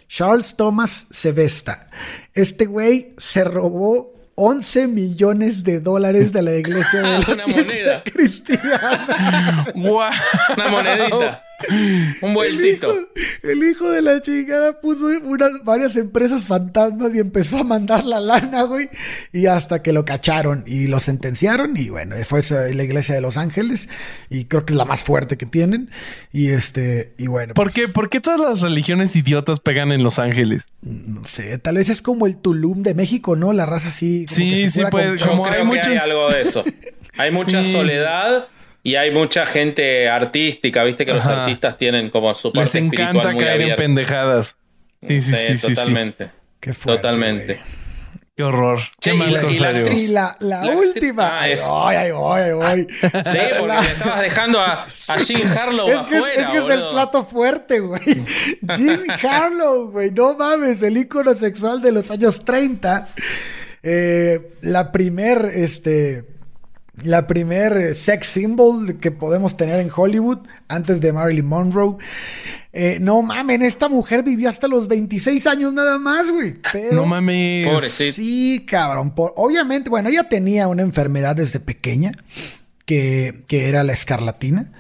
[0.09, 1.87] Charles Thomas Sevesta.
[2.35, 4.13] Este güey se robó
[4.43, 8.03] 11 millones de dólares de la iglesia de la Una moneda.
[8.05, 9.67] cristiana.
[9.75, 11.43] Una monedita.
[12.23, 12.95] Un vueltito.
[13.43, 18.21] El hijo de la chingada puso unas, varias empresas fantasmas y empezó a mandar la
[18.21, 18.89] lana, güey.
[19.33, 21.77] Y hasta que lo cacharon y lo sentenciaron.
[21.77, 22.43] Y bueno, fue
[22.75, 23.89] la iglesia de Los Ángeles.
[24.29, 25.91] Y creo que es la más fuerte que tienen.
[26.33, 30.19] Y este, y bueno, ¿Por qué, ¿Por qué todas las religiones idiotas pegan en Los
[30.19, 30.67] Ángeles?
[30.83, 33.53] no sé, tal vez es como el Tulum de México, ¿no?
[33.53, 34.25] La raza así.
[34.27, 36.31] como Sí, que se sí, pues, con- Yo Como creo hay que mucho- hay algo
[36.31, 36.65] de eso.
[37.19, 37.73] Hay mucha Sí.
[37.73, 38.49] soledad
[38.83, 40.83] y hay mucha gente artística.
[40.85, 41.43] Viste que los Ajá.
[41.45, 44.57] artistas tienen como su Les parte espiritual encanta muy caer en pendejadas.
[45.07, 45.75] Sí, sí, sí, sí, sí.
[45.75, 46.31] totalmente.
[46.61, 47.55] Qué fuerte, Totalmente.
[47.55, 47.81] güey.
[48.37, 48.79] Qué horror.
[49.01, 51.27] Che, Qué más, la- y la Y la, la La- última.
[51.29, 52.87] Ah, ay, es- ay, ay, ay, ay.
[53.25, 56.47] Sí, porque La- me estabas dejando a, a Jim Harlow Es que, es- afuera, es,
[56.49, 56.93] que es el boludo.
[56.93, 58.03] plato fuerte, güey.
[58.77, 60.11] Jim Harlow, güey.
[60.13, 63.09] No mames, el ícono sexual de los años 30.
[63.83, 66.25] Eh, la primer, este.
[67.03, 71.97] La primer eh, sex symbol que podemos tener en Hollywood antes de Marilyn Monroe.
[72.73, 76.55] Eh, no mamen, esta mujer vivió hasta los 26 años nada más, güey.
[76.73, 77.67] Pero No mames.
[77.67, 78.15] Pobrecito.
[78.17, 79.13] Sí, cabrón.
[79.15, 82.13] por- obviamente, bueno, ella tenía una enfermedad desde pequeña
[82.91, 84.73] que, que era la escarlatina.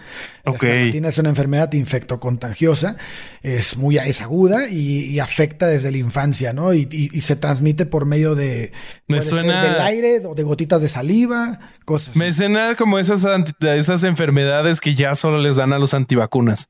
[0.44, 2.96] La escarlatina es una enfermedad infectocontagiosa,
[3.42, 6.74] es muy es aguda y, y afecta desde la infancia, ¿no?
[6.74, 8.72] Y, y- y se transmite por medio de,
[9.06, 12.16] Me suena- del aire o de gotitas de saliva, cosas.
[12.16, 13.24] Me suena como esas,
[13.60, 16.66] esas enfermedades que ya solo les dan a los antivacunas.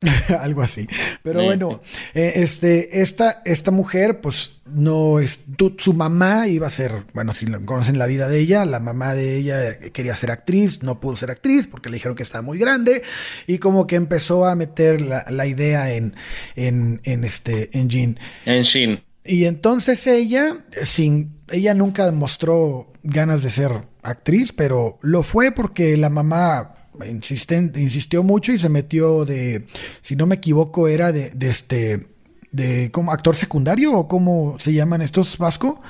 [0.40, 0.86] algo así.
[1.22, 1.80] Pero Sí, bueno,
[2.14, 7.34] eh, este, esta, esta mujer, pues no es, tu- su mamá iba a ser, bueno,
[7.34, 11.16] si conocen la vida de ella, la mamá de ella quería ser actriz, no pudo
[11.16, 13.02] ser actriz porque le dijeron que estaba muy grande
[13.46, 16.14] y como que empezó a meter la, la idea en,
[16.54, 18.18] en, en este, en Jean.
[18.44, 19.02] En Shin.
[19.24, 23.72] Y entonces ella, sin, ella nunca demostró ganas de ser
[24.02, 29.66] actriz, pero lo fue porque la mamá insisten- insistió mucho y se metió de,
[30.00, 32.06] si no me equivoco, era de, de este,
[32.52, 35.80] de como actor secundario o cómo se llaman estos vasco,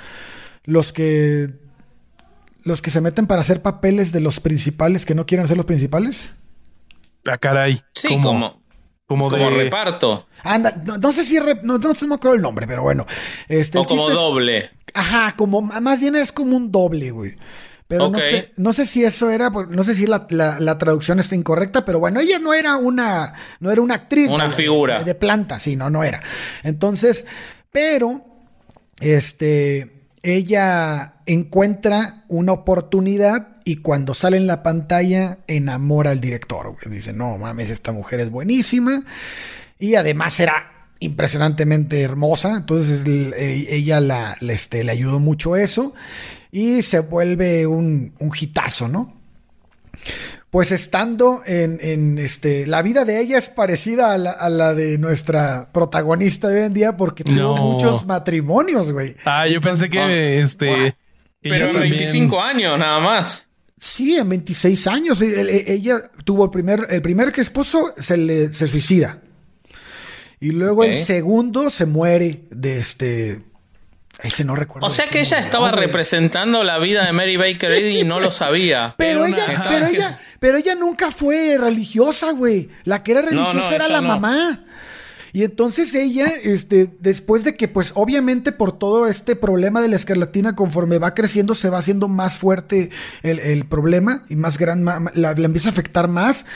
[0.64, 1.50] los que,
[2.62, 5.66] los que se meten para hacer papeles de los principales que no quieren ser los
[5.66, 6.30] principales.
[7.26, 7.80] Ah, caray.
[7.94, 8.62] Sí, como, como,
[9.06, 10.26] como como de reparto.
[10.42, 13.06] Anda, no, no sé si, re- no, no, no me acuerdo el nombre, pero bueno.
[13.48, 14.70] Este, o el como es- doble.
[14.94, 17.36] Ajá, como más bien es como un doble, güey.
[17.88, 21.20] Pero no sé, no sé si eso era, no sé si la, la- la traducción
[21.20, 24.30] está incorrecta, pero bueno, ella no era una, no era una actriz.
[24.30, 24.98] Una vaya, figura.
[24.98, 26.22] De, de planta, sí, no, no era.
[26.62, 27.24] Entonces,
[27.72, 28.24] pero,
[29.00, 36.74] este, ella encuentra una oportunidad y cuando sale en la pantalla enamora al director.
[36.90, 39.02] Dice, no mames, esta mujer es buenísima.
[39.78, 42.56] Y además era impresionantemente hermosa.
[42.56, 45.94] Entonces el- ella la, este, le ayudó mucho eso.
[46.50, 49.14] Y se vuelve un, un hitazo, ¿no?
[50.50, 52.66] Pues estando en, en, este.
[52.66, 56.66] La vida de ella es parecida a la, a la de nuestra protagonista de hoy
[56.66, 57.56] en día porque tuvo No.
[57.56, 59.14] muchos matrimonios, güey.
[59.26, 60.96] Ah, yo pensé que este.
[61.42, 63.46] que Pero en también- 25 años nada más.
[63.76, 65.20] Sí, en 26 años.
[65.20, 69.20] e- e- Ella tuvo el primer, el primer que esposo se le se suicida.
[70.40, 73.42] Y luego el segundo se muere de este.
[74.22, 74.86] Ese no recuerdo.
[74.86, 78.30] O sea que ella estaba representando la vida de Mary Baker Eddy y no lo
[78.30, 78.94] sabía.
[78.98, 82.68] Pero ella, una- pero ella, pero ella nunca fue religiosa, güey.
[82.84, 84.08] La que era religiosa no, era la no.
[84.08, 84.64] mamá.
[85.32, 89.96] Y entonces ella, este, después de que, pues, obviamente por todo este problema de la
[89.96, 92.90] escarlatina, conforme va creciendo, se va haciendo más fuerte
[93.22, 96.46] el, problema y más grande, la, la empieza a afectar más,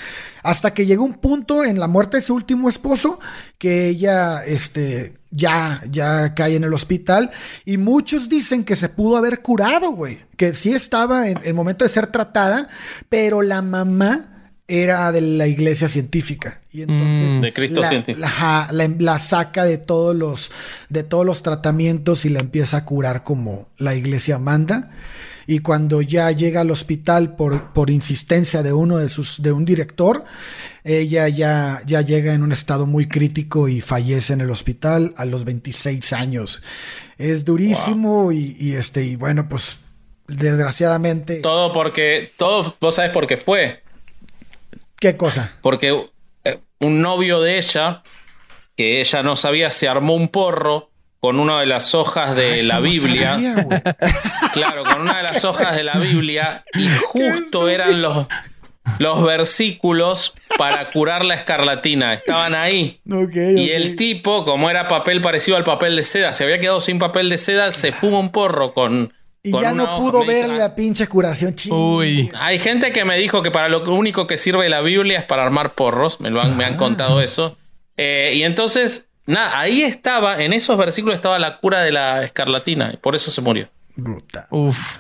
[0.43, 3.21] hasta que llega un punto en la muerte de su último esposo
[3.59, 7.31] que ella, este, ya, ya cae en el hospital.
[7.65, 11.85] Y muchos dicen que se pudo haber curado, güey, que sí estaba en el momento
[11.85, 12.69] de ser tratada,
[13.09, 17.41] pero la mamá era de la iglesia científica y entonces Mm.
[17.43, 20.51] De Cristo la, la- ajá, la- la saca de todos los
[20.89, 24.91] de todos los tratamientos y la empieza a curar como la iglesia manda
[25.47, 29.65] y cuando ya llega al hospital por, por insistencia de uno de sus de un
[29.65, 30.25] director
[30.85, 35.25] ella ya, ya llega en un estado muy crítico y fallece en el hospital a
[35.25, 36.63] los 26 años
[37.19, 39.79] es durísimo y, y este y bueno pues
[40.29, 42.33] desgraciadamente Todo porque.
[42.37, 43.83] Todo, vos sabés por qué fue.
[45.01, 46.07] qué cosa Porque
[46.81, 48.03] un novio de ella,
[48.77, 50.91] que ella no sabía, se armó un porro
[51.21, 53.33] con una de las hojas de Ah, la no Biblia.
[53.35, 53.67] sabía.
[54.53, 56.65] Claro, con una de las hojas de la Biblia.
[56.75, 58.27] Y justo eran los,
[58.99, 62.13] los versículos para curar la escarlatina.
[62.13, 63.01] Estaban ahí.
[63.57, 66.99] Y el tipo, como era papel parecido al papel de seda, se había quedado sin
[66.99, 69.15] papel de seda, se fuma un porro con.
[69.45, 71.73] Y con ya no pudo ver la pinche curación ching.
[71.73, 72.31] Uy.
[72.39, 75.43] Hay gente que me dijo que para lo único que sirve la Biblia es para
[75.45, 76.21] armar porros.
[76.21, 77.57] Me, lo han, me han contado eso.
[77.97, 82.93] Eh, y entonces, nada, ahí estaba, en esos versículos estaba la cura de la escarlatina.
[82.95, 83.69] y Por eso se murió.
[83.97, 84.47] Bruta.
[84.51, 84.99] Uf,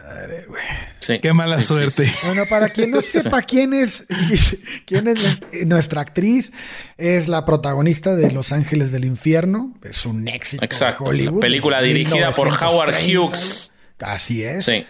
[0.98, 1.18] Sí.
[1.20, 2.06] qué mala Sí, suerte.
[2.06, 2.26] sí.
[2.26, 4.06] Bueno, para quien no sepa quién es,
[4.86, 6.52] quién es nues- nuestra actriz,
[6.98, 9.72] es la protagonista de Los Ángeles del Infierno.
[9.82, 10.60] Es un éxito.
[10.60, 13.20] de Exacto, Hollywood, la película dirigida por Howard 1930.
[13.20, 13.68] Hughes.
[14.02, 14.64] Así es.
[14.64, 14.84] Sí.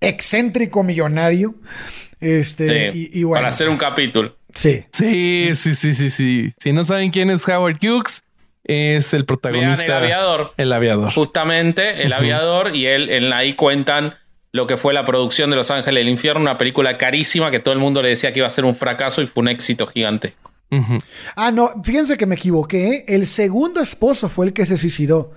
[0.00, 1.54] Excéntrico millonario.
[2.20, 3.40] Este, Sí, y, y bueno.
[3.40, 4.36] para hacer un pues, capítulo.
[4.54, 4.84] Sí.
[4.92, 6.52] Sí, sí, sí, sí, sí.
[6.58, 8.22] Si no saben quién es Howard Hughes,
[8.64, 9.82] es el protagonista.
[9.82, 10.54] Vean el aviador.
[10.56, 11.12] El aviador.
[11.12, 14.14] Justamente, el aviador, y él en ahí cuentan
[14.52, 17.74] lo que fue la producción de Los Ángeles del Infierno, una película carísima que todo
[17.74, 20.50] el mundo le decía que iba a ser un fracaso y fue un éxito gigantesco.
[20.70, 20.98] Ujú.
[21.36, 22.88] Ah, no, fíjense que me equivoqué.
[22.88, 23.04] ¿eh?
[23.08, 25.32] El segundo esposo fue el que se suicidó.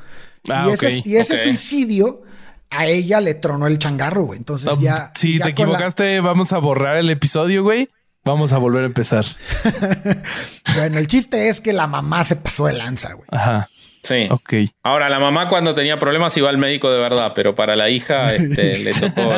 [0.48, 0.74] Ah, y
[1.18, 2.24] ese, y suicidio
[2.70, 4.38] a ella le tronó el changarro, güey.
[4.40, 5.12] Entonces ya.
[5.16, 7.90] Si ya te la- equivocaste, vamos a borrar el episodio, güey.
[8.26, 9.26] Vamos a volver a empezar.
[10.76, 13.28] Bueno, el chiste es que la mamá se pasó de lanza, güey.
[13.32, 13.70] Ajá.
[14.04, 14.28] Sí.
[14.30, 14.54] Ok.
[14.84, 18.34] Ahora, la mamá cuando tenía problemas iba al médico de verdad, pero para la hija
[18.36, 19.34] este, le tocó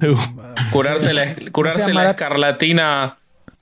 [0.72, 3.16] curarse la, curarse la escarlatina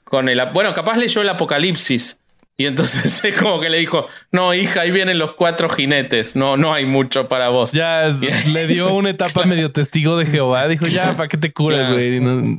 [0.05, 0.41] con el...
[0.55, 2.21] Bueno, capaz leyó el apocalipsis.
[2.61, 6.35] Y entonces es como que le dijo, no, hija, ahí vienen los cuatro jinetes.
[6.37, 7.73] No, no hay mucho para vos.
[7.73, 8.09] Ya
[8.47, 10.67] le dio una etapa medio testigo de Jehová.
[10.69, 11.95] Dijo, ya, ¿para qué te curas, Claro.
[11.95, 12.21] güey?
[12.21, 12.59] No-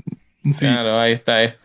[0.54, 0.60] sí.
[0.66, 1.44] Claro, ahí está.
[1.44, 1.58] eh.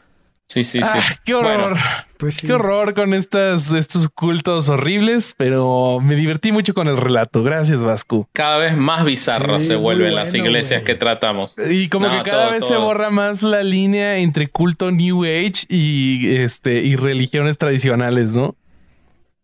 [0.54, 0.88] Sí, sí, sí.
[1.00, 1.70] Ah, qué horror.
[1.72, 1.76] Bueno,
[2.16, 2.46] Pues sí.
[2.46, 7.42] Qué horror con estas, estos cultos horribles, pero me divertí mucho con el relato.
[7.42, 8.28] Gracias, Vasco.
[8.32, 11.56] cada vez más bizarros Sí, se vuelven las iglesias que tratamos.
[11.70, 15.24] Y como No, que cada todo, vez se borra más la línea entre culto New
[15.24, 18.54] Age y este y religiones tradicionales, ¿no?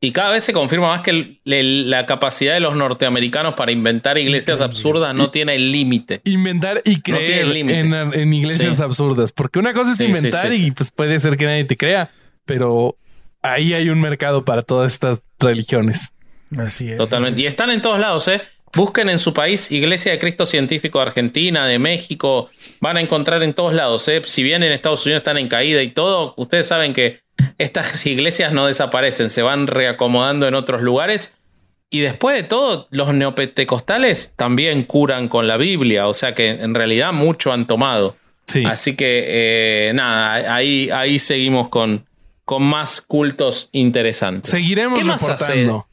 [0.03, 3.71] Y cada vez se confirma más que el- el- la capacidad de los norteamericanos para
[3.71, 6.23] inventar iglesias absurdas no tiene límite.
[6.25, 8.83] Inventar y creer en, en iglesias Sí.
[8.83, 9.31] absurdas.
[9.33, 10.67] Porque una cosa es Sí, inventar sí, sí.
[10.67, 12.11] y pues puede ser que nadie te crea,
[12.47, 12.97] pero
[13.43, 16.13] ahí hay un mercado para todas estas religiones.
[16.57, 16.97] Así es.
[16.97, 17.35] Totalmente.
[17.35, 17.51] así Y es.
[17.51, 18.41] están en todos lados, ¿eh?
[18.73, 22.49] Busquen en su país Iglesia de Cristo Científico de Argentina, de México.
[22.81, 24.23] Van a encontrar en todos lados, ¿eh?
[24.25, 27.21] Si bien en Estados Unidos están en caída y todo, ustedes saben que
[27.61, 31.35] estas iglesias no desaparecen, se van reacomodando en otros lugares.
[31.91, 36.75] Y después de todo, los neopentecostales también curan con la Biblia, o sea que en
[36.75, 38.17] realidad mucho han tomado.
[38.47, 38.65] Sí.
[38.65, 39.25] Así que
[39.89, 42.07] eh, nada, ahí, ahí seguimos con,
[42.45, 44.51] con más cultos interesantes.
[44.51, 45.87] Seguiremos ¿Qué más reportando.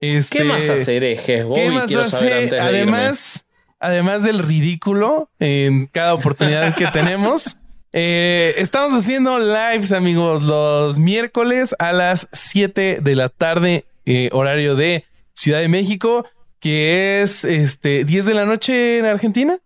[0.00, 1.44] Este, ¿Qué más hacer, herejes?
[1.44, 2.60] Bobby, ¿Qué más quiero saber de.
[2.60, 3.46] Además,
[3.78, 7.56] además del ridículo en cada oportunidad que tenemos,
[7.96, 14.74] eh, estamos haciendo lives, amigos, los miércoles a las 7 de la tarde, eh, horario
[14.74, 16.26] de Ciudad de México,
[16.58, 19.60] que es este 10 de la noche en Argentina.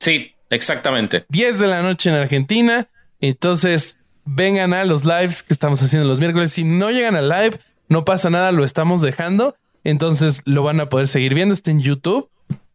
[0.00, 1.24] Sí, exactamente.
[1.28, 2.88] 10 de la noche en Argentina.
[3.20, 6.50] Entonces, vengan a los lives que estamos haciendo los miércoles.
[6.50, 9.54] Si no llegan al live, no pasa nada, lo estamos dejando.
[9.84, 11.54] Entonces, lo van a poder seguir viendo.
[11.54, 12.28] Está en YouTube.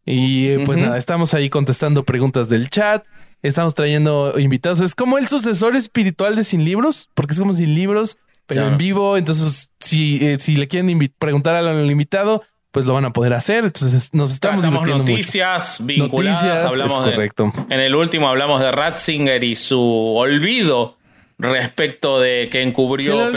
[0.05, 3.05] Y eh, pues nada, estamos ahí contestando preguntas del chat.
[3.41, 4.79] Estamos trayendo invitados.
[4.81, 8.71] Es como el sucesor espiritual de Sin Libros, porque es como Sin Libros, pero Claro.
[8.73, 9.17] en vivo.
[9.17, 13.63] Entonces, si, eh, si le quieren preguntar al invitado, pues lo van a poder hacer.
[13.65, 15.11] Entonces, nos estamos Tratamos divirtiendo mucho.
[15.13, 16.43] noticias vinculadas.
[16.43, 17.53] Noticias, hablamos es de- correcto.
[17.69, 20.97] en el último hablamos de Ratzinger y su olvido
[21.37, 23.29] respecto de que ¿Se encubrió.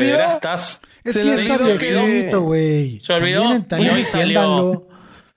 [1.04, 3.00] Es Se que olvidó güey.
[3.00, 4.88] Se olvidó También, también y hoy salió-.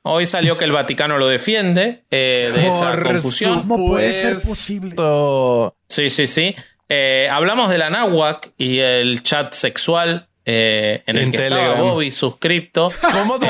[0.07, 3.59] Hoy salió que el Vaticano lo defiende eh, de esa Por confusión.
[3.61, 5.75] ¿Cómo puede ser supuesto.
[5.89, 6.55] Sí, sí, sí.
[6.89, 11.71] Eh, hablamos de la náhuac y el chat sexual eh, en el que Telegram.
[11.71, 12.91] estaba Bobby suscripto.
[13.01, 13.47] ¿Cómo te-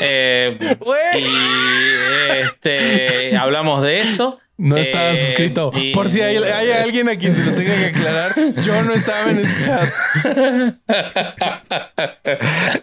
[0.00, 1.22] Eh, Güey.
[1.22, 4.38] y este, hablamos de eso.
[4.58, 5.70] No estaba Eh, suscrito.
[5.74, 8.92] y- Por si hay, hay alguien a quien se lo tenga que aclarar, yo no
[8.92, 9.88] estaba en ese chat.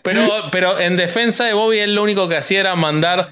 [0.01, 0.21] Pero,
[0.51, 3.29] pero en defensa de Bobby, él lo único que hacía era mandar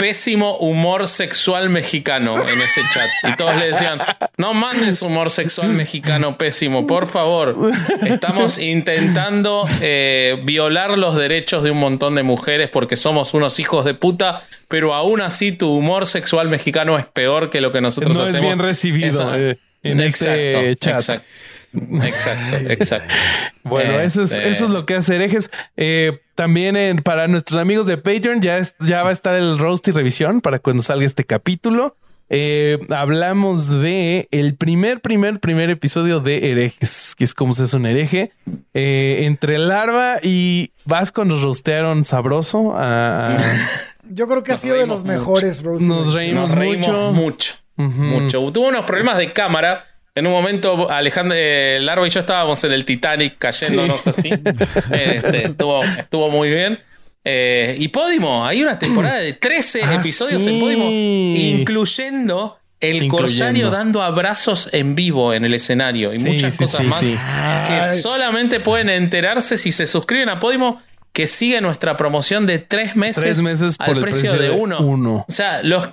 [0.00, 3.08] pésimo humor sexual mexicano en ese chat.
[3.22, 3.98] Y todos le decían,
[4.38, 7.54] no mandes humor sexual mexicano pésimo, por favor.
[8.02, 13.84] Estamos intentando eh, violar los derechos de un montón de mujeres porque somos unos hijos
[13.84, 18.16] de puta, pero aún así tu humor sexual mexicano es peor que lo que nosotros
[18.16, 18.46] No es hacemos.
[18.46, 20.94] bien recibido, Eso- eh, en este chat.
[20.94, 21.24] Exacto,
[21.72, 23.14] exacto, exacto.
[23.62, 25.50] Bueno, eso, es, Este, eso es lo que hace herejes.
[25.76, 29.58] Eh, también en- para nuestros amigos de Patreon ya, es- ya va a estar el
[29.58, 31.96] roast y revisión para cuando salga este capítulo.
[32.32, 37.76] Eh, hablamos de el primer, primer, primer episodio de herejes, que es como se hace
[37.76, 38.30] un hereje.
[38.72, 42.74] Eh, entre Larva y Vasco nos rostearon sabroso.
[42.76, 43.36] a- a-
[44.12, 45.12] Yo creo que ha sido de los mucho.
[45.18, 46.14] mejores roast Nos reviews.
[46.14, 47.12] reímos Nos reímos mucho.
[47.12, 47.54] mucho.
[47.76, 48.52] Mucho.
[48.52, 49.86] Tuvo unos problemas de cámara.
[50.14, 54.30] En un momento, Alejandro eh, Larva y yo estábamos en el Titanic cayéndonos así.
[54.92, 56.80] Este, estuvo, estuvo muy bien.
[57.24, 60.48] Eh, y Podimo, hay una temporada de 13 Ah, episodios sí.
[60.54, 63.16] en Podimo, incluyendo el Incluyendo.
[63.18, 68.00] corsario dando abrazos en vivo en el escenario y Sí, muchas sí, cosas más que
[68.00, 70.82] solamente pueden enterarse si se suscriben a Podimo.
[71.12, 74.48] Que sigue nuestra promoción de tres meses, Tres meses al por el precio, precio de
[74.54, 74.78] de uno.
[74.80, 75.24] uno.
[75.28, 75.88] O sea, los,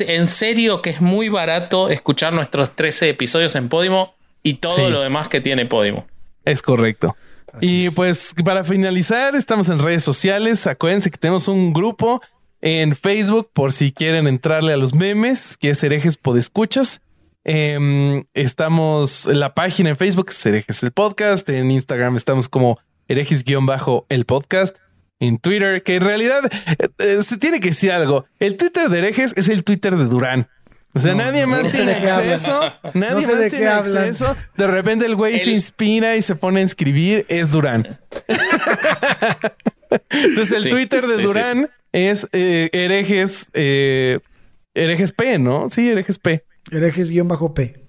[0.00, 4.82] en serio que es muy barato escuchar nuestros 13 episodios en Podimo y todo Sí.
[4.88, 6.06] lo demás que tiene Podimo.
[6.44, 7.16] Es correcto.
[7.60, 10.66] y pues para finalizar, estamos en redes sociales.
[10.66, 12.20] Acuérdense que tenemos un grupo
[12.60, 17.00] en Facebook por si quieren entrarle a los memes, que es Herejes Podescuchas.
[17.44, 21.48] Em, estamos en la página en Facebook, es Herejes el Podcast.
[21.48, 24.76] En Instagram estamos como Herejes-el podcast.
[25.18, 26.40] en Twitter, que en realidad
[26.78, 28.26] eh, eh, se tiene que decir algo.
[28.38, 30.48] El Twitter de herejes es el Twitter de Durán.
[30.92, 32.60] O sea, No, nadie no, más no tiene acceso.
[32.94, 33.96] Nadie No sé más tiene hablan.
[34.04, 34.36] acceso.
[34.56, 37.24] De repente el güey se inspira y se pone a escribir.
[37.28, 37.98] Es Durán.
[40.10, 44.18] Entonces el Sí, Twitter de sí, sí, Durán es eh, herejes, eh,
[44.74, 45.68] herejes P, ¿no?
[45.70, 46.44] Sí, herejes P.
[46.70, 47.85] Herejes guion bajo P.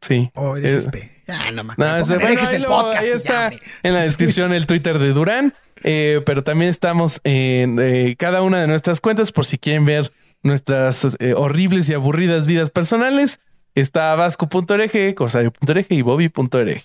[0.00, 0.30] Sí.
[0.34, 1.10] O P.
[1.28, 2.04] Ah, no me acuerdo.
[2.20, 3.02] bueno, ahí, el lo- podcast.
[3.02, 3.50] ahí está
[3.82, 5.54] en la descripción el Twitter de Durán.
[5.82, 10.12] Eh, pero también estamos en eh, cada una de nuestras cuentas por si quieren ver
[10.42, 13.40] nuestras eh, horribles y aburridas vidas personales.
[13.74, 16.82] Está vasco.org, corsario.org y bobby.org.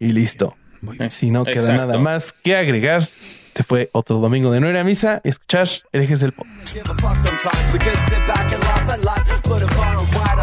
[0.00, 0.56] Y listo.
[1.10, 1.86] Si no queda Exacto.
[1.86, 3.02] nada más que agregar,
[3.48, 6.78] este fue otro domingo de no ir a misa y escuchar herejes del podcast.